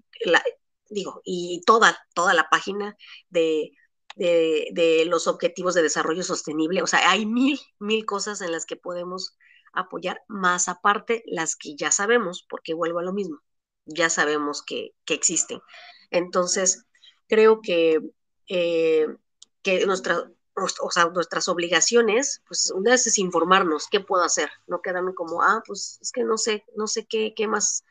digo, 0.90 1.20
y 1.24 1.62
toda, 1.66 1.98
toda 2.14 2.34
la 2.34 2.48
página 2.50 2.96
de, 3.30 3.72
de, 4.16 4.68
de, 4.72 5.04
los 5.06 5.26
objetivos 5.26 5.74
de 5.74 5.82
desarrollo 5.82 6.22
sostenible, 6.22 6.82
o 6.82 6.86
sea, 6.86 7.10
hay 7.10 7.26
mil, 7.26 7.58
mil 7.78 8.04
cosas 8.06 8.40
en 8.40 8.52
las 8.52 8.66
que 8.66 8.76
podemos 8.76 9.36
apoyar, 9.72 10.22
más 10.28 10.68
aparte 10.68 11.22
las 11.26 11.56
que 11.56 11.74
ya 11.76 11.90
sabemos, 11.90 12.44
porque 12.48 12.74
vuelvo 12.74 12.98
a 13.00 13.02
lo 13.02 13.12
mismo, 13.12 13.38
ya 13.86 14.10
sabemos 14.10 14.62
que, 14.62 14.90
que 15.04 15.14
existen. 15.14 15.60
Entonces, 16.12 16.84
creo 17.28 17.60
que, 17.62 18.00
eh, 18.48 19.06
que 19.62 19.86
nuestra, 19.86 20.30
o 20.54 20.90
sea, 20.90 21.06
nuestras 21.06 21.48
obligaciones, 21.48 22.42
pues 22.46 22.70
una 22.70 22.92
vez 22.92 23.06
es 23.06 23.18
informarnos 23.18 23.88
qué 23.90 24.00
puedo 24.00 24.22
hacer, 24.22 24.50
no 24.66 24.82
quedarme 24.82 25.14
como, 25.14 25.42
ah, 25.42 25.62
pues 25.66 25.98
es 26.02 26.12
que 26.12 26.24
no 26.24 26.36
sé, 26.38 26.64
no 26.76 26.86
sé 26.86 27.06
qué, 27.06 27.32
qué 27.34 27.48
más. 27.48 27.84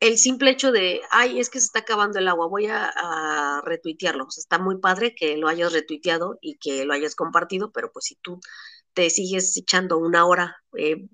El 0.00 0.18
simple 0.18 0.50
hecho 0.50 0.72
de, 0.72 1.02
ay, 1.10 1.40
es 1.40 1.50
que 1.50 1.60
se 1.60 1.66
está 1.66 1.80
acabando 1.80 2.18
el 2.18 2.28
agua, 2.28 2.46
voy 2.48 2.66
a, 2.66 3.60
retuitearlo. 3.64 4.24
O 4.26 4.30
sea, 4.30 4.40
está 4.42 4.58
muy 4.58 4.78
padre 4.78 5.14
que 5.14 5.36
lo 5.36 5.48
hayas 5.48 5.72
retuiteado 5.72 6.38
y 6.40 6.56
que 6.58 6.84
lo 6.84 6.92
hayas 6.94 7.14
compartido, 7.14 7.72
pero 7.72 7.92
pues 7.92 8.06
si 8.06 8.16
tú 8.16 8.40
te 8.94 9.10
sigues 9.10 9.56
echando 9.56 9.98
una 9.98 10.26
hora 10.26 10.56
eh, 10.76 11.08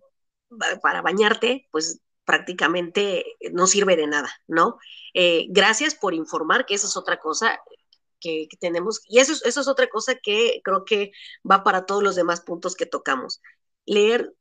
para 0.82 1.02
bañarte, 1.02 1.68
pues 1.70 2.00
prácticamente 2.30 3.24
no 3.50 3.66
sirve 3.66 3.96
de 3.96 4.06
nada, 4.06 4.30
¿no? 4.46 4.78
Eh, 5.14 5.46
gracias 5.48 5.96
por 5.96 6.14
informar, 6.14 6.64
que 6.64 6.74
esa 6.74 6.86
es 6.86 6.96
otra 6.96 7.18
cosa 7.18 7.58
que, 8.20 8.46
tenemos, 8.60 9.00
y 9.08 9.18
eso, 9.18 9.32
eso 9.32 9.60
es 9.60 9.66
otra 9.66 9.88
cosa 9.88 10.14
que 10.14 10.60
creo 10.62 10.84
que 10.84 11.10
va 11.50 11.64
para 11.64 11.86
todos 11.86 12.04
los 12.04 12.14
demás 12.14 12.40
puntos 12.40 12.76
que 12.76 12.86
tocamos. 12.86 13.42
Leer 13.84 14.32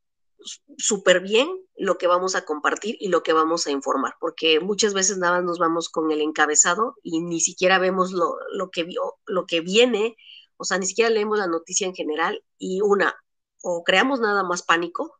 súper 0.78 1.20
bien 1.20 1.48
lo 1.76 1.98
que 1.98 2.06
vamos 2.06 2.36
a 2.36 2.44
compartir 2.44 2.96
y 3.00 3.08
lo 3.08 3.24
que 3.24 3.32
vamos 3.32 3.66
a 3.66 3.72
informar, 3.72 4.14
porque 4.20 4.60
muchas 4.60 4.94
veces 4.94 5.18
nada 5.18 5.38
más 5.38 5.44
nos 5.44 5.58
vamos 5.58 5.88
con 5.88 6.12
el 6.12 6.20
encabezado 6.20 6.94
y 7.02 7.20
ni 7.22 7.40
siquiera 7.40 7.80
vemos 7.80 8.12
lo, 8.12 8.36
lo, 8.52 8.70
que, 8.70 8.86
lo 9.26 9.46
que 9.46 9.62
viene, 9.62 10.16
o 10.56 10.64
sea, 10.64 10.78
ni 10.78 10.86
siquiera 10.86 11.10
leemos 11.10 11.40
la 11.40 11.48
noticia 11.48 11.88
en 11.88 11.94
general 11.96 12.44
y 12.56 12.82
una, 12.82 13.16
o 13.62 13.82
creamos 13.82 14.20
nada 14.20 14.44
más 14.44 14.62
pánico, 14.62 15.19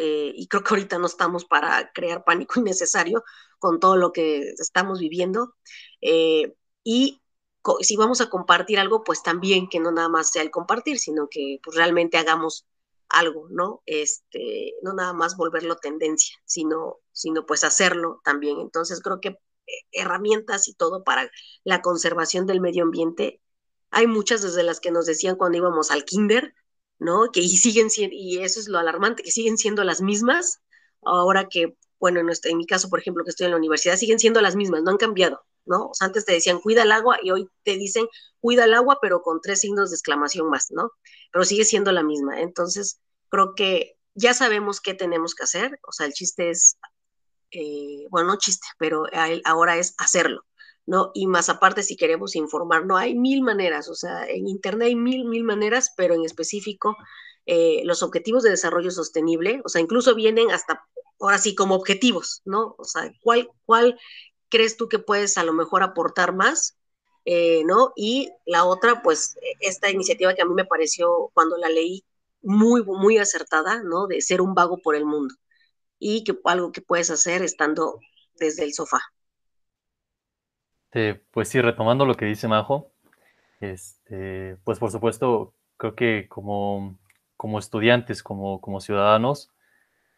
eh, 0.00 0.32
y 0.32 0.46
creo 0.46 0.62
que 0.62 0.74
ahorita 0.74 0.98
no 0.98 1.06
estamos 1.06 1.44
para 1.44 1.90
crear 1.92 2.22
pánico 2.24 2.54
innecesario 2.60 3.24
con 3.58 3.80
todo 3.80 3.96
lo 3.96 4.12
que 4.12 4.50
estamos 4.58 5.00
viviendo. 5.00 5.56
Eh, 6.00 6.54
y 6.84 7.20
si 7.80 7.96
vamos 7.96 8.20
a 8.20 8.30
compartir 8.30 8.78
algo, 8.78 9.02
pues 9.02 9.24
también 9.24 9.68
que 9.68 9.80
no 9.80 9.90
nada 9.90 10.08
más 10.08 10.30
sea 10.30 10.42
el 10.42 10.52
compartir, 10.52 10.98
sino 11.00 11.28
que 11.28 11.58
pues, 11.64 11.76
realmente 11.76 12.16
hagamos 12.16 12.66
algo, 13.08 13.48
¿no? 13.50 13.82
Este, 13.86 14.74
no 14.82 14.92
nada 14.94 15.12
más 15.12 15.36
volverlo 15.36 15.76
tendencia, 15.76 16.36
sino, 16.44 16.98
sino 17.12 17.44
pues 17.44 17.64
hacerlo 17.64 18.20
también. 18.24 18.60
Entonces 18.60 19.00
creo 19.02 19.20
que 19.20 19.30
eh, 19.30 19.38
herramientas 19.90 20.68
y 20.68 20.74
todo 20.74 21.02
para 21.02 21.28
la 21.64 21.82
conservación 21.82 22.46
del 22.46 22.60
medio 22.60 22.84
ambiente, 22.84 23.40
hay 23.90 24.06
muchas 24.06 24.42
desde 24.42 24.62
las 24.62 24.78
que 24.78 24.92
nos 24.92 25.06
decían 25.06 25.36
cuando 25.36 25.58
íbamos 25.58 25.90
al 25.90 26.04
kinder, 26.04 26.54
¿no? 26.98 27.30
Que 27.32 27.40
y 27.40 27.48
siguen 27.56 27.90
siendo, 27.90 28.14
y 28.16 28.38
eso 28.38 28.60
es 28.60 28.68
lo 28.68 28.78
alarmante, 28.78 29.22
que 29.22 29.30
siguen 29.30 29.58
siendo 29.58 29.84
las 29.84 30.00
mismas, 30.02 30.60
ahora 31.02 31.48
que, 31.48 31.76
bueno, 32.00 32.20
en, 32.20 32.28
en 32.44 32.58
mi 32.58 32.66
caso, 32.66 32.88
por 32.90 33.00
ejemplo, 33.00 33.24
que 33.24 33.30
estoy 33.30 33.46
en 33.46 33.52
la 33.52 33.58
universidad, 33.58 33.96
siguen 33.96 34.18
siendo 34.18 34.40
las 34.40 34.56
mismas, 34.56 34.82
no 34.82 34.90
han 34.90 34.96
cambiado, 34.98 35.44
¿no? 35.64 35.86
O 35.88 35.94
sea, 35.94 36.06
antes 36.06 36.24
te 36.24 36.32
decían 36.32 36.60
cuida 36.60 36.82
el 36.82 36.92
agua 36.92 37.18
y 37.22 37.30
hoy 37.30 37.48
te 37.64 37.76
dicen 37.76 38.06
cuida 38.40 38.64
el 38.64 38.74
agua, 38.74 38.98
pero 39.02 39.22
con 39.22 39.40
tres 39.40 39.60
signos 39.60 39.90
de 39.90 39.96
exclamación 39.96 40.48
más, 40.50 40.70
¿no? 40.70 40.90
Pero 41.32 41.44
sigue 41.44 41.64
siendo 41.64 41.92
la 41.92 42.02
misma. 42.02 42.40
Entonces, 42.40 43.00
creo 43.30 43.54
que 43.54 43.96
ya 44.14 44.34
sabemos 44.34 44.80
qué 44.80 44.94
tenemos 44.94 45.34
que 45.34 45.44
hacer, 45.44 45.78
o 45.86 45.92
sea, 45.92 46.06
el 46.06 46.12
chiste 46.12 46.50
es, 46.50 46.78
eh, 47.50 48.06
bueno, 48.10 48.28
no 48.28 48.38
chiste, 48.38 48.66
pero 48.78 49.04
ahora 49.44 49.76
es 49.76 49.94
hacerlo. 49.98 50.44
¿No? 50.88 51.10
Y 51.14 51.26
más 51.26 51.50
aparte, 51.50 51.82
si 51.82 51.96
queremos 51.96 52.34
informar, 52.34 52.86
no 52.86 52.96
hay 52.96 53.14
mil 53.14 53.42
maneras, 53.42 53.88
o 53.90 53.94
sea, 53.94 54.26
en 54.26 54.48
Internet 54.48 54.88
hay 54.88 54.96
mil, 54.96 55.26
mil 55.26 55.44
maneras, 55.44 55.92
pero 55.96 56.14
en 56.14 56.24
específico 56.24 56.96
eh, 57.46 57.82
los 57.84 58.02
objetivos 58.02 58.42
de 58.42 58.50
desarrollo 58.50 58.90
sostenible, 58.90 59.60
o 59.64 59.68
sea, 59.68 59.82
incluso 59.82 60.14
vienen 60.14 60.50
hasta, 60.50 60.82
ahora 61.20 61.36
sí, 61.38 61.54
como 61.54 61.74
objetivos, 61.74 62.40
¿no? 62.46 62.74
O 62.78 62.84
sea, 62.84 63.12
¿cuál, 63.22 63.50
cuál 63.66 63.98
crees 64.48 64.78
tú 64.78 64.88
que 64.88 64.98
puedes 64.98 65.36
a 65.36 65.44
lo 65.44 65.52
mejor 65.52 65.82
aportar 65.82 66.34
más? 66.34 66.76
Eh, 67.26 67.62
¿No? 67.66 67.92
Y 67.94 68.30
la 68.46 68.64
otra, 68.64 69.02
pues, 69.02 69.36
esta 69.60 69.90
iniciativa 69.90 70.34
que 70.34 70.42
a 70.42 70.46
mí 70.46 70.54
me 70.54 70.64
pareció 70.64 71.30
cuando 71.34 71.58
la 71.58 71.68
leí 71.68 72.04
muy, 72.42 72.82
muy 72.84 73.18
acertada, 73.18 73.82
¿no? 73.82 74.06
De 74.06 74.22
ser 74.22 74.40
un 74.40 74.54
vago 74.54 74.78
por 74.78 74.96
el 74.96 75.04
mundo 75.04 75.34
y 75.98 76.24
que 76.24 76.38
algo 76.44 76.72
que 76.72 76.80
puedes 76.80 77.10
hacer 77.10 77.42
estando 77.42 77.98
desde 78.36 78.64
el 78.64 78.72
sofá. 78.74 79.00
Este, 80.90 81.22
pues 81.32 81.50
sí, 81.50 81.60
retomando 81.60 82.06
lo 82.06 82.14
que 82.14 82.24
dice 82.24 82.48
Majo, 82.48 82.90
este, 83.60 84.56
pues 84.64 84.78
por 84.78 84.90
supuesto, 84.90 85.52
creo 85.76 85.94
que 85.94 86.26
como, 86.28 86.96
como 87.36 87.58
estudiantes, 87.58 88.22
como, 88.22 88.58
como 88.62 88.80
ciudadanos, 88.80 89.52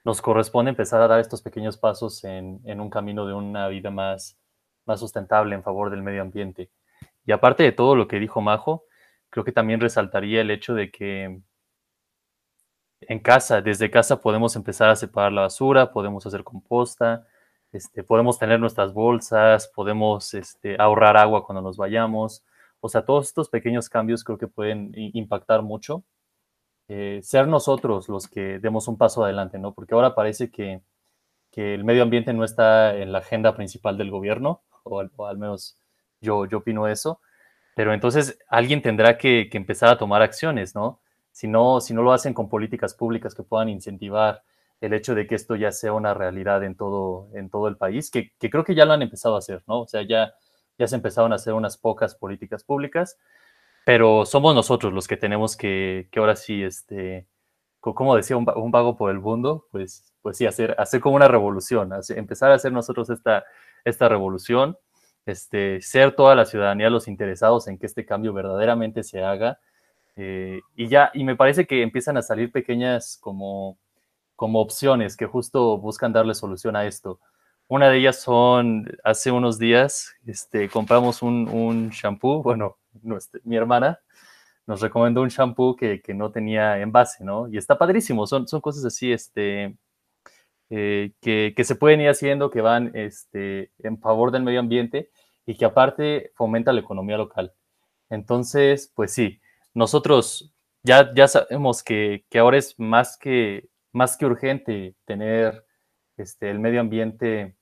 nos 0.04 0.22
corresponde 0.22 0.70
empezar 0.70 1.02
a 1.02 1.08
dar 1.08 1.18
estos 1.18 1.42
pequeños 1.42 1.76
pasos 1.76 2.22
en, 2.22 2.60
en, 2.64 2.80
un 2.80 2.88
camino 2.88 3.26
de 3.26 3.34
una 3.34 3.66
vida 3.66 3.90
más, 3.90 4.38
más 4.86 5.00
sustentable 5.00 5.56
en 5.56 5.64
favor 5.64 5.90
del 5.90 6.02
medio 6.04 6.22
ambiente. 6.22 6.70
Y 7.26 7.32
aparte 7.32 7.64
de 7.64 7.72
todo 7.72 7.96
lo 7.96 8.06
que 8.06 8.20
dijo 8.20 8.40
Majo, 8.40 8.84
creo 9.28 9.44
que 9.44 9.52
también 9.52 9.80
resaltaría 9.80 10.40
el 10.40 10.52
hecho 10.52 10.74
de 10.74 10.92
que 10.92 11.40
en 13.00 13.18
casa, 13.18 13.60
desde 13.60 13.90
casa 13.90 14.20
podemos 14.20 14.54
empezar 14.54 14.88
a 14.88 14.96
separar 14.96 15.32
la 15.32 15.42
basura, 15.42 15.90
podemos 15.90 16.24
hacer 16.26 16.44
composta, 16.44 17.26
este, 17.72 18.02
podemos 18.02 18.38
tener 18.38 18.58
nuestras 18.58 18.92
bolsas, 18.92 19.68
podemos 19.68 20.34
este, 20.34 20.76
ahorrar 20.80 21.16
agua 21.16 21.44
cuando 21.44 21.62
nos 21.62 21.76
vayamos. 21.76 22.44
O 22.80 22.88
sea, 22.88 23.04
todos 23.04 23.28
estos 23.28 23.48
pequeños 23.48 23.88
cambios 23.88 24.24
creo 24.24 24.38
que 24.38 24.48
pueden 24.48 24.92
impactar 24.94 25.62
mucho. 25.62 26.04
Eh, 26.88 27.20
ser 27.22 27.46
nosotros 27.46 28.08
los 28.08 28.26
que 28.26 28.58
demos 28.58 28.88
un 28.88 28.98
paso 28.98 29.24
adelante, 29.24 29.58
¿no? 29.58 29.72
Porque 29.74 29.94
ahora 29.94 30.14
parece 30.14 30.50
que, 30.50 30.82
que, 31.52 31.74
el 31.74 31.84
medio 31.84 32.02
ambiente 32.02 32.32
no 32.32 32.42
está 32.44 32.96
en 32.96 33.12
la 33.12 33.18
agenda 33.18 33.54
principal 33.54 33.96
del 33.96 34.10
gobierno, 34.10 34.62
o 34.82 34.98
al, 34.98 35.38
menos 35.38 35.78
yo, 36.20 36.46
yo 36.46 36.58
opino 36.58 36.88
eso. 36.88 37.20
Pero 37.76 37.94
entonces 37.94 38.38
alguien 38.48 38.82
tendrá 38.82 39.18
que, 39.18 39.48
que, 39.50 39.56
empezar 39.58 39.90
a 39.90 39.98
tomar 39.98 40.22
acciones, 40.22 40.74
¿no? 40.74 41.00
Si, 41.30 41.46
¿no? 41.46 41.80
si 41.80 41.94
no 41.94 42.02
lo 42.02 42.12
hacen 42.12 42.34
con 42.34 42.48
políticas 42.48 42.94
públicas 42.94 43.34
que 43.34 43.44
puedan 43.44 43.68
incentivar 43.68 44.42
el 44.80 44.94
hecho 44.94 45.14
de 45.14 45.26
que 45.26 45.34
esto 45.34 45.56
ya 45.56 45.72
sea 45.72 45.92
una 45.92 46.14
realidad 46.14 46.64
en 46.64 46.74
todo, 46.74 47.28
en 47.34 47.50
todo 47.50 47.68
el 47.68 47.76
país, 47.76 48.10
que, 48.10 48.32
creo 48.38 48.64
que 48.64 48.74
ya 48.74 48.84
lo 48.84 48.92
han 48.92 49.02
empezado 49.02 49.34
a 49.34 49.38
hacer, 49.38 49.62
¿no? 49.66 49.82
O 49.82 49.86
sea, 49.86 50.02
ya, 50.02 50.34
ya 50.78 50.86
se 50.86 50.96
empezaron 50.96 51.32
a 51.32 51.36
hacer 51.36 51.52
unas 51.52 51.76
pocas 51.76 52.14
políticas 52.14 52.64
públicas, 52.64 53.18
pero 53.84 54.24
somos 54.24 54.54
nosotros 54.54 54.92
los 54.92 55.06
que 55.06 55.16
tenemos 55.16 55.56
que, 55.56 56.08
que 56.10 56.18
ahora 56.18 56.36
sí, 56.36 56.62
este, 56.62 57.26
como 57.80 58.16
decía 58.16 58.36
un, 58.36 58.44
vago 58.44 58.96
por 58.96 59.10
el 59.10 59.20
mundo, 59.20 59.66
pues, 59.70 60.12
pues 60.22 60.36
sí, 60.36 60.46
hacer, 60.46 60.74
hacer 60.78 61.00
como 61.00 61.16
una 61.16 61.28
revolución, 61.28 61.90
empezar 62.10 62.50
a 62.50 62.54
hacer 62.54 62.72
nosotros 62.72 63.10
esta, 63.10 63.44
esta 63.84 64.08
revolución, 64.08 64.78
este, 65.26 65.80
ser 65.82 66.14
toda 66.14 66.34
la 66.34 66.46
ciudadanía 66.46 66.90
los 66.90 67.08
interesados 67.08 67.68
en 67.68 67.78
que 67.78 67.86
este 67.86 68.06
cambio 68.06 68.32
verdaderamente 68.32 69.02
se 69.02 69.22
haga. 69.22 69.58
Eh, 70.16 70.60
y 70.76 70.88
ya, 70.88 71.10
y 71.14 71.24
me 71.24 71.36
parece 71.36 71.66
que 71.66 71.82
empiezan 71.82 72.16
a 72.16 72.22
salir 72.22 72.50
pequeñas 72.52 73.18
como 73.20 73.78
como 74.40 74.62
opciones 74.62 75.18
que 75.18 75.26
justo 75.26 75.76
buscan 75.76 76.14
darle 76.14 76.32
solución 76.32 76.74
a 76.74 76.86
esto. 76.86 77.20
Una 77.68 77.90
de 77.90 77.98
ellas 77.98 78.22
son, 78.22 78.90
hace 79.04 79.30
unos 79.30 79.58
días 79.58 80.14
este, 80.24 80.70
compramos 80.70 81.20
un, 81.20 81.46
un 81.46 81.90
shampoo, 81.90 82.42
bueno, 82.42 82.78
mi 83.44 83.56
hermana 83.56 84.00
nos 84.66 84.80
recomendó 84.80 85.20
un 85.20 85.28
shampoo 85.28 85.76
que, 85.76 86.00
que, 86.00 86.14
no 86.14 86.32
tenía 86.32 86.78
envase, 86.78 87.22
¿no? 87.22 87.48
Y 87.52 87.58
está 87.58 87.76
padrísimo, 87.76 88.26
son, 88.26 88.48
son 88.48 88.62
cosas 88.62 88.82
así, 88.86 89.12
este, 89.12 89.76
eh, 90.70 91.12
que, 91.20 91.52
que, 91.54 91.64
se 91.64 91.74
pueden 91.74 92.00
ir 92.00 92.08
haciendo, 92.08 92.50
que 92.50 92.62
van 92.62 92.92
este, 92.94 93.72
en 93.80 93.98
favor 94.00 94.30
del 94.30 94.42
medio 94.42 94.60
ambiente 94.60 95.10
y 95.44 95.54
que 95.54 95.66
aparte 95.66 96.32
fomenta 96.34 96.72
la 96.72 96.80
economía 96.80 97.18
local. 97.18 97.52
Entonces, 98.08 98.90
pues 98.96 99.12
sí, 99.12 99.38
nosotros 99.74 100.54
ya, 100.82 101.12
ya 101.14 101.28
sabemos 101.28 101.82
que, 101.82 102.24
que 102.30 102.38
ahora 102.38 102.56
es 102.56 102.78
más 102.78 103.18
que 103.18 103.68
más 103.92 104.16
que 104.16 104.26
urgente 104.26 104.94
tener 105.04 105.64
este, 106.16 106.50
el 106.50 106.58
medio 106.58 106.80
ambiente 106.80 107.56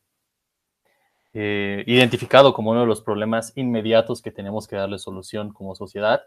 eh, 1.34 1.84
identificado 1.86 2.54
como 2.54 2.70
uno 2.70 2.80
de 2.80 2.86
los 2.86 3.02
problemas 3.02 3.52
inmediatos 3.54 4.22
que 4.22 4.30
tenemos 4.32 4.66
que 4.66 4.76
darle 4.76 4.98
solución 4.98 5.52
como 5.52 5.74
sociedad. 5.74 6.22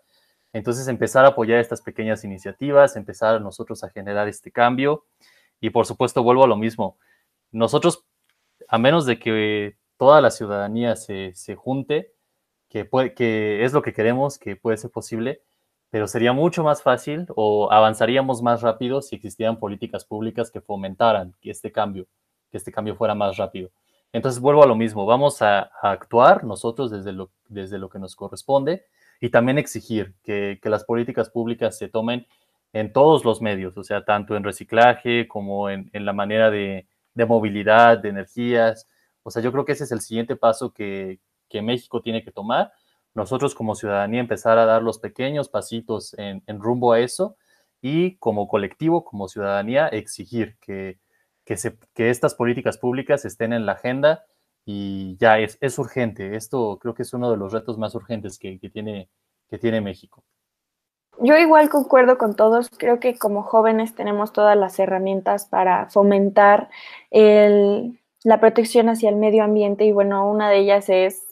Entonces, 0.54 0.88
empezar 0.88 1.26
a 1.26 1.30
apoyar 1.30 1.60
estas 1.60 1.82
pequeñas 1.82 2.24
iniciativas, 2.24 2.96
empezar 2.96 3.42
nosotros 3.42 3.84
a 3.84 3.90
generar 3.90 4.28
este 4.28 4.52
cambio. 4.52 5.06
Y 5.60 5.70
por 5.70 5.86
supuesto, 5.86 6.24
vuelvo 6.24 6.44
a 6.44 6.48
lo 6.48 6.58
mismo. 6.58 6.98
Nosotros, 7.52 8.06
a 8.68 8.78
menos 8.78 9.06
de 9.06 9.20
que 9.20 9.78
toda 9.98 10.22
la 10.22 10.32
ciudadanía 10.32 10.96
se, 10.96 11.34
junte, 11.56 12.14
que, 12.70 12.90
que 13.16 13.64
es 13.64 13.74
lo 13.74 13.82
que 13.82 13.94
queremos, 13.94 14.38
que 14.38 14.56
puede 14.56 14.78
ser 14.78 14.92
posible, 14.92 15.42
pero 15.92 16.08
sería 16.08 16.34
mucho 16.34 16.64
más 16.64 16.82
fácil 16.82 17.28
o 17.36 17.72
avanzaríamos 17.72 18.42
más 18.42 18.62
rápido 18.62 19.02
si 19.02 19.18
existieran 19.18 19.60
políticas 19.60 20.06
públicas 20.06 20.50
que 20.50 20.62
fomentaran 20.62 21.36
este 21.44 21.72
cambio, 21.72 22.08
que 22.50 22.58
este 22.58 22.72
cambio 22.72 22.96
fuera 22.96 23.14
más 23.14 23.38
rápido. 23.38 23.70
Entonces 24.14 24.42
vuelvo 24.42 24.64
a 24.64 24.68
lo 24.68 24.76
mismo, 24.76 25.06
vamos 25.06 25.42
a, 25.42 25.70
actuar 25.82 26.44
nosotros 26.44 26.92
desde 26.92 27.12
lo, 27.12 27.30
desde 27.48 27.78
lo 27.78 27.90
que 27.90 28.00
nos 28.00 28.16
corresponde 28.16 28.86
y 29.20 29.30
también 29.30 29.58
exigir 29.58 30.16
que, 30.24 30.60
las 30.64 30.84
políticas 30.84 31.30
públicas 31.30 31.78
se 31.78 31.88
tomen 31.88 32.26
en 32.74 32.92
todos 32.92 33.24
los 33.26 33.42
medios, 33.42 33.78
o 33.78 33.84
sea, 33.84 34.04
tanto 34.04 34.36
en 34.36 34.44
reciclaje 34.44 35.28
como 35.28 35.70
en, 35.70 35.90
la 35.94 36.14
manera 36.14 36.50
de, 36.50 36.88
movilidad, 37.28 38.00
de 38.00 38.10
energías. 38.10 38.88
O 39.24 39.30
sea, 39.30 39.44
yo 39.44 39.52
creo 39.52 39.66
que 39.66 39.74
ese 39.74 39.84
es 39.84 39.92
el 39.92 40.02
siguiente 40.02 40.36
paso 40.36 40.74
que, 40.74 41.20
México 41.54 42.02
tiene 42.02 42.24
que 42.24 42.32
tomar. 42.32 42.72
Nosotros 43.14 43.56
como 43.56 43.76
ciudadanía 43.76 44.22
empezar 44.22 44.58
a 44.58 44.66
dar 44.66 44.84
los 44.84 45.00
pequeños 45.00 45.50
pasitos 45.50 46.14
en, 46.18 46.44
en 46.48 46.60
rumbo 46.60 46.94
a 46.94 47.00
eso 47.00 47.36
y 47.82 48.16
como 48.18 48.48
colectivo, 48.48 49.04
como 49.04 49.28
ciudadanía, 49.28 49.88
exigir 49.88 50.58
que, 50.60 51.00
que, 51.94 52.10
estas 52.10 52.36
políticas 52.36 52.78
públicas 52.78 53.26
estén 53.26 53.54
en 53.54 53.66
la 53.66 53.74
agenda 53.74 54.26
y 54.66 55.18
ya 55.18 55.40
es, 55.40 55.58
es 55.62 55.78
urgente. 55.80 56.36
Esto 56.36 56.78
creo 56.80 56.94
que 56.94 57.02
es 57.02 57.14
uno 57.14 57.32
de 57.32 57.38
los 57.38 57.52
retos 57.52 57.78
más 57.78 57.96
urgentes 57.96 58.38
que, 58.38 58.58
tiene, 58.72 59.10
que 59.50 59.58
tiene 59.58 59.82
México. 59.82 60.24
Yo 61.20 61.38
igual 61.38 61.70
concuerdo 61.70 62.18
con 62.18 62.36
todos, 62.36 62.70
creo 62.70 63.00
que 63.00 63.18
como 63.18 63.44
jóvenes 63.44 63.94
tenemos 63.96 64.32
todas 64.32 64.58
las 64.58 64.80
herramientas 64.80 65.46
para 65.46 65.90
fomentar 65.90 66.70
la 67.12 68.40
protección 68.40 68.90
hacia 68.90 69.10
el 69.10 69.18
medio 69.18 69.44
ambiente 69.44 69.86
y 69.86 69.92
bueno, 69.92 70.30
una 70.30 70.50
de 70.50 70.60
ellas 70.60 70.90
es, 70.90 71.31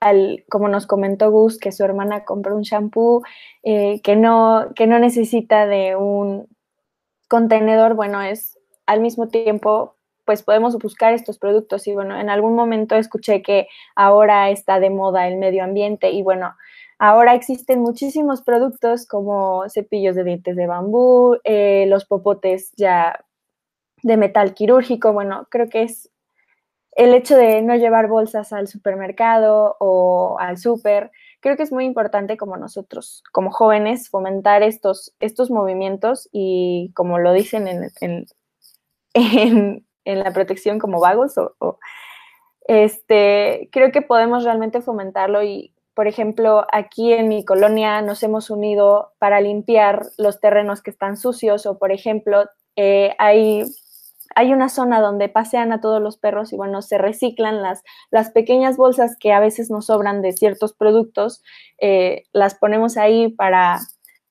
al, 0.00 0.44
como 0.50 0.68
nos 0.68 0.86
comentó 0.86 1.30
Gus, 1.30 1.58
que 1.58 1.72
su 1.72 1.84
hermana 1.84 2.24
compró 2.24 2.56
un 2.56 2.62
shampoo 2.62 3.22
eh, 3.62 4.00
que, 4.02 4.16
no, 4.16 4.68
que 4.74 4.86
no 4.86 4.98
necesita 4.98 5.66
de 5.66 5.96
un 5.96 6.48
contenedor, 7.28 7.94
bueno, 7.94 8.20
es 8.22 8.58
al 8.86 9.00
mismo 9.00 9.28
tiempo 9.28 9.94
pues 10.24 10.42
podemos 10.42 10.78
buscar 10.78 11.12
estos 11.12 11.38
productos. 11.38 11.86
Y 11.88 11.92
bueno, 11.92 12.18
en 12.18 12.30
algún 12.30 12.54
momento 12.54 12.94
escuché 12.94 13.42
que 13.42 13.66
ahora 13.96 14.50
está 14.50 14.78
de 14.78 14.90
moda 14.90 15.26
el 15.26 15.36
medio 15.38 15.64
ambiente 15.64 16.10
y 16.10 16.22
bueno, 16.22 16.54
ahora 16.98 17.34
existen 17.34 17.80
muchísimos 17.80 18.42
productos 18.42 19.06
como 19.06 19.68
cepillos 19.68 20.14
de 20.14 20.24
dientes 20.24 20.54
de 20.54 20.66
bambú, 20.66 21.36
eh, 21.44 21.86
los 21.88 22.04
popotes 22.04 22.72
ya 22.76 23.24
de 24.02 24.16
metal 24.16 24.54
quirúrgico, 24.54 25.12
bueno, 25.12 25.46
creo 25.50 25.68
que 25.68 25.82
es 25.82 26.10
el 26.92 27.14
hecho 27.14 27.36
de 27.36 27.62
no 27.62 27.76
llevar 27.76 28.08
bolsas 28.08 28.52
al 28.52 28.68
supermercado 28.68 29.76
o 29.78 30.36
al 30.38 30.58
súper, 30.58 31.10
creo 31.40 31.56
que 31.56 31.62
es 31.62 31.72
muy 31.72 31.84
importante 31.84 32.36
como 32.36 32.56
nosotros, 32.56 33.22
como 33.32 33.50
jóvenes, 33.50 34.10
fomentar 34.10 34.62
estos, 34.62 35.14
estos 35.20 35.50
movimientos 35.50 36.28
y 36.32 36.92
como 36.94 37.18
lo 37.18 37.32
dicen 37.32 37.66
en, 37.68 38.26
en, 39.14 39.84
la 40.04 40.32
protección 40.32 40.78
como 40.78 41.00
vagos 41.00 41.38
o, 41.38 41.78
este, 42.66 43.68
creo 43.72 43.90
que 43.90 44.02
podemos 44.02 44.44
realmente 44.44 44.80
fomentarlo 44.80 45.42
y, 45.42 45.74
por 45.94 46.06
ejemplo, 46.06 46.66
aquí 46.72 47.12
en 47.12 47.28
mi 47.28 47.44
colonia 47.44 48.00
nos 48.02 48.22
hemos 48.22 48.50
unido 48.50 49.12
para 49.18 49.40
limpiar 49.40 50.06
los 50.18 50.40
terrenos 50.40 50.82
que 50.82 50.90
están 50.90 51.16
sucios 51.16 51.66
o, 51.66 51.78
por 51.78 51.90
ejemplo, 51.92 52.44
eh, 52.76 53.14
hay, 53.18 53.64
hay 54.34 54.52
una 54.52 54.68
zona 54.68 55.00
donde 55.00 55.28
pasean 55.28 55.72
a 55.72 55.80
todos 55.80 56.00
los 56.00 56.16
perros 56.16 56.52
y, 56.52 56.56
bueno, 56.56 56.82
se 56.82 56.98
reciclan 56.98 57.62
las, 57.62 57.82
las 58.10 58.30
pequeñas 58.30 58.76
bolsas 58.76 59.16
que 59.18 59.32
a 59.32 59.40
veces 59.40 59.70
nos 59.70 59.86
sobran 59.86 60.22
de 60.22 60.32
ciertos 60.32 60.72
productos, 60.72 61.42
eh, 61.78 62.24
las 62.32 62.54
ponemos 62.54 62.96
ahí 62.96 63.28
para, 63.28 63.78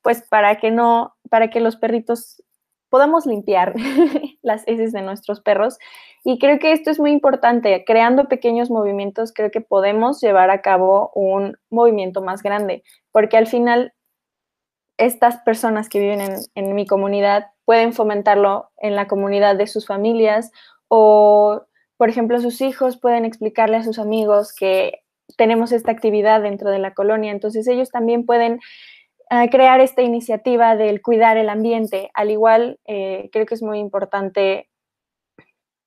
pues, 0.01 0.23
para 0.29 0.55
que 0.57 0.71
no, 0.71 1.15
para 1.29 1.49
que 1.49 1.59
los 1.59 1.75
perritos 1.75 2.43
podamos 2.89 3.25
limpiar 3.25 3.75
las 4.41 4.67
heces 4.67 4.91
de 4.91 5.01
nuestros 5.01 5.41
perros. 5.41 5.77
Y 6.23 6.39
creo 6.39 6.59
que 6.59 6.73
esto 6.73 6.91
es 6.91 6.99
muy 6.99 7.11
importante. 7.11 7.83
Creando 7.85 8.27
pequeños 8.27 8.69
movimientos, 8.69 9.31
creo 9.33 9.51
que 9.51 9.61
podemos 9.61 10.19
llevar 10.21 10.49
a 10.49 10.61
cabo 10.61 11.11
un 11.15 11.57
movimiento 11.69 12.21
más 12.21 12.43
grande, 12.43 12.83
porque 13.11 13.37
al 13.37 13.47
final 13.47 13.93
estas 14.97 15.37
personas 15.37 15.87
que 15.87 15.99
viven 15.99 16.19
en, 16.55 16.75
mi 16.75 16.85
comunidad 16.85 17.47
pueden 17.69 17.93
fomentarlo 17.93 18.71
en 18.77 18.95
la 18.95 19.07
comunidad 19.07 19.55
de 19.55 19.67
sus 19.67 19.85
familias 19.85 20.51
o, 20.87 21.67
por 21.97 22.09
ejemplo, 22.09 22.41
sus 22.41 22.61
hijos 22.61 22.97
pueden 22.97 23.25
explicarle 23.25 23.77
a 23.77 23.83
sus 23.83 23.99
amigos 23.99 24.55
que 24.55 25.03
tenemos 25.37 25.71
esta 25.71 25.91
actividad 25.91 26.41
dentro 26.41 26.71
de 26.71 26.79
la 26.79 26.95
colonia. 26.95 27.31
Entonces 27.31 27.67
ellos 27.67 27.91
también 27.91 28.25
pueden 28.25 28.59
crear 29.51 29.81
esta 29.81 30.01
iniciativa 30.01 30.75
del 30.75 31.03
cuidar 31.03 31.37
el 31.37 31.47
ambiente. 31.47 32.09
Al 32.15 32.31
igual, 32.31 32.79
eh, 32.87 33.29
creo 33.31 33.45
que 33.45 33.53
es 33.53 33.61
muy 33.61 33.77
importante 33.77 34.67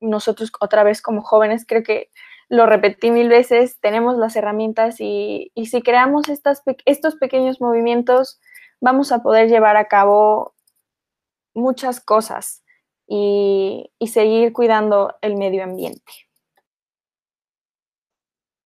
nosotros 0.01 0.53
otra 0.61 0.85
vez 0.85 1.03
como 1.03 1.21
jóvenes, 1.23 1.65
creo 1.67 1.83
que 1.83 2.11
lo 2.49 2.67
repetí 2.67 3.11
mil 3.11 3.29
veces, 3.29 3.81
tenemos 3.81 4.17
las 4.17 4.37
herramientas 4.37 5.01
y, 5.01 5.51
si 5.57 5.83
creamos 5.83 6.29
estas, 6.29 6.63
estos 6.85 7.17
pequeños 7.17 7.61
movimientos, 7.61 8.41
vamos 8.81 9.11
a 9.11 9.25
poder 9.25 9.49
llevar 9.49 9.77
a 9.77 9.89
cabo 9.89 10.52
muchas 11.55 12.01
cosas 12.01 12.63
y, 13.07 13.91
seguir 14.07 14.53
cuidando 14.53 15.15
el 15.23 15.37
medio 15.37 15.65
ambiente. 15.65 16.13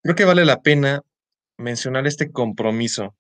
Creo 0.03 0.15
que 0.15 0.25
vale 0.25 0.45
la 0.45 0.63
pena 0.63 1.03
mencionar 1.57 2.07
este 2.07 2.31
compromiso 2.31 3.15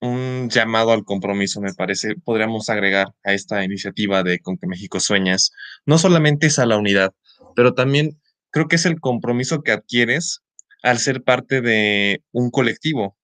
un 0.00 0.50
llamado 0.50 0.92
al 0.92 1.04
compromiso, 1.04 1.60
me 1.60 1.72
parece, 1.72 2.16
podríamos 2.16 2.68
agregar 2.68 3.14
a 3.24 3.32
esta 3.32 3.64
iniciativa 3.64 4.22
de 4.22 4.38
Con 4.38 4.58
que 4.58 4.66
México 4.66 5.00
Sueñas. 5.00 5.52
No 5.86 5.96
solamente 5.98 6.48
es 6.48 6.58
a 6.58 6.66
la 6.66 6.76
unidad, 6.76 7.14
pero 7.56 7.72
también 7.74 8.20
creo 8.50 8.68
que 8.68 8.76
es 8.76 8.84
el 8.84 9.00
compromiso 9.00 9.62
que 9.62 9.72
adquieres 9.72 10.42
al 10.82 10.98
ser 10.98 11.22
parte 11.22 11.62
de 11.62 12.22
un 12.32 12.50
colectivo, 12.50 13.16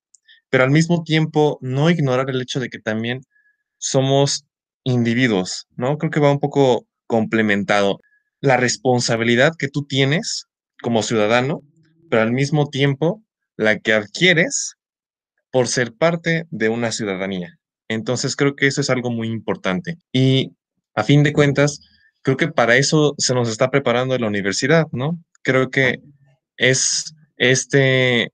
pero 0.49 0.65
al 0.65 0.71
mismo 0.71 1.05
tiempo 1.05 1.59
no 1.61 1.91
ignorar 1.91 2.31
el 2.31 2.41
hecho 2.41 2.61
de 2.61 2.71
que 2.71 2.79
también 2.79 3.21
somos 3.77 4.47
individuos, 4.85 5.67
¿no? 5.77 5.99
Creo 5.99 6.11
que 6.11 6.21
va 6.21 6.33
un 6.33 6.41
poco 6.41 6.87
complementado. 7.07 8.01
La 8.41 8.57
responsabilidad 8.57 9.53
que 9.59 9.69
tú 9.69 9.85
tienes 9.85 10.47
como 10.83 11.03
ciudadano, 11.03 11.63
pero 12.09 12.23
al 12.23 12.33
mismo 12.33 12.69
tiempo 12.69 13.23
la 13.57 13.79
que 13.79 13.93
adquieres 13.93 14.77
por 15.51 15.69
ser 15.69 15.93
parte 15.95 16.47
de 16.51 16.69
una 16.69 16.93
ciudadanía. 16.93 17.59
Entonces 17.89 18.37
creo 18.37 18.55
que 18.55 18.67
eso 18.67 18.81
es 18.81 18.89
algo 18.89 19.11
muy 19.11 19.29
importante. 19.29 19.99
Y 20.13 20.53
a 20.95 21.05
fin 21.05 21.23
de 21.23 21.33
cuentas, 21.33 21.81
creo 22.23 22.37
que 22.37 22.49
para 22.49 22.77
eso 22.77 23.15
se 23.19 23.35
nos 23.35 23.49
está 23.49 23.71
preparando 23.71 24.15
en 24.15 24.23
la 24.23 24.29
universidad, 24.29 24.87
¿no? 24.93 25.23
Creo 25.43 25.71
que 25.71 26.01
es 26.57 27.15
este 27.37 28.33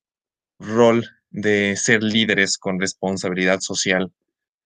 rol 0.58 1.08
de 1.30 1.76
ser 1.76 2.02
líderes 2.02 2.58
con 2.58 2.80
responsabilidad 2.80 3.60
social 3.60 4.12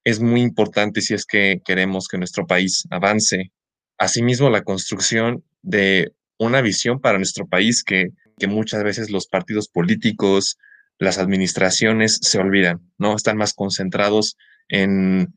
es 0.05 0.21
muy 0.21 0.41
importante 0.41 1.01
si 1.01 1.15
es 1.15 1.27
que 1.27 1.61
queremos 1.65 2.09
que 2.09 2.19
nuestro 2.19 2.47
país 2.47 2.85
avance. 2.91 3.53
Asimismo, 3.99 4.51
la 4.51 4.63
construcción 4.63 5.45
de 5.63 6.13
una 6.39 6.63
visión 6.63 7.01
para 7.01 7.19
nuestro 7.19 7.47
país 7.47 7.85
que, 7.85 8.11
que 8.39 8.47
muchas 8.47 8.83
veces 8.83 9.11
los 9.11 9.27
partidos 9.27 9.69
políticos, 9.69 10.59
las 10.99 11.19
administraciones 11.19 12.19
se 12.23 12.39
olvidan, 12.39 12.81
¿no? 12.99 13.15
Están 13.15 13.37
más 13.37 13.55
concentrados 13.55 14.37
en 14.69 15.35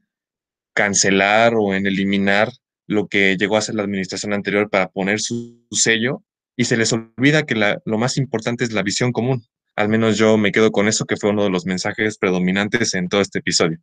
cancelar 0.73 1.53
o 1.55 1.73
en 1.73 1.85
eliminar 1.85 2.51
lo 2.87 3.07
que 3.07 3.37
llegó 3.37 3.57
a 3.57 3.61
ser 3.61 3.75
la 3.75 3.83
administración 3.83 4.33
anterior 4.33 4.69
para 4.69 4.89
poner 4.89 5.19
su, 5.19 5.65
sello 5.71 6.23
y 6.55 6.65
se 6.65 6.77
les 6.77 6.93
olvida 6.93 7.43
que 7.43 7.55
lo 7.55 7.97
más 7.97 8.17
importante 8.17 8.63
es 8.63 8.73
la 8.73 8.83
visión 8.83 9.11
común. 9.11 9.43
Al 9.75 9.89
menos 9.89 10.17
yo 10.17 10.37
me 10.37 10.51
quedo 10.51 10.71
con 10.71 10.87
eso, 10.87 11.05
que 11.05 11.17
fue 11.17 11.31
uno 11.31 11.43
de 11.43 11.49
los 11.49 11.65
mensajes 11.65 12.17
predominantes 12.17 12.93
en 12.93 13.09
todo 13.09 13.21
este 13.21 13.39
episodio. 13.39 13.79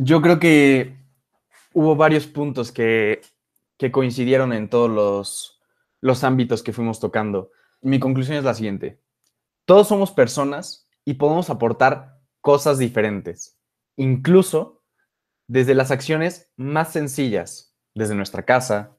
Yo 0.00 0.22
creo 0.22 0.38
que 0.38 0.96
hubo 1.72 1.96
varios 1.96 2.28
puntos 2.28 2.70
que, 2.70 3.20
coincidieron 3.90 4.52
en 4.52 4.70
todos 4.70 4.88
los, 4.88 5.60
los 6.00 6.22
ámbitos 6.22 6.62
que 6.62 6.72
fuimos 6.72 7.00
tocando. 7.00 7.50
Mi 7.80 7.98
conclusión 7.98 8.36
es 8.36 8.44
la 8.44 8.54
siguiente. 8.54 9.02
Todos 9.64 9.88
somos 9.88 10.12
personas 10.12 10.88
y 11.04 11.14
podemos 11.14 11.50
aportar 11.50 12.20
cosas 12.40 12.78
diferentes, 12.78 13.58
incluso 13.96 14.84
desde 15.48 15.74
las 15.74 15.90
acciones 15.90 16.52
más 16.54 16.92
sencillas, 16.92 17.74
desde 17.92 18.14
nuestra 18.14 18.44
casa, 18.44 18.96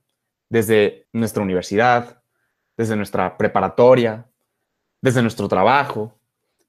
desde 0.50 1.08
nuestra 1.14 1.44
universidad, 1.44 2.24
desde 2.76 2.98
nuestra 2.98 3.38
preparatoria, 3.38 4.30
desde 5.02 5.22
nuestro 5.22 5.48
trabajo. 5.48 6.20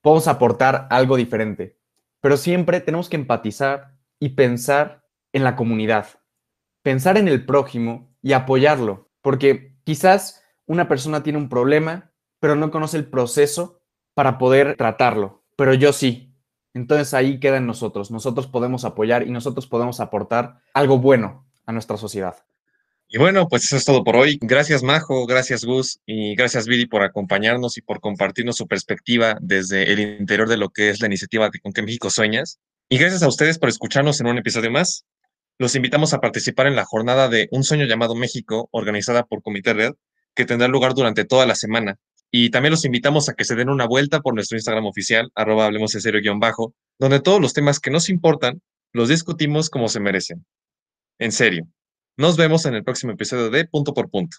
Podemos 0.03 0.29
aportar 0.29 0.87
algo 0.89 1.17
diferente, 1.17 1.81
pero 2.21 2.37
siempre 2.37 2.81
tenemos 2.81 3.09
que 3.09 3.17
empatizar 3.17 3.99
y 4.21 4.31
pensar 4.31 5.03
en 5.33 5.43
la 5.43 5.57
comunidad, 5.57 6.07
pensar 6.83 7.19
en 7.19 7.27
el 7.27 7.45
prójimo 7.45 8.15
y 8.23 8.35
apoyarlo, 8.35 9.11
porque 9.23 9.75
quizás 9.83 10.45
una 10.67 10.87
persona 10.87 11.25
tiene 11.25 11.39
un 11.39 11.49
problema 11.49 12.11
pero 12.41 12.57
no 12.57 12.71
conoce 12.71 12.97
el 12.97 13.05
proceso 13.05 13.81
para 14.15 14.39
poder 14.39 14.77
tratarlo. 14.77 15.45
Pero 15.57 15.75
yo 15.75 15.93
sí. 15.93 16.35
Entonces 16.75 17.15
ahí 17.15 17.39
queda 17.39 17.59
en 17.59 17.67
nosotros. 17.67 18.11
Nosotros 18.11 18.47
podemos 18.47 18.85
apoyar 18.85 19.27
y 19.27 19.31
nosotros 19.31 19.67
podemos 19.67 20.01
aportar 20.01 20.63
algo 20.73 20.99
bueno 20.99 21.47
a 21.67 21.73
nuestra 21.73 21.97
sociedad. 21.97 22.37
Y 23.09 23.19
bueno, 23.19 23.49
pues 23.49 23.65
eso 23.65 23.77
es 23.77 23.85
todo 23.85 24.05
por 24.05 24.17
hoy. 24.17 24.39
Gracias 24.41 24.85
Majo, 24.85 25.27
gracias 25.27 25.65
Gus 25.65 26.01
y 26.07 26.37
gracias 26.37 26.67
Vidi 26.67 26.87
por 26.87 27.03
acompañarnos 27.03 27.77
y 27.77 27.83
por 27.83 28.01
compartirnos 28.01 28.57
su 28.57 28.69
perspectiva 28.69 29.37
desde 29.41 29.93
el 29.93 29.99
interior 29.99 30.49
de 30.49 30.57
lo 30.57 30.71
que 30.71 30.91
es 30.91 31.01
la 31.01 31.09
iniciativa 31.09 31.51
Con 31.63 31.73
qué 31.73 31.83
México 31.83 32.09
Sueñas. 32.09 32.61
Y 32.93 32.99
gracias 32.99 33.23
a 33.23 33.29
ustedes 33.29 33.61
por 33.61 33.69
escucharnos 33.69 34.21
en 34.21 34.27
un 34.27 34.39
episodio 34.39 34.69
más. 34.69 35.05
Los 35.61 35.77
invitamos 35.77 36.13
a 36.13 36.19
participar 36.19 36.67
en 36.67 36.75
la 36.75 36.85
jornada 36.85 37.29
de 37.29 37.47
Un 37.53 37.63
Sueño 37.63 37.85
llamado 37.85 38.17
México, 38.17 38.69
organizada 38.73 39.23
por 39.23 39.43
Comité 39.43 39.75
Red, 39.75 39.93
que 40.35 40.45
tendrá 40.45 40.67
lugar 40.67 40.95
durante 40.95 41.25
toda 41.25 41.47
la 41.47 41.55
semana. 41.55 41.99
Y 42.33 42.51
también 42.51 42.73
los 42.73 42.85
invitamos 42.85 43.29
a 43.29 43.35
que 43.35 43.45
se 43.45 43.55
den 43.55 43.69
una 43.69 43.87
vuelta 43.87 44.19
por 44.19 44.35
nuestro 44.35 44.59
Instagram 44.59 44.87
oficial, 44.87 45.31
arroba 45.37 45.67
hablemos 45.67 45.93
de 45.93 46.01
cero 46.01 46.19
guion 46.21 46.41
bajo, 46.41 46.75
donde 46.99 47.21
todos 47.21 47.41
los 47.41 47.53
temas 47.53 47.79
que 47.79 47.93
nos 47.93 48.09
importan 48.09 48.61
los 48.93 49.09
discutimos 49.09 49.71
como 49.71 49.89
se 49.89 50.01
merecen. 50.01 50.45
En 51.21 51.31
serio. 51.31 51.69
Nos 52.17 52.37
vemos 52.37 52.67
en 52.67 52.75
el 52.75 52.83
próximo 52.83 53.13
episodio 53.13 53.51
de 53.51 53.67
Punto 53.67 53.95
por 53.95 54.11
Punto. 54.11 54.37